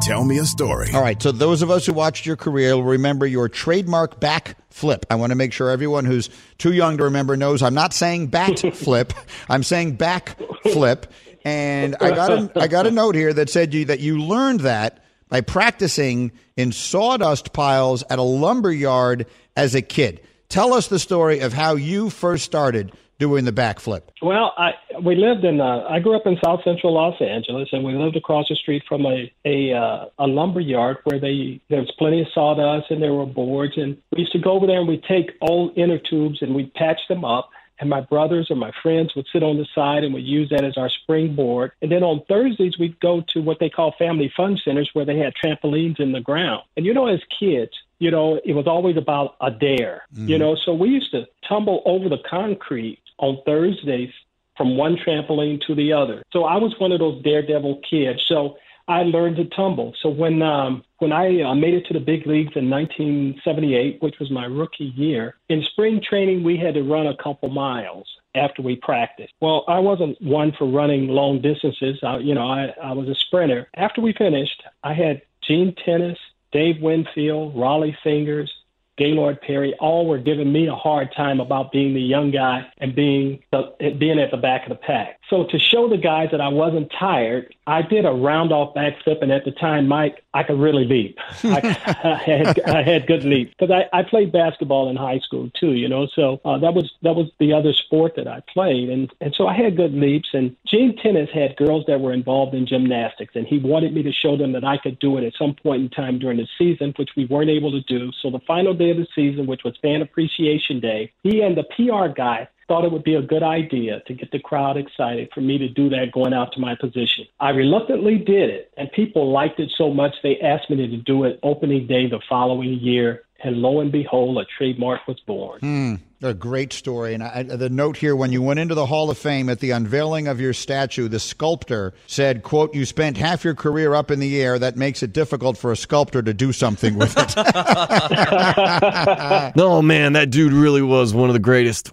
Tell 0.00 0.24
me 0.24 0.38
a 0.38 0.46
story. 0.46 0.88
All 0.94 1.02
right. 1.02 1.22
So, 1.22 1.30
those 1.30 1.60
of 1.60 1.70
us 1.70 1.84
who 1.84 1.92
watched 1.92 2.24
your 2.24 2.36
career 2.36 2.74
will 2.74 2.84
remember 2.84 3.26
your 3.26 3.48
trademark 3.48 4.18
back 4.18 4.56
flip. 4.70 5.04
I 5.10 5.16
want 5.16 5.30
to 5.30 5.36
make 5.36 5.52
sure 5.52 5.68
everyone 5.68 6.06
who's 6.06 6.30
too 6.56 6.72
young 6.72 6.96
to 6.96 7.04
remember 7.04 7.36
knows 7.36 7.62
I'm 7.62 7.74
not 7.74 7.92
saying 7.92 8.28
bat 8.28 8.60
flip, 8.74 9.12
I'm 9.48 9.62
saying 9.62 9.96
back 9.96 10.38
flip. 10.72 11.12
And 11.44 11.96
I 12.00 12.10
got 12.10 12.30
a, 12.30 12.60
I 12.60 12.68
got 12.68 12.86
a 12.86 12.90
note 12.90 13.14
here 13.14 13.32
that 13.32 13.50
said 13.50 13.72
you 13.72 13.86
that 13.86 14.00
you 14.00 14.20
learned 14.20 14.60
that 14.60 15.02
by 15.28 15.40
practicing 15.40 16.32
in 16.56 16.72
sawdust 16.72 17.52
piles 17.52 18.04
at 18.10 18.18
a 18.18 18.22
lumber 18.22 18.72
yard 18.72 19.26
as 19.56 19.74
a 19.74 19.82
kid. 19.82 20.20
Tell 20.48 20.74
us 20.74 20.88
the 20.88 20.98
story 20.98 21.40
of 21.40 21.52
how 21.52 21.76
you 21.76 22.10
first 22.10 22.44
started 22.44 22.92
doing 23.20 23.44
the 23.44 23.52
backflip? 23.52 24.02
Well, 24.20 24.52
I 24.56 24.72
we 25.04 25.14
lived 25.14 25.44
in 25.44 25.60
uh, 25.60 25.84
I 25.88 26.00
grew 26.00 26.16
up 26.16 26.26
in 26.26 26.36
South 26.42 26.60
Central 26.64 26.94
Los 26.94 27.20
Angeles, 27.20 27.68
and 27.70 27.84
we 27.84 27.94
lived 27.94 28.16
across 28.16 28.48
the 28.48 28.56
street 28.56 28.82
from 28.88 29.06
a 29.06 29.30
a 29.44 29.72
uh, 29.72 30.06
a 30.18 30.26
lumber 30.26 30.58
yard 30.58 30.96
where 31.04 31.20
they 31.20 31.60
there 31.68 31.80
was 31.80 31.92
plenty 31.98 32.22
of 32.22 32.26
sawdust 32.34 32.90
and 32.90 33.00
there 33.00 33.12
were 33.12 33.26
boards, 33.26 33.74
and 33.76 33.96
we 34.10 34.20
used 34.20 34.32
to 34.32 34.40
go 34.40 34.52
over 34.52 34.66
there 34.66 34.80
and 34.80 34.88
we'd 34.88 35.04
take 35.04 35.30
old 35.42 35.76
inner 35.76 35.98
tubes 35.98 36.42
and 36.42 36.54
we'd 36.54 36.74
patch 36.74 37.00
them 37.08 37.24
up 37.24 37.50
and 37.80 37.88
my 37.88 38.00
brothers 38.00 38.50
or 38.50 38.56
my 38.56 38.72
friends 38.82 39.14
would 39.16 39.26
sit 39.32 39.42
on 39.42 39.56
the 39.56 39.66
side 39.74 40.04
and 40.04 40.14
would 40.14 40.26
use 40.26 40.50
that 40.50 40.64
as 40.64 40.76
our 40.76 40.90
springboard. 40.90 41.72
And 41.82 41.90
then 41.90 42.02
on 42.02 42.22
Thursdays, 42.28 42.78
we'd 42.78 43.00
go 43.00 43.24
to 43.28 43.40
what 43.40 43.58
they 43.58 43.70
call 43.70 43.94
family 43.98 44.32
fun 44.36 44.58
centers 44.62 44.90
where 44.92 45.04
they 45.04 45.18
had 45.18 45.32
trampolines 45.34 45.98
in 45.98 46.12
the 46.12 46.20
ground. 46.20 46.62
And 46.76 46.84
you 46.84 46.94
know, 46.94 47.06
as 47.06 47.20
kids, 47.38 47.72
you 47.98 48.10
know, 48.10 48.40
it 48.44 48.52
was 48.52 48.66
always 48.66 48.96
about 48.96 49.36
a 49.40 49.50
dare, 49.50 50.02
mm. 50.14 50.28
you 50.28 50.38
know, 50.38 50.54
so 50.54 50.72
we 50.74 50.88
used 50.88 51.10
to 51.12 51.26
tumble 51.48 51.82
over 51.84 52.08
the 52.08 52.18
concrete 52.28 53.00
on 53.18 53.38
Thursdays 53.44 54.10
from 54.56 54.76
one 54.76 54.96
trampoline 54.96 55.60
to 55.66 55.74
the 55.74 55.92
other. 55.92 56.22
So 56.32 56.44
I 56.44 56.56
was 56.56 56.74
one 56.78 56.92
of 56.92 56.98
those 56.98 57.22
daredevil 57.22 57.80
kids. 57.88 58.22
So 58.26 58.56
I 58.90 59.04
learned 59.04 59.36
to 59.36 59.44
tumble. 59.44 59.94
So 60.02 60.08
when 60.08 60.42
um, 60.42 60.82
when 60.98 61.12
I 61.12 61.42
uh, 61.42 61.54
made 61.54 61.74
it 61.74 61.86
to 61.86 61.94
the 61.94 62.00
big 62.00 62.26
leagues 62.26 62.56
in 62.56 62.68
1978, 62.68 64.02
which 64.02 64.18
was 64.18 64.32
my 64.32 64.46
rookie 64.46 64.92
year, 64.96 65.36
in 65.48 65.62
spring 65.62 66.02
training 66.02 66.42
we 66.42 66.56
had 66.56 66.74
to 66.74 66.82
run 66.82 67.06
a 67.06 67.16
couple 67.16 67.50
miles 67.50 68.08
after 68.34 68.62
we 68.62 68.74
practiced. 68.74 69.32
Well, 69.40 69.64
I 69.68 69.78
wasn't 69.78 70.20
one 70.20 70.52
for 70.58 70.68
running 70.68 71.06
long 71.06 71.40
distances. 71.40 72.00
I, 72.02 72.18
you 72.18 72.34
know, 72.34 72.50
I, 72.50 72.74
I 72.82 72.92
was 72.92 73.08
a 73.08 73.14
sprinter. 73.14 73.68
After 73.76 74.00
we 74.00 74.12
finished, 74.12 74.60
I 74.82 74.92
had 74.92 75.22
Gene 75.40 75.72
Tenace, 75.84 76.18
Dave 76.50 76.82
Winfield, 76.82 77.54
Rollie 77.54 77.96
Fingers, 78.02 78.52
Gaylord 79.00 79.40
Perry, 79.40 79.74
all 79.80 80.06
were 80.06 80.18
giving 80.18 80.52
me 80.52 80.68
a 80.68 80.74
hard 80.74 81.08
time 81.16 81.40
about 81.40 81.72
being 81.72 81.94
the 81.94 82.02
young 82.02 82.30
guy 82.30 82.66
and 82.78 82.94
being 82.94 83.42
the, 83.50 83.72
being 83.98 84.20
at 84.20 84.30
the 84.30 84.36
back 84.36 84.64
of 84.64 84.68
the 84.68 84.74
pack. 84.74 85.18
So 85.30 85.44
to 85.44 85.58
show 85.58 85.88
the 85.88 85.96
guys 85.96 86.28
that 86.32 86.42
I 86.42 86.48
wasn't 86.48 86.92
tired, 86.98 87.54
I 87.70 87.82
did 87.82 88.04
a 88.04 88.10
round 88.10 88.50
off 88.50 88.74
backflip, 88.74 89.22
and 89.22 89.30
at 89.30 89.44
the 89.44 89.52
time, 89.52 89.86
Mike, 89.86 90.24
I 90.34 90.42
could 90.42 90.58
really 90.58 90.84
leap. 90.84 91.18
I, 91.44 91.96
I 92.02 92.14
had 92.16 92.60
I 92.68 92.82
had 92.82 93.06
good 93.06 93.22
leap 93.22 93.54
because 93.56 93.70
I, 93.70 93.96
I 93.96 94.02
played 94.02 94.32
basketball 94.32 94.90
in 94.90 94.96
high 94.96 95.20
school 95.20 95.50
too, 95.50 95.74
you 95.74 95.88
know. 95.88 96.08
So 96.08 96.40
uh, 96.44 96.58
that 96.58 96.74
was 96.74 96.92
that 97.02 97.14
was 97.14 97.30
the 97.38 97.52
other 97.52 97.72
sport 97.72 98.16
that 98.16 98.26
I 98.26 98.42
played, 98.52 98.90
and 98.90 99.12
and 99.20 99.32
so 99.36 99.46
I 99.46 99.54
had 99.54 99.76
good 99.76 99.94
leaps. 99.94 100.30
And 100.32 100.56
Gene 100.66 100.96
Tenace 100.96 101.30
had 101.32 101.56
girls 101.56 101.84
that 101.86 102.00
were 102.00 102.12
involved 102.12 102.54
in 102.54 102.66
gymnastics, 102.66 103.36
and 103.36 103.46
he 103.46 103.60
wanted 103.60 103.94
me 103.94 104.02
to 104.02 104.12
show 104.12 104.36
them 104.36 104.50
that 104.50 104.64
I 104.64 104.76
could 104.76 104.98
do 104.98 105.16
it 105.16 105.24
at 105.24 105.34
some 105.38 105.54
point 105.54 105.82
in 105.82 105.90
time 105.90 106.18
during 106.18 106.38
the 106.38 106.48
season, 106.58 106.92
which 106.96 107.10
we 107.16 107.26
weren't 107.26 107.50
able 107.50 107.70
to 107.70 107.82
do. 107.82 108.10
So 108.20 108.30
the 108.30 108.40
final 108.48 108.74
day 108.74 108.90
of 108.90 108.96
the 108.96 109.06
season, 109.14 109.46
which 109.46 109.62
was 109.62 109.76
Fan 109.80 110.02
Appreciation 110.02 110.80
Day, 110.80 111.12
he 111.22 111.40
and 111.40 111.56
the 111.56 111.62
PR 111.62 112.12
guy 112.12 112.48
thought 112.70 112.84
it 112.84 112.92
would 112.92 113.02
be 113.02 113.16
a 113.16 113.22
good 113.22 113.42
idea 113.42 114.00
to 114.06 114.14
get 114.14 114.30
the 114.30 114.38
crowd 114.38 114.76
excited 114.76 115.28
for 115.34 115.40
me 115.40 115.58
to 115.58 115.68
do 115.68 115.88
that 115.88 116.12
going 116.14 116.32
out 116.32 116.52
to 116.52 116.60
my 116.60 116.76
position. 116.76 117.26
I 117.40 117.50
reluctantly 117.50 118.18
did 118.18 118.48
it, 118.48 118.72
and 118.76 118.88
people 118.92 119.32
liked 119.32 119.58
it 119.58 119.72
so 119.76 119.92
much 119.92 120.14
they 120.22 120.38
asked 120.38 120.70
me 120.70 120.76
to 120.76 120.96
do 120.98 121.24
it 121.24 121.40
opening 121.42 121.88
day 121.88 122.08
the 122.08 122.20
following 122.28 122.74
year. 122.74 123.24
And 123.42 123.56
lo 123.56 123.80
and 123.80 123.90
behold, 123.90 124.38
a 124.38 124.44
trademark 124.56 125.08
was 125.08 125.18
born. 125.26 125.58
Hmm. 125.60 125.94
A 126.22 126.34
great 126.34 126.74
story. 126.74 127.14
And 127.14 127.24
I, 127.24 127.42
the 127.42 127.70
note 127.70 127.96
here 127.96 128.14
when 128.14 128.30
you 128.30 128.42
went 128.42 128.60
into 128.60 128.74
the 128.74 128.86
Hall 128.86 129.10
of 129.10 129.16
Fame 129.16 129.48
at 129.48 129.60
the 129.60 129.70
unveiling 129.70 130.28
of 130.28 130.38
your 130.38 130.52
statue, 130.52 131.08
the 131.08 131.18
sculptor 131.18 131.94
said, 132.06 132.42
quote, 132.42 132.74
you 132.74 132.84
spent 132.84 133.16
half 133.16 133.42
your 133.42 133.54
career 133.54 133.94
up 133.94 134.10
in 134.10 134.20
the 134.20 134.40
air. 134.40 134.58
That 134.58 134.76
makes 134.76 135.02
it 135.02 135.14
difficult 135.14 135.56
for 135.56 135.72
a 135.72 135.76
sculptor 135.76 136.20
to 136.20 136.34
do 136.34 136.52
something 136.52 136.96
with 136.96 137.16
it. 137.16 137.34
oh, 139.56 139.80
man, 139.82 140.12
that 140.12 140.28
dude 140.28 140.52
really 140.52 140.82
was 140.82 141.14
one 141.14 141.30
of 141.30 141.32
the 141.32 141.40
greatest. 141.40 141.90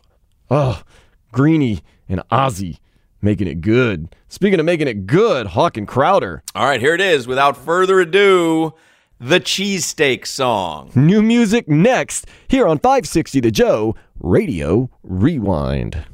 Oh, 0.50 0.82
Greeny 1.32 1.82
and 2.08 2.22
Ozzie 2.32 2.80
making 3.22 3.48
it 3.48 3.62
good. 3.62 4.16
Speaking 4.30 4.60
of 4.60 4.66
making 4.66 4.88
it 4.88 5.06
good, 5.06 5.48
Hawk 5.48 5.78
and 5.78 5.88
Crowder. 5.88 6.44
All 6.56 6.66
right, 6.66 6.80
here 6.80 6.94
it 6.94 7.02
is. 7.02 7.28
Without 7.28 7.58
further 7.58 8.00
ado, 8.00 8.74
the 9.20 9.40
cheesesteak 9.40 10.26
song. 10.26 10.92
New 10.96 11.22
music 11.22 11.68
next 11.68 12.28
here 12.48 12.68
on 12.68 12.78
560 12.80 13.40
The 13.42 13.52
Joe 13.52 13.96
Radio 14.20 14.90
Rewind. 15.04 16.06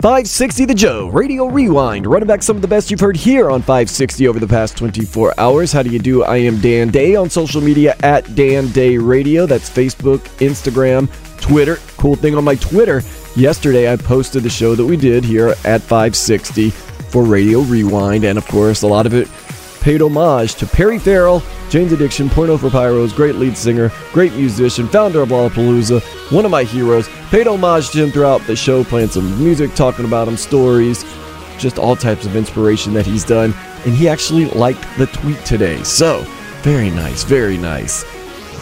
560 0.00 0.64
The 0.64 0.74
Joe, 0.74 1.08
Radio 1.08 1.44
Rewind, 1.44 2.06
running 2.06 2.26
back 2.26 2.42
some 2.42 2.56
of 2.56 2.62
the 2.62 2.68
best 2.68 2.90
you've 2.90 3.00
heard 3.00 3.18
here 3.18 3.50
on 3.50 3.60
560 3.60 4.28
over 4.28 4.38
the 4.38 4.46
past 4.46 4.74
24 4.78 5.38
hours. 5.38 5.72
How 5.72 5.82
do 5.82 5.90
you 5.90 5.98
do? 5.98 6.24
I 6.24 6.38
am 6.38 6.58
Dan 6.58 6.88
Day 6.88 7.16
on 7.16 7.28
social 7.28 7.60
media 7.60 7.94
at 8.02 8.34
Dan 8.34 8.68
Day 8.72 8.96
Radio. 8.96 9.44
That's 9.44 9.68
Facebook, 9.68 10.20
Instagram, 10.38 11.06
Twitter. 11.38 11.76
Cool 11.98 12.16
thing 12.16 12.34
on 12.34 12.44
my 12.44 12.54
Twitter, 12.54 13.02
yesterday 13.36 13.92
I 13.92 13.96
posted 13.96 14.42
the 14.42 14.48
show 14.48 14.74
that 14.74 14.86
we 14.86 14.96
did 14.96 15.22
here 15.22 15.48
at 15.66 15.82
560 15.82 16.70
for 16.70 17.22
Radio 17.22 17.60
Rewind, 17.60 18.24
and 18.24 18.38
of 18.38 18.48
course, 18.48 18.80
a 18.80 18.86
lot 18.86 19.04
of 19.04 19.12
it 19.12 19.28
paid 19.80 20.02
homage 20.02 20.54
to 20.56 20.66
Perry 20.66 20.98
Farrell, 20.98 21.42
Jane's 21.68 21.92
Addiction, 21.92 22.28
Porno 22.28 22.56
for 22.56 22.68
Pyros, 22.68 23.14
great 23.14 23.36
lead 23.36 23.56
singer, 23.56 23.90
great 24.12 24.32
musician, 24.34 24.86
founder 24.88 25.22
of 25.22 25.30
Lollapalooza, 25.30 26.00
one 26.32 26.44
of 26.44 26.50
my 26.50 26.64
heroes. 26.64 27.08
Paid 27.30 27.46
homage 27.46 27.90
to 27.90 28.04
him 28.04 28.10
throughout 28.10 28.42
the 28.42 28.54
show, 28.54 28.84
playing 28.84 29.08
some 29.08 29.42
music, 29.42 29.74
talking 29.74 30.04
about 30.04 30.28
him, 30.28 30.36
stories, 30.36 31.04
just 31.58 31.78
all 31.78 31.96
types 31.96 32.26
of 32.26 32.36
inspiration 32.36 32.92
that 32.94 33.06
he's 33.06 33.24
done. 33.24 33.54
And 33.84 33.94
he 33.94 34.08
actually 34.08 34.46
liked 34.46 34.86
the 34.98 35.06
tweet 35.06 35.42
today. 35.44 35.82
So, 35.82 36.22
very 36.62 36.90
nice, 36.90 37.24
very 37.24 37.56
nice. 37.56 38.04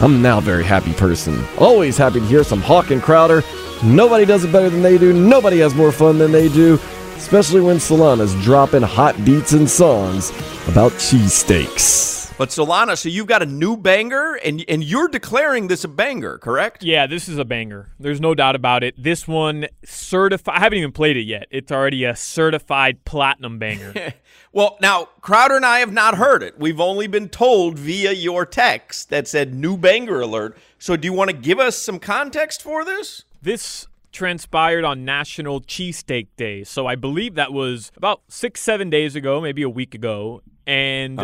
I'm 0.01 0.21
now 0.21 0.37
a 0.37 0.41
very 0.41 0.63
happy 0.63 0.93
person. 0.93 1.43
Always 1.57 1.97
happy 1.97 2.21
to 2.21 2.25
hear 2.25 2.43
some 2.45 2.61
Hawk 2.61 2.91
and 2.91 3.01
Crowder. 3.01 3.43
Nobody 3.83 4.25
does 4.25 4.45
it 4.45 4.51
better 4.51 4.69
than 4.69 4.81
they 4.81 4.97
do. 4.97 5.11
Nobody 5.11 5.59
has 5.59 5.73
more 5.75 5.91
fun 5.91 6.17
than 6.17 6.31
they 6.31 6.47
do 6.47 6.79
especially 7.19 7.59
when 7.59 7.75
Solana's 7.77 8.33
dropping 8.43 8.81
hot 8.81 9.13
beats 9.25 9.51
and 9.51 9.69
songs 9.69 10.29
about 10.69 10.93
cheesesteaks. 10.93 12.19
But 12.37 12.49
Solana, 12.49 12.97
so 12.97 13.09
you've 13.09 13.27
got 13.27 13.43
a 13.43 13.45
new 13.45 13.75
banger, 13.75 14.35
and 14.35 14.63
and 14.69 14.81
you're 14.81 15.09
declaring 15.09 15.67
this 15.67 15.83
a 15.83 15.89
banger, 15.89 16.37
correct? 16.37 16.81
Yeah, 16.81 17.05
this 17.05 17.27
is 17.27 17.37
a 17.37 17.43
banger. 17.43 17.89
There's 17.99 18.21
no 18.21 18.33
doubt 18.33 18.55
about 18.55 18.81
it. 18.81 18.95
This 18.97 19.27
one 19.27 19.67
certified. 19.83 20.55
I 20.55 20.59
haven't 20.61 20.77
even 20.79 20.93
played 20.93 21.17
it 21.17 21.23
yet. 21.23 21.47
It's 21.51 21.69
already 21.69 22.05
a 22.05 22.15
certified 22.15 23.03
platinum 23.03 23.59
banger. 23.59 24.13
well, 24.53 24.77
now 24.79 25.09
Crowder 25.19 25.57
and 25.57 25.65
I 25.65 25.79
have 25.79 25.91
not 25.91 26.15
heard 26.15 26.41
it. 26.41 26.57
We've 26.57 26.79
only 26.79 27.07
been 27.07 27.27
told 27.27 27.77
via 27.77 28.13
your 28.13 28.45
text 28.45 29.09
that 29.09 29.27
said 29.27 29.53
new 29.53 29.75
banger 29.75 30.21
alert. 30.21 30.57
So, 30.77 30.95
do 30.95 31.05
you 31.05 31.13
want 31.13 31.31
to 31.31 31.35
give 31.35 31.59
us 31.59 31.77
some 31.77 31.99
context 31.99 32.61
for 32.61 32.85
this? 32.85 33.25
This 33.41 33.85
transpired 34.11 34.83
on 34.83 35.05
National 35.05 35.61
Cheesesteak 35.61 36.27
Day. 36.37 36.63
So 36.63 36.87
I 36.87 36.95
believe 36.95 37.35
that 37.35 37.53
was 37.53 37.91
about 37.95 38.21
six, 38.27 38.61
seven 38.61 38.89
days 38.89 39.15
ago, 39.15 39.41
maybe 39.41 39.61
a 39.61 39.69
week 39.69 39.93
ago. 39.93 40.41
And 40.67 41.19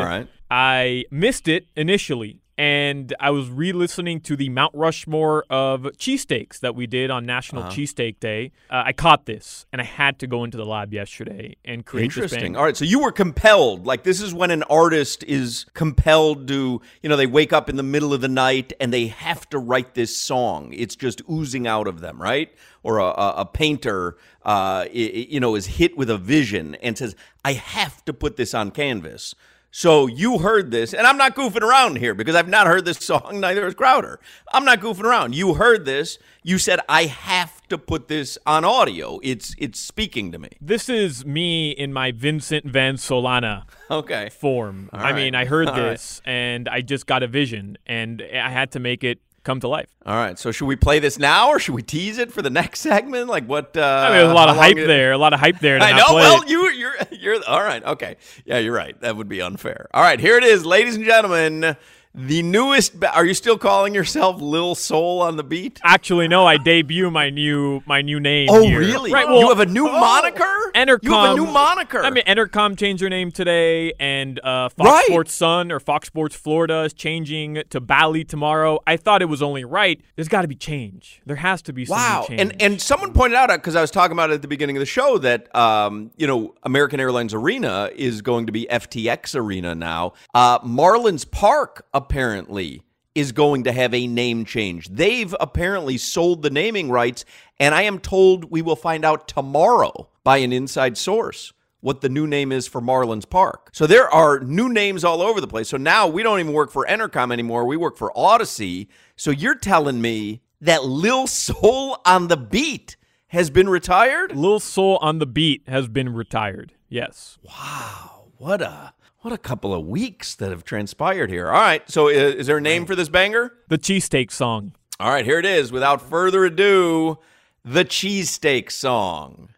I 0.50 1.06
missed 1.12 1.48
it 1.48 1.65
initially 1.76 2.41
and 2.57 3.13
I 3.19 3.31
was 3.31 3.49
re-listening 3.49 4.21
to 4.21 4.37
the 4.37 4.47
Mount 4.49 4.73
Rushmore 4.73 5.43
of 5.49 5.81
cheesesteaks 5.97 6.59
that 6.61 6.73
we 6.73 6.87
did 6.87 7.11
on 7.11 7.25
National 7.25 7.63
uh-huh. 7.63 7.71
Cheesesteak 7.71 8.19
Day. 8.19 8.51
Uh, 8.69 8.83
I 8.85 8.93
caught 8.93 9.25
this, 9.25 9.65
and 9.73 9.81
I 9.81 9.83
had 9.83 10.19
to 10.19 10.27
go 10.27 10.43
into 10.45 10.55
the 10.57 10.65
lab 10.65 10.93
yesterday 10.93 11.57
and 11.65 11.85
create. 11.85 12.13
This. 12.13 12.17
Interesting. 12.17 12.55
All 12.55 12.63
right, 12.63 12.77
so 12.77 12.85
you 12.85 12.99
were 12.99 13.11
compelled. 13.11 13.85
Like 13.85 14.03
this 14.03 14.21
is 14.21 14.33
when 14.33 14.51
an 14.51 14.63
artist 14.63 15.23
is 15.25 15.65
compelled 15.73 16.47
to, 16.47 16.81
you 17.01 17.09
know, 17.09 17.17
they 17.17 17.27
wake 17.27 17.51
up 17.51 17.69
in 17.69 17.75
the 17.75 17.83
middle 17.83 18.13
of 18.13 18.21
the 18.21 18.29
night 18.29 18.71
and 18.79 18.93
they 18.93 19.07
have 19.07 19.49
to 19.49 19.59
write 19.59 19.93
this 19.93 20.15
song. 20.15 20.71
It's 20.73 20.95
just 20.95 21.21
oozing 21.29 21.67
out 21.67 21.87
of 21.87 21.99
them, 21.99 22.21
right? 22.21 22.53
Or 22.83 22.99
a, 22.99 23.05
a, 23.05 23.33
a 23.37 23.45
painter, 23.45 24.15
uh, 24.43 24.85
you 24.91 25.39
know, 25.39 25.55
is 25.55 25.65
hit 25.65 25.97
with 25.97 26.09
a 26.09 26.17
vision 26.17 26.75
and 26.75 26.97
says, 26.97 27.15
"I 27.43 27.53
have 27.53 28.05
to 28.05 28.13
put 28.13 28.37
this 28.37 28.53
on 28.53 28.71
canvas." 28.71 29.35
So 29.77 30.07
you 30.07 30.38
heard 30.38 30.71
this, 30.71 30.93
and 30.93 31.05
I'm 31.05 31.17
not 31.17 31.35
goofing 31.35 31.59
around 31.61 31.97
here 31.97 32.13
because 32.13 32.33
I've 32.33 32.47
not 32.47 32.65
heard 32.65 32.85
this 32.85 32.97
song, 32.99 33.39
neither 33.41 33.65
has 33.65 33.73
Crowder. 33.73 34.21
I'm 34.53 34.63
not 34.63 34.79
goofing 34.79 35.03
around. 35.03 35.35
You 35.35 35.55
heard 35.55 35.83
this. 35.83 36.17
You 36.43 36.59
said 36.59 36.79
I 36.88 37.07
have 37.07 37.61
to 37.67 37.77
put 37.77 38.07
this 38.07 38.38
on 38.45 38.63
audio. 38.63 39.19
It's 39.21 39.53
it's 39.57 39.77
speaking 39.77 40.31
to 40.31 40.39
me. 40.39 40.51
This 40.61 40.88
is 40.88 41.25
me 41.25 41.71
in 41.71 41.91
my 41.91 42.13
Vincent 42.13 42.63
Van 42.63 42.95
Solana 42.95 43.63
okay 43.91 44.29
form. 44.29 44.89
All 44.93 44.99
I 45.01 45.11
right. 45.11 45.15
mean, 45.15 45.35
I 45.35 45.43
heard 45.43 45.67
All 45.67 45.75
this 45.75 46.21
right. 46.25 46.31
and 46.31 46.69
I 46.69 46.79
just 46.79 47.05
got 47.05 47.21
a 47.21 47.27
vision, 47.27 47.77
and 47.85 48.21
I 48.21 48.51
had 48.51 48.71
to 48.71 48.79
make 48.79 49.03
it 49.03 49.19
come 49.45 49.62
to 49.62 49.67
life. 49.67 49.88
All 50.05 50.15
right. 50.15 50.38
So 50.38 50.51
should 50.51 50.65
we 50.65 50.75
play 50.75 50.99
this 50.99 51.17
now, 51.17 51.49
or 51.49 51.60
should 51.60 51.75
we 51.75 51.84
tease 51.84 52.17
it 52.17 52.34
for 52.34 52.41
the 52.41 52.49
next 52.49 52.81
segment? 52.81 53.29
Like 53.29 53.45
what? 53.45 53.77
Uh, 53.77 53.81
I 53.81 54.10
mean, 54.10 54.17
there's 54.17 54.31
a 54.31 54.34
lot 54.34 54.49
of 54.49 54.58
hype 54.58 54.77
it... 54.77 54.88
there. 54.88 55.13
A 55.13 55.17
lot 55.17 55.34
of 55.34 55.39
hype 55.39 55.60
there. 55.60 55.79
I 55.79 55.91
know. 55.91 56.13
Well, 56.13 56.41
it. 56.41 56.49
you, 56.49 56.69
you're, 56.71 56.95
you're 57.12 57.43
all 57.47 57.62
right. 57.62 57.84
Okay. 57.84 58.17
Yeah, 58.43 58.58
you're 58.58 58.73
right. 58.73 58.99
That 59.01 59.15
would 59.15 59.29
be 59.29 59.41
unfair. 59.41 59.88
All 59.93 60.03
right. 60.03 60.19
Here 60.19 60.38
it 60.38 60.43
is, 60.43 60.65
ladies 60.65 60.95
and 60.95 61.05
gentlemen. 61.05 61.77
The 62.17 62.41
newest. 62.43 62.99
Ba- 62.99 63.13
Are 63.13 63.25
you 63.25 63.34
still 63.34 63.58
calling 63.58 63.93
yourself 63.93 64.39
Lil 64.41 64.73
Soul 64.75 65.21
on 65.21 65.36
the 65.38 65.43
beat? 65.43 65.80
Actually, 65.84 66.28
no. 66.28 66.45
I 66.45 66.58
debut 66.58 67.12
my 67.12 67.30
new 67.30 67.82
my 67.86 68.01
new 68.01 68.19
name. 68.19 68.47
Oh, 68.49 68.62
here. 68.65 68.80
really? 68.80 69.12
Right. 69.12 69.28
Well, 69.28 69.39
you 69.41 69.49
have 69.49 69.60
a 69.60 69.65
new 69.65 69.84
moniker. 69.86 70.43
Entercom. 70.73 71.04
You 71.04 71.13
have 71.13 71.32
a 71.32 71.36
new 71.36 71.45
moniker. 71.45 72.04
I 72.04 72.10
mean, 72.10 72.23
Entercom 72.25 72.78
changed 72.78 73.01
their 73.04 73.10
name 73.10 73.32
today, 73.32 73.93
and 73.99 74.39
uh, 74.39 74.69
Fox 74.69 74.89
Right. 74.89 75.06
Sports 75.08 75.34
Sun 75.34 75.71
or 75.71 75.80
Fox 75.80 76.08
Sports 76.08 76.36
Florida 76.36 76.82
is 76.84 76.93
changing 76.93 77.63
to 77.69 77.80
Bally 77.82 78.23
tomorrow. 78.23 78.80
I 78.88 78.97
thought 78.97 79.21
it 79.21 79.25
was 79.30 79.41
only 79.41 79.65
right. 79.65 79.99
There's 80.15 80.28
got 80.30 80.43
to 80.43 80.47
be 80.47 80.56
change. 80.56 81.21
There 81.25 81.36
has 81.38 81.62
to 81.63 81.73
be 81.73 81.86
some 81.86 81.97
Wow, 81.97 82.25
change. 82.28 82.39
and 82.41 82.62
and 82.62 82.82
someone 82.82 83.13
pointed 83.13 83.36
out 83.36 83.49
because 83.49 83.75
I 83.75 83.82
was 83.82 83.91
talking 83.91 84.13
about 84.13 84.32
it 84.32 84.36
at 84.36 84.41
the 84.41 84.47
beginning 84.47 84.78
of 84.78 84.82
the 84.82 84.86
show 84.86 85.17
that 85.19 85.54
um, 85.56 86.12
you 86.17 86.28
know 86.28 86.56
American 86.63 86.99
Airlines 86.99 87.34
Arena 87.34 87.89
is 87.95 88.21
going 88.21 88.45
to 88.45 88.51
be 88.51 88.67
FTX 88.71 89.36
Arena 89.36 89.75
now. 89.75 90.13
Uh, 90.33 90.60
Marlins 90.60 91.29
Park 91.29 91.85
apparently 92.06 92.81
is 93.15 93.31
going 93.31 93.63
to 93.63 93.71
have 93.71 93.93
a 93.93 94.08
name 94.08 94.45
change. 94.45 94.89
They've 94.89 95.33
apparently 95.39 95.97
sold 95.97 96.41
the 96.41 96.49
naming 96.49 96.91
rights, 96.91 97.25
and 97.60 97.73
I 97.73 97.83
am 97.83 97.99
told 97.99 98.51
we 98.51 98.62
will 98.62 98.75
find 98.75 99.03
out 99.03 99.27
tomorrow 99.27 100.10
by 100.23 100.37
an 100.37 100.53
inside 100.53 100.97
source 100.97 101.53
what 101.79 102.01
the 102.01 102.10
new 102.10 102.27
name 102.27 102.51
is 102.51 102.67
for 102.67 102.81
Marlins 102.81 103.29
Park. 103.29 103.69
So 103.71 103.87
there 103.87 104.10
are 104.10 104.39
new 104.39 104.69
names 104.69 105.03
all 105.03 105.21
over 105.21 105.39
the 105.39 105.47
place. 105.47 105.69
So 105.69 105.77
now 105.77 106.08
we 106.08 106.23
don't 106.23 106.39
even 106.39 106.53
work 106.53 106.71
for 106.71 106.85
Entercom 106.85 107.31
anymore. 107.31 107.65
We 107.65 107.77
work 107.77 107.97
for 107.97 108.12
Audacy. 108.15 108.87
So 109.15 109.31
you're 109.31 109.56
telling 109.56 110.01
me 110.01 110.41
that 110.62 110.83
Lil 110.83 111.27
Soul 111.27 111.97
on 112.06 112.27
the 112.27 112.37
beat 112.37 112.97
has 113.27 113.49
been 113.49 113.69
retired? 113.69 114.35
Lil 114.35 114.60
Soul 114.60 114.97
on 115.01 115.19
the 115.19 115.25
beat 115.25 115.63
has 115.67 115.87
been 115.87 116.13
retired. 116.13 116.73
Yes. 116.89 117.37
Wow, 117.43 118.27
what 118.37 118.62
a 118.62 118.93
what 119.26 119.34
a 119.34 119.40
couple 119.40 119.73
of 119.73 119.88
weeks 119.88 120.36
that 120.36 120.52
have 120.52 120.63
transpired 120.63 121.32
here. 121.32 121.48
All 121.48 121.54
right, 121.54 121.82
so 121.90 122.08
is, 122.10 122.36
is 122.36 122.48
there 122.48 122.58
a 122.58 122.62
name 122.62 122.86
for 122.86 122.96
this 122.96 123.10
banger? 123.10 123.52
The 123.69 123.80
cheesesteak 123.80 124.32
song. 124.32 124.73
All 125.00 125.10
right, 125.10 125.26
here 125.26 125.40
it 125.40 125.46
is. 125.46 125.71
Without 125.71 126.00
further 126.00 126.48
adu, 126.48 127.17
the 127.63 127.84
cheesesteak 127.84 128.71
song. 128.71 129.50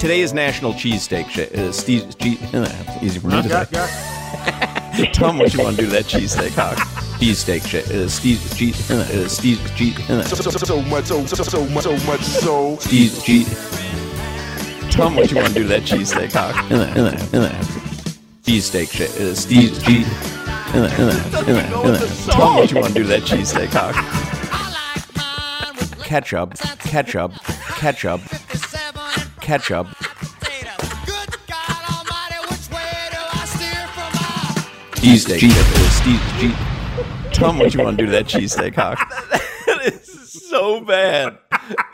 Today 0.00 0.22
is 0.22 0.32
National 0.32 0.72
Cheesesteak 0.72 1.34
Day. 1.34 1.50
Uh, 1.50 1.70
Steve, 1.70 2.18
cheese, 2.18 2.40
easy 3.02 3.20
for 3.20 3.26
me 3.26 3.42
to 3.42 3.66
say. 3.66 5.10
Tell 5.12 5.36
what 5.36 5.52
you 5.52 5.62
want 5.62 5.76
to 5.76 5.82
do 5.82 5.88
to 5.88 5.92
that 5.92 6.06
cheesesteak, 6.06 6.52
Hawk. 6.52 6.78
Cheesesteak 7.18 7.66
shit. 7.66 7.90
Uh, 7.90 8.08
Steve, 8.08 8.40
cheese, 8.56 8.90
uh, 8.90 9.28
Steve, 9.28 9.60
cheese, 9.76 9.98
uh, 10.08 10.22
So, 10.22 10.36
so, 10.36 10.50
so, 10.50 10.58
so 10.64 10.80
much, 10.80 11.04
so, 11.04 11.26
so, 11.26 11.42
so 11.42 11.66
much, 11.66 11.84
so 11.84 11.92
much, 12.06 12.22
so. 12.22 12.76
Steve, 12.76 13.22
cheese. 13.22 13.48
Tell 14.90 15.10
what 15.10 15.30
you 15.30 15.36
want 15.36 15.48
to 15.48 15.54
do 15.54 15.62
to 15.64 15.68
that 15.68 15.82
cheesesteak, 15.82 16.32
Hawk. 16.32 17.74
Cheesesteak 18.48 18.90
shit. 18.90 19.10
Uh, 19.10 19.34
Steve, 19.34 19.78
cheese. 19.84 20.08
Tell 20.72 20.80
them 20.88 22.56
what 22.56 22.70
you 22.70 22.80
want 22.80 22.88
to 22.88 22.94
do 22.94 23.02
to 23.02 23.08
that 23.08 23.22
cheesesteak, 23.24 23.68
Hawk. 23.74 23.94
Ketchup, 26.02 26.54
ketchup, 26.78 27.34
ketchup, 27.76 28.22
ketchup. 29.42 29.86
Cheesesteak 34.96 35.40
shit. 35.40 35.52
Uh, 35.52 35.90
Steve, 35.90 36.22
cheese. 36.40 36.56
Tell 37.36 37.48
them 37.48 37.58
what 37.58 37.74
you 37.74 37.84
want 37.84 37.98
to 37.98 38.02
do 38.02 38.10
to 38.10 38.12
that 38.12 38.24
cheesesteak, 38.24 38.76
Hawk. 38.76 38.98
that 39.66 39.80
is 39.84 40.32
so 40.48 40.80
bad. 40.80 41.36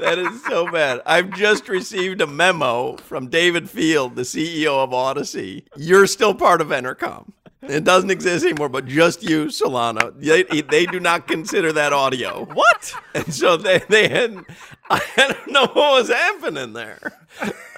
That 0.01 0.19
is 0.19 0.45
so 0.45 0.71
bad. 0.71 1.01
I've 1.07 1.31
just 1.31 1.69
received 1.69 2.21
a 2.21 2.27
memo 2.27 2.97
from 2.97 3.29
David 3.29 3.71
Field, 3.71 4.17
the 4.17 4.23
CEO 4.23 4.83
of 4.83 4.91
Audacy. 4.91 5.65
You're 5.77 6.07
still 6.07 6.35
part 6.35 6.61
of 6.61 6.69
Entercom. 6.69 7.33
It 7.69 7.85
doesn't 7.85 8.11
exist 8.11 8.45
anymore, 8.45 8.69
but 8.69 8.87
just 8.87 9.23
you, 9.23 9.47
Solana. 9.47 10.13
They, 10.21 10.61
they 10.61 10.87
do 10.87 11.01
not 11.01 11.27
consider 11.27 11.73
that 11.73 11.93
audio. 11.93 12.45
What? 12.45 12.95
And 13.15 13.33
so 13.33 13.57
they, 13.57 13.81
they 13.89 14.09
hadn't, 14.09 14.47
I 14.91 15.01
don't 15.17 15.51
know 15.51 15.67
what 15.73 16.01
was 16.01 16.09
happening 16.09 16.75
there. 16.75 17.13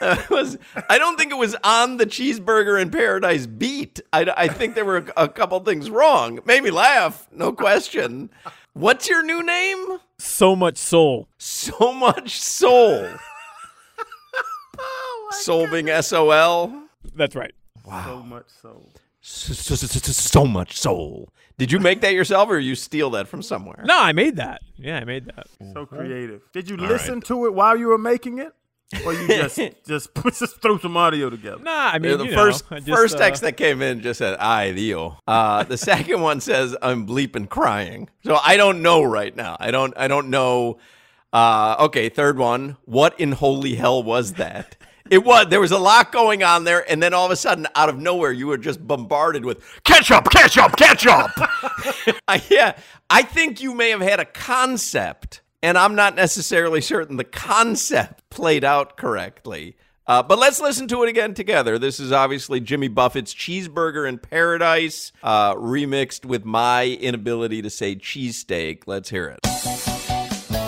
It 0.03 0.29
was, 0.29 0.59
I 0.91 0.99
don't 0.99 1.17
think 1.17 1.31
it 1.31 1.39
was 1.39 1.57
on 1.63 1.99
the 1.99 2.07
Cheeseburger 2.07 2.81
in 2.81 2.91
Paradise 2.91 3.47
beat. 3.47 4.01
I, 4.13 4.33
I 4.37 4.49
think 4.49 4.75
there 4.75 4.85
were 4.85 4.99
a, 5.17 5.25
a 5.25 5.29
couple 5.29 5.59
things 5.61 5.89
wrong. 5.89 6.41
Made 6.45 6.63
me 6.65 6.71
laugh, 6.71 7.29
no 7.31 7.53
question. 7.53 8.31
What's 8.77 9.09
your 9.09 9.23
new 9.23 9.43
name? 9.43 10.01
So 10.19 10.55
much 10.55 10.77
soul. 10.77 11.29
So 11.39 11.95
much 11.95 12.39
soul. 12.39 13.09
Oh 14.79 15.31
soul 15.41 15.67
being 15.69 15.89
S 15.89 16.13
O 16.13 16.31
L. 16.31 16.89
That's 17.15 17.35
right. 17.35 17.55
Wow. 17.87 18.05
So 18.05 18.23
much 18.23 18.45
so. 18.61 18.87
So, 19.23 19.55
so, 19.55 19.75
so, 19.75 19.87
so, 19.87 20.13
so 20.13 20.47
much 20.47 20.77
soul. 20.77 21.31
Did 21.57 21.73
you 21.73 21.81
make 21.81 22.03
that 22.03 22.13
yourself 22.13 22.51
or 22.51 22.59
you 22.59 22.75
steal 22.75 23.09
that 23.11 23.27
from 23.27 23.41
somewhere? 23.41 23.83
No, 23.87 23.99
I 23.99 24.13
made 24.13 24.37
that. 24.37 24.61
Yeah, 24.77 24.99
I 24.99 25.05
made 25.05 25.25
that. 25.25 25.47
So 25.73 25.83
uh-huh. 25.83 25.97
creative. 25.97 26.43
Did 26.53 26.69
you 26.69 26.77
All 26.77 26.87
listen 26.87 27.15
right. 27.15 27.25
to 27.25 27.47
it 27.47 27.55
while 27.55 27.79
you 27.79 27.87
were 27.87 27.97
making 27.97 28.39
it? 28.39 28.53
Or 29.05 29.13
you 29.13 29.27
just 29.27 29.59
just 29.87 30.15
put 30.15 30.35
just 30.39 30.61
threw 30.63 30.79
some 30.79 30.97
audio 30.97 31.29
together? 31.29 31.63
Nah, 31.63 31.91
I 31.93 31.99
mean, 31.99 32.13
Yeah, 32.13 32.17
the 32.19 32.25
you 32.27 32.35
first 32.35 32.71
know, 32.71 32.79
just, 32.79 32.89
first 32.89 33.15
uh, 33.17 33.19
text 33.19 33.43
that 33.43 33.57
came 33.57 33.83
in 33.83 34.01
just 34.01 34.19
said 34.19 34.39
"I 34.39 34.73
Dio." 34.73 35.19
Uh, 35.27 35.65
the 35.65 35.77
second 35.77 36.21
one 36.21 36.41
says 36.41 36.77
"I'm 36.81 37.07
bleeping 37.07 37.49
crying." 37.49 38.09
So 38.25 38.39
I 38.43 38.57
don't 38.57 38.83
know 38.83 39.03
right 39.03 39.35
now. 39.35 39.57
I 39.59 39.71
don't. 39.71 39.93
I 39.97 40.07
don't 40.09 40.31
know. 40.31 40.79
Uh, 41.33 41.77
okay, 41.81 42.09
third 42.09 42.39
one. 42.39 42.77
What 42.85 43.19
in 43.19 43.33
holy 43.33 43.75
hell 43.75 44.03
was 44.03 44.35
that? 44.35 44.77
It 45.11 45.25
was. 45.25 45.47
There 45.51 45.61
was 45.61 45.73
a 45.73 45.79
lot 45.79 46.11
going 46.13 46.43
on 46.43 46.65
there, 46.65 46.89
and 46.91 47.03
then 47.03 47.13
all 47.15 47.27
of 47.27 47.31
a 47.33 47.37
sudden, 47.37 47.67
out 47.75 47.89
of 47.89 47.99
nowhere, 47.99 48.33
you 48.33 48.47
were 48.47 48.59
just 48.59 48.85
bombarded 48.87 49.45
with 49.45 49.63
ketchup, 49.85 50.31
ketchup, 50.31 50.77
ketchup. 50.77 51.31
I, 52.29 52.43
yeah, 52.49 52.77
I 53.11 53.23
think 53.23 53.61
you 53.61 53.75
may 53.75 53.91
have 53.91 54.01
had 54.01 54.19
a 54.19 54.25
concept, 54.25 55.43
and 55.63 55.77
I'm 55.79 55.95
not 55.95 56.15
necessarily 56.15 56.81
certain 56.81 57.17
the 57.17 57.25
concept 57.25 58.29
played 58.31 58.65
out 58.65 58.97
correctly. 58.97 59.77
Uh, 60.07 60.23
but 60.23 60.39
let's 60.39 60.61
listen 60.61 60.87
to 60.87 61.03
it 61.03 61.09
again 61.09 61.35
together. 61.35 61.79
This 61.79 61.99
is 61.99 62.13
obviously 62.13 62.61
Jimmy 62.61 62.87
Buffett's 62.87 63.35
Cheeseburger 63.35 64.09
in 64.09 64.19
Paradise, 64.19 65.11
uh, 65.23 65.55
remixed 65.57 66.25
with 66.25 66.45
my 66.45 66.85
inability 66.87 67.61
to 67.63 67.71
say 67.71 67.97
cheesesteak. 67.97 68.83
Let's 68.87 69.11
hear 69.11 69.27
it. 69.29 69.41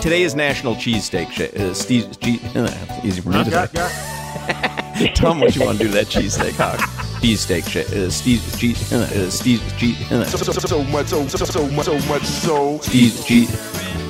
Today 0.02 0.22
is 0.22 0.34
National 0.34 0.74
Cheesesteak 0.74 1.36
Day. 1.36 1.50
Uh, 1.50 1.72
Steve, 1.72 2.18
cheese, 2.18 2.56
uh, 2.56 3.00
easy 3.04 3.20
for 3.20 3.30
me 3.30 3.44
to 3.44 3.50
say. 3.50 5.12
Tell 5.14 5.30
them 5.30 5.40
what 5.40 5.54
you 5.54 5.64
want 5.64 5.78
to 5.78 5.84
do 5.84 5.90
to 5.90 5.94
that 5.94 6.06
cheesesteak, 6.06 6.52
Hawk. 6.52 6.80
Cheesesteak 7.20 7.68
shit. 7.68 7.92
Uh, 7.92 8.10
Steve, 8.10 8.40
uh, 8.92 9.30
Steve, 9.30 9.62
cheese, 9.78 10.08
So, 10.08 10.24
so, 10.24 10.52
so, 10.52 10.66
so 10.66 10.82
much, 10.84 11.06
so, 11.06 11.28
so, 11.28 11.44
so 11.44 11.68
much, 11.70 11.86
so 11.86 11.98
much, 12.08 12.22
so. 12.24 12.78
Steve, 12.78 13.24
cheese. 13.24 14.07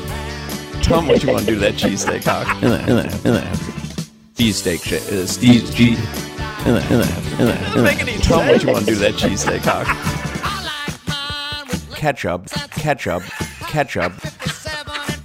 Tell 0.89 1.03
them 1.03 1.09
what 1.09 1.23
you 1.23 1.31
want 1.31 1.41
to 1.41 1.47
do 1.47 1.55
to 1.57 1.61
that 1.61 1.75
cheesesteak, 1.75 2.25
Hawk. 2.25 2.47
Cheesesteak 4.37 4.83
shit. 4.83 5.03
Uh, 5.03 5.27
Steve, 5.27 5.71
cheese. 5.75 5.99
Doesn't 6.65 7.83
make 7.85 8.01
any 8.01 8.17
Tell 8.17 8.39
them 8.39 8.49
what 8.49 8.63
you 8.63 8.73
want 8.73 8.87
to 8.87 8.93
do 8.93 8.95
to 8.95 9.01
that 9.01 9.13
cheesesteak, 9.13 9.61
Hawk. 9.67 9.87
Ketchup, 11.95 12.47
ketchup, 12.71 13.23
ketchup, 13.69 14.13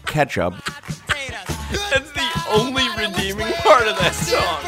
ketchup. 0.06 0.54
That's 1.72 2.12
the 2.12 2.30
only 2.50 2.84
redeeming 2.98 3.54
part 3.54 3.88
of 3.88 3.98
that 4.00 4.14
song. 4.14 4.60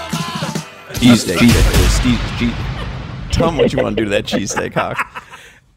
Cheesesteak 0.94 1.40
shit. 1.40 1.52
Uh, 1.54 1.90
Steve, 1.90 2.22
cheese. 2.40 2.54
Tell 3.36 3.48
them 3.48 3.58
what 3.58 3.74
you 3.74 3.84
want 3.84 3.98
to 3.98 4.02
do 4.02 4.06
to 4.06 4.12
that 4.12 4.24
cheesesteak, 4.24 4.74
Hawk. 4.76 5.06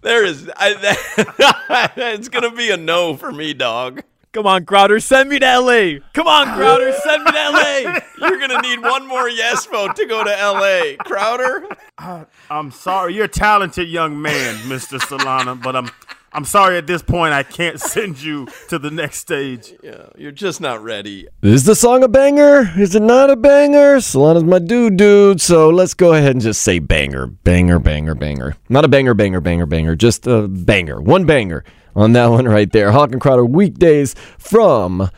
There 0.02 0.24
is, 0.24 0.48
I, 0.54 0.74
that, 0.74 1.92
it's 1.96 2.28
gonna 2.28 2.52
be 2.52 2.70
a 2.70 2.76
no 2.76 3.16
for 3.16 3.32
me, 3.32 3.52
dog. 3.52 4.04
Come 4.32 4.46
on, 4.46 4.66
Crowder, 4.66 5.00
send 5.00 5.30
me 5.30 5.38
to 5.38 5.58
LA. 5.60 6.00
Come 6.12 6.28
on, 6.28 6.54
Crowder, 6.54 6.92
send 6.92 7.24
me 7.24 7.30
to 7.32 7.50
LA. 7.50 7.98
You're 8.28 8.38
gonna 8.38 8.60
need 8.60 8.80
one 8.82 9.06
more 9.06 9.28
yes 9.28 9.64
vote 9.66 9.96
to 9.96 10.06
go 10.06 10.22
to 10.22 10.30
LA. 10.30 11.02
Crowder, 11.02 11.64
Uh, 11.96 12.24
I'm 12.50 12.70
sorry. 12.70 13.14
You're 13.14 13.24
a 13.24 13.28
talented 13.28 13.88
young 13.88 14.20
man, 14.20 14.56
Mr. 14.68 14.98
Solana, 14.98 15.60
but 15.60 15.74
I'm 15.74 15.88
I'm 16.30 16.44
sorry 16.44 16.76
at 16.76 16.86
this 16.86 17.00
point 17.00 17.32
I 17.32 17.42
can't 17.42 17.80
send 17.80 18.22
you 18.22 18.46
to 18.68 18.78
the 18.78 18.90
next 18.90 19.18
stage. 19.18 19.72
yeah, 19.82 20.08
you're 20.18 20.30
just 20.30 20.60
not 20.60 20.82
ready. 20.84 21.26
Is 21.42 21.64
the 21.64 21.74
song 21.74 22.04
a 22.04 22.08
banger? 22.08 22.70
Is 22.78 22.94
it 22.94 23.00
not 23.02 23.30
a 23.30 23.36
banger? 23.36 23.96
Solana's 23.96 24.44
my 24.44 24.58
dude, 24.58 24.98
dude. 24.98 25.40
So 25.40 25.70
let's 25.70 25.94
go 25.94 26.12
ahead 26.12 26.32
and 26.32 26.42
just 26.42 26.60
say 26.60 26.80
banger, 26.80 27.26
banger, 27.26 27.78
banger, 27.78 28.14
banger. 28.14 28.56
Not 28.68 28.84
a 28.84 28.88
banger, 28.88 29.14
banger, 29.14 29.40
banger, 29.40 29.64
banger. 29.66 29.96
Just 29.96 30.26
a 30.26 30.46
banger. 30.46 31.00
One 31.00 31.24
banger 31.24 31.64
on 31.98 32.12
that 32.12 32.28
one 32.28 32.46
right 32.46 32.70
there. 32.70 32.92
Hawk 32.92 33.10
and 33.10 33.20
Crowder 33.20 33.44
weekdays 33.44 34.14
from 34.38 35.10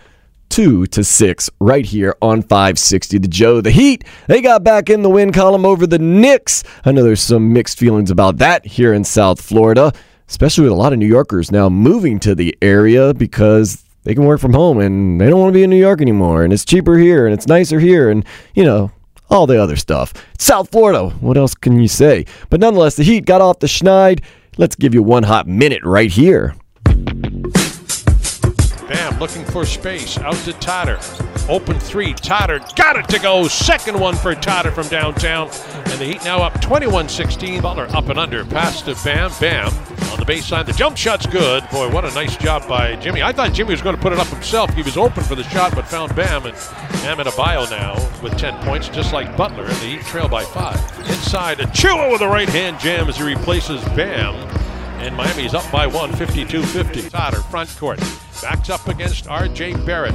2 0.49 0.87
to 0.87 1.05
6 1.05 1.51
right 1.61 1.85
here 1.85 2.17
on 2.23 2.43
560 2.43 3.19
The 3.19 3.29
Joe. 3.29 3.61
The 3.61 3.71
Heat, 3.71 4.05
they 4.29 4.41
got 4.41 4.65
back 4.65 4.89
in 4.89 5.03
the 5.03 5.11
win 5.11 5.31
column 5.31 5.67
over 5.67 5.87
the 5.87 5.99
Knicks. 5.99 6.65
I 6.85 6.93
know 6.93 7.05
there's 7.05 7.21
some 7.21 7.53
mixed 7.53 7.79
feelings 7.79 8.11
about 8.11 8.39
that 8.39 8.65
here 8.65 8.95
in 8.95 9.05
South 9.05 9.43
Florida, 9.43 9.93
especially 10.27 10.65
with 10.65 10.73
a 10.73 10.77
lot 10.77 10.95
of 10.95 10.99
New 10.99 11.07
Yorkers 11.07 11.53
now 11.53 11.69
moving 11.69 12.19
to 12.21 12.35
the 12.35 12.57
area 12.63 13.13
because 13.13 13.85
they 14.05 14.15
can 14.15 14.25
work 14.25 14.41
from 14.41 14.55
home 14.55 14.79
and 14.79 15.21
they 15.21 15.29
don't 15.29 15.39
want 15.39 15.53
to 15.53 15.59
be 15.59 15.63
in 15.63 15.71
New 15.71 15.77
York 15.77 16.01
anymore. 16.01 16.45
And 16.45 16.53
it's 16.53 16.65
cheaper 16.65 16.97
here 16.97 17.27
and 17.27 17.35
it's 17.35 17.47
nicer 17.47 17.79
here 17.79 18.09
and, 18.09 18.25
you 18.55 18.65
know, 18.65 18.91
all 19.29 19.47
the 19.47 19.63
other 19.63 19.77
stuff. 19.77 20.15
South 20.39 20.71
Florida, 20.71 21.11
what 21.21 21.37
else 21.37 21.55
can 21.55 21.79
you 21.79 21.89
say? 21.89 22.25
But 22.49 22.59
nonetheless, 22.59 22.97
the 22.97 23.05
Heat 23.05 23.27
got 23.27 23.43
off 23.43 23.59
the 23.59 23.67
schneid 23.67 24.25
Let's 24.61 24.77
give 24.77 24.93
you 24.95 25.03
one 25.03 25.23
hot 25.23 25.47
minute 25.47 25.83
right 25.85 26.11
here. 26.11 26.55
Bam 28.91 29.21
looking 29.21 29.45
for 29.45 29.65
space. 29.65 30.19
Out 30.19 30.35
to 30.39 30.53
Totter. 30.55 30.99
Open 31.49 31.79
three. 31.79 32.13
Totter 32.13 32.59
got 32.75 32.97
it 32.97 33.09
to 33.11 33.21
go. 33.21 33.47
Second 33.47 34.01
one 34.01 34.17
for 34.17 34.35
Totter 34.35 34.73
from 34.73 34.89
downtown. 34.89 35.49
And 35.75 36.01
the 36.01 36.07
Heat 36.07 36.25
now 36.25 36.43
up 36.43 36.61
21 36.61 37.09
16. 37.09 37.63
Butler 37.63 37.87
up 37.91 38.09
and 38.09 38.19
under. 38.19 38.45
Pass 38.45 38.83
to 38.83 38.97
Bam. 39.05 39.31
Bam 39.39 39.69
on 40.11 40.19
the 40.19 40.25
baseline. 40.27 40.67
The 40.67 40.73
jump 40.73 40.97
shot's 40.97 41.25
good. 41.27 41.63
Boy, 41.71 41.89
what 41.89 42.05
a 42.05 42.13
nice 42.15 42.37
job 42.37 42.67
by 42.67 42.97
Jimmy. 42.97 43.23
I 43.23 43.31
thought 43.31 43.53
Jimmy 43.53 43.71
was 43.71 43.81
going 43.81 43.95
to 43.95 44.03
put 44.03 44.13
it 44.13 44.19
up 44.19 44.27
himself. 44.27 44.75
He 44.75 44.83
was 44.83 44.97
open 44.97 45.23
for 45.23 45.37
the 45.37 45.45
shot, 45.45 45.73
but 45.77 45.87
found 45.87 46.17
Bam. 46.17 46.47
And 46.47 46.57
Bam 47.05 47.19
Adebayo 47.19 47.71
now 47.71 47.95
with 48.21 48.37
10 48.39 48.61
points, 48.65 48.89
just 48.89 49.13
like 49.13 49.37
Butler. 49.37 49.67
And 49.67 49.77
the 49.77 49.87
Heat 49.87 50.01
trail 50.01 50.27
by 50.27 50.43
five. 50.43 50.81
Inside, 51.09 51.59
Achiuwa 51.59 52.11
with 52.11 52.23
a 52.23 52.29
right 52.29 52.49
hand 52.49 52.81
jam 52.81 53.09
as 53.09 53.19
he 53.19 53.23
replaces 53.23 53.85
Bam. 53.91 54.35
And 54.99 55.15
Miami's 55.15 55.55
up 55.55 55.71
by 55.71 55.87
one, 55.87 56.13
52 56.13 56.61
50. 56.61 57.09
Totter, 57.09 57.41
front 57.43 57.71
court. 57.79 58.01
Backs 58.43 58.71
up 58.71 58.89
against 58.89 59.29
R.J. 59.29 59.75
Barrett. 59.85 60.15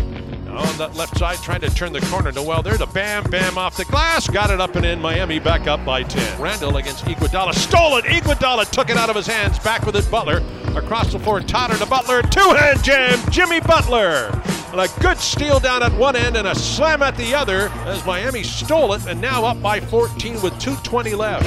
On 0.50 0.78
that 0.78 0.96
left 0.96 1.18
side, 1.18 1.38
trying 1.40 1.60
to 1.62 1.70
turn 1.76 1.92
the 1.92 2.00
corner. 2.02 2.32
Noel 2.32 2.64
there 2.64 2.78
to 2.78 2.88
bam, 2.88 3.24
bam 3.30 3.58
off 3.58 3.76
the 3.76 3.84
glass. 3.86 4.30
Got 4.30 4.52
it 4.52 4.62
up 4.62 4.76
and 4.76 4.86
in. 4.86 5.02
Miami 5.02 5.38
back 5.38 5.68
up 5.68 5.84
by 5.86 6.04
10. 6.04 6.42
Randall 6.42 6.78
against 6.78 7.04
Iguodala. 7.06 7.54
Stole 7.54 7.98
it. 7.98 8.06
Iguodala 8.06 8.70
took 8.72 8.90
it 8.90 8.96
out 8.96 9.10
of 9.10 9.16
his 9.18 9.28
hands. 9.28 9.60
Back 9.60 9.86
with 9.86 9.98
it, 9.98 10.10
Butler. 10.10 10.42
Across 10.76 11.12
the 11.12 11.20
floor, 11.20 11.42
Totter 11.42 11.78
to 11.78 11.86
Butler. 11.86 12.22
Two 12.22 12.54
hand 12.54 12.82
jam. 12.84 13.20
Jimmy 13.32 13.60
Butler. 13.60 14.32
And 14.72 14.80
a 14.80 14.88
good 15.02 15.18
steal 15.18 15.60
down 15.60 15.84
at 15.84 15.94
one 15.94 16.16
end 16.16 16.36
and 16.38 16.48
a 16.48 16.56
slam 16.56 17.04
at 17.04 17.16
the 17.18 17.36
other 17.36 17.70
as 17.86 18.06
Miami 18.06 18.44
stole 18.44 18.94
it 18.94 19.06
and 19.08 19.20
now 19.20 19.46
up 19.46 19.62
by 19.62 19.80
14 19.80 20.42
with 20.42 20.54
2.20 20.54 21.18
left. 21.18 21.46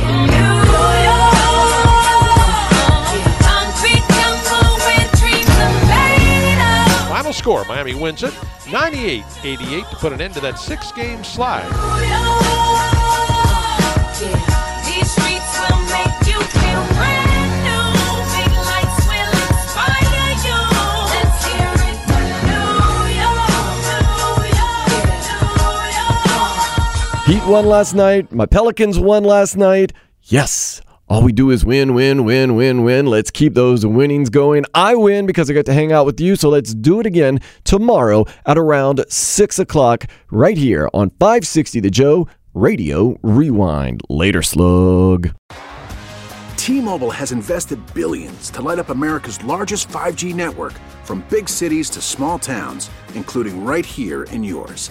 Final 7.18 7.32
score 7.32 7.64
Miami 7.64 7.96
wins 7.96 8.22
it 8.22 8.32
98 8.70 9.24
88 9.42 9.84
to 9.90 9.96
put 9.96 10.12
an 10.12 10.20
end 10.20 10.34
to 10.34 10.40
that 10.40 10.56
six 10.56 10.92
game 10.92 11.24
slide. 11.24 11.66
Heat 27.26 27.44
won 27.50 27.66
last 27.66 27.94
night. 27.94 28.30
My 28.30 28.46
Pelicans 28.46 28.96
won 29.00 29.24
last 29.24 29.56
night. 29.56 29.92
Yes. 30.22 30.82
All 31.10 31.22
we 31.22 31.32
do 31.32 31.50
is 31.50 31.64
win, 31.64 31.94
win, 31.94 32.26
win, 32.26 32.54
win, 32.54 32.84
win. 32.84 33.06
Let's 33.06 33.30
keep 33.30 33.54
those 33.54 33.86
winnings 33.86 34.28
going. 34.28 34.66
I 34.74 34.94
win 34.94 35.24
because 35.24 35.48
I 35.48 35.54
get 35.54 35.64
to 35.66 35.72
hang 35.72 35.90
out 35.90 36.04
with 36.04 36.20
you. 36.20 36.36
So 36.36 36.50
let's 36.50 36.74
do 36.74 37.00
it 37.00 37.06
again 37.06 37.40
tomorrow 37.64 38.26
at 38.44 38.58
around 38.58 39.04
6 39.08 39.58
o'clock 39.58 40.04
right 40.30 40.58
here 40.58 40.90
on 40.92 41.08
560 41.18 41.80
The 41.80 41.90
Joe 41.90 42.28
Radio 42.52 43.18
Rewind. 43.22 44.02
Later, 44.10 44.42
slug. 44.42 45.34
T 46.58 46.78
Mobile 46.78 47.10
has 47.10 47.32
invested 47.32 47.80
billions 47.94 48.50
to 48.50 48.60
light 48.60 48.78
up 48.78 48.90
America's 48.90 49.42
largest 49.42 49.88
5G 49.88 50.34
network 50.34 50.74
from 51.04 51.24
big 51.30 51.48
cities 51.48 51.88
to 51.90 52.02
small 52.02 52.38
towns, 52.38 52.90
including 53.14 53.64
right 53.64 53.86
here 53.86 54.24
in 54.24 54.44
yours. 54.44 54.90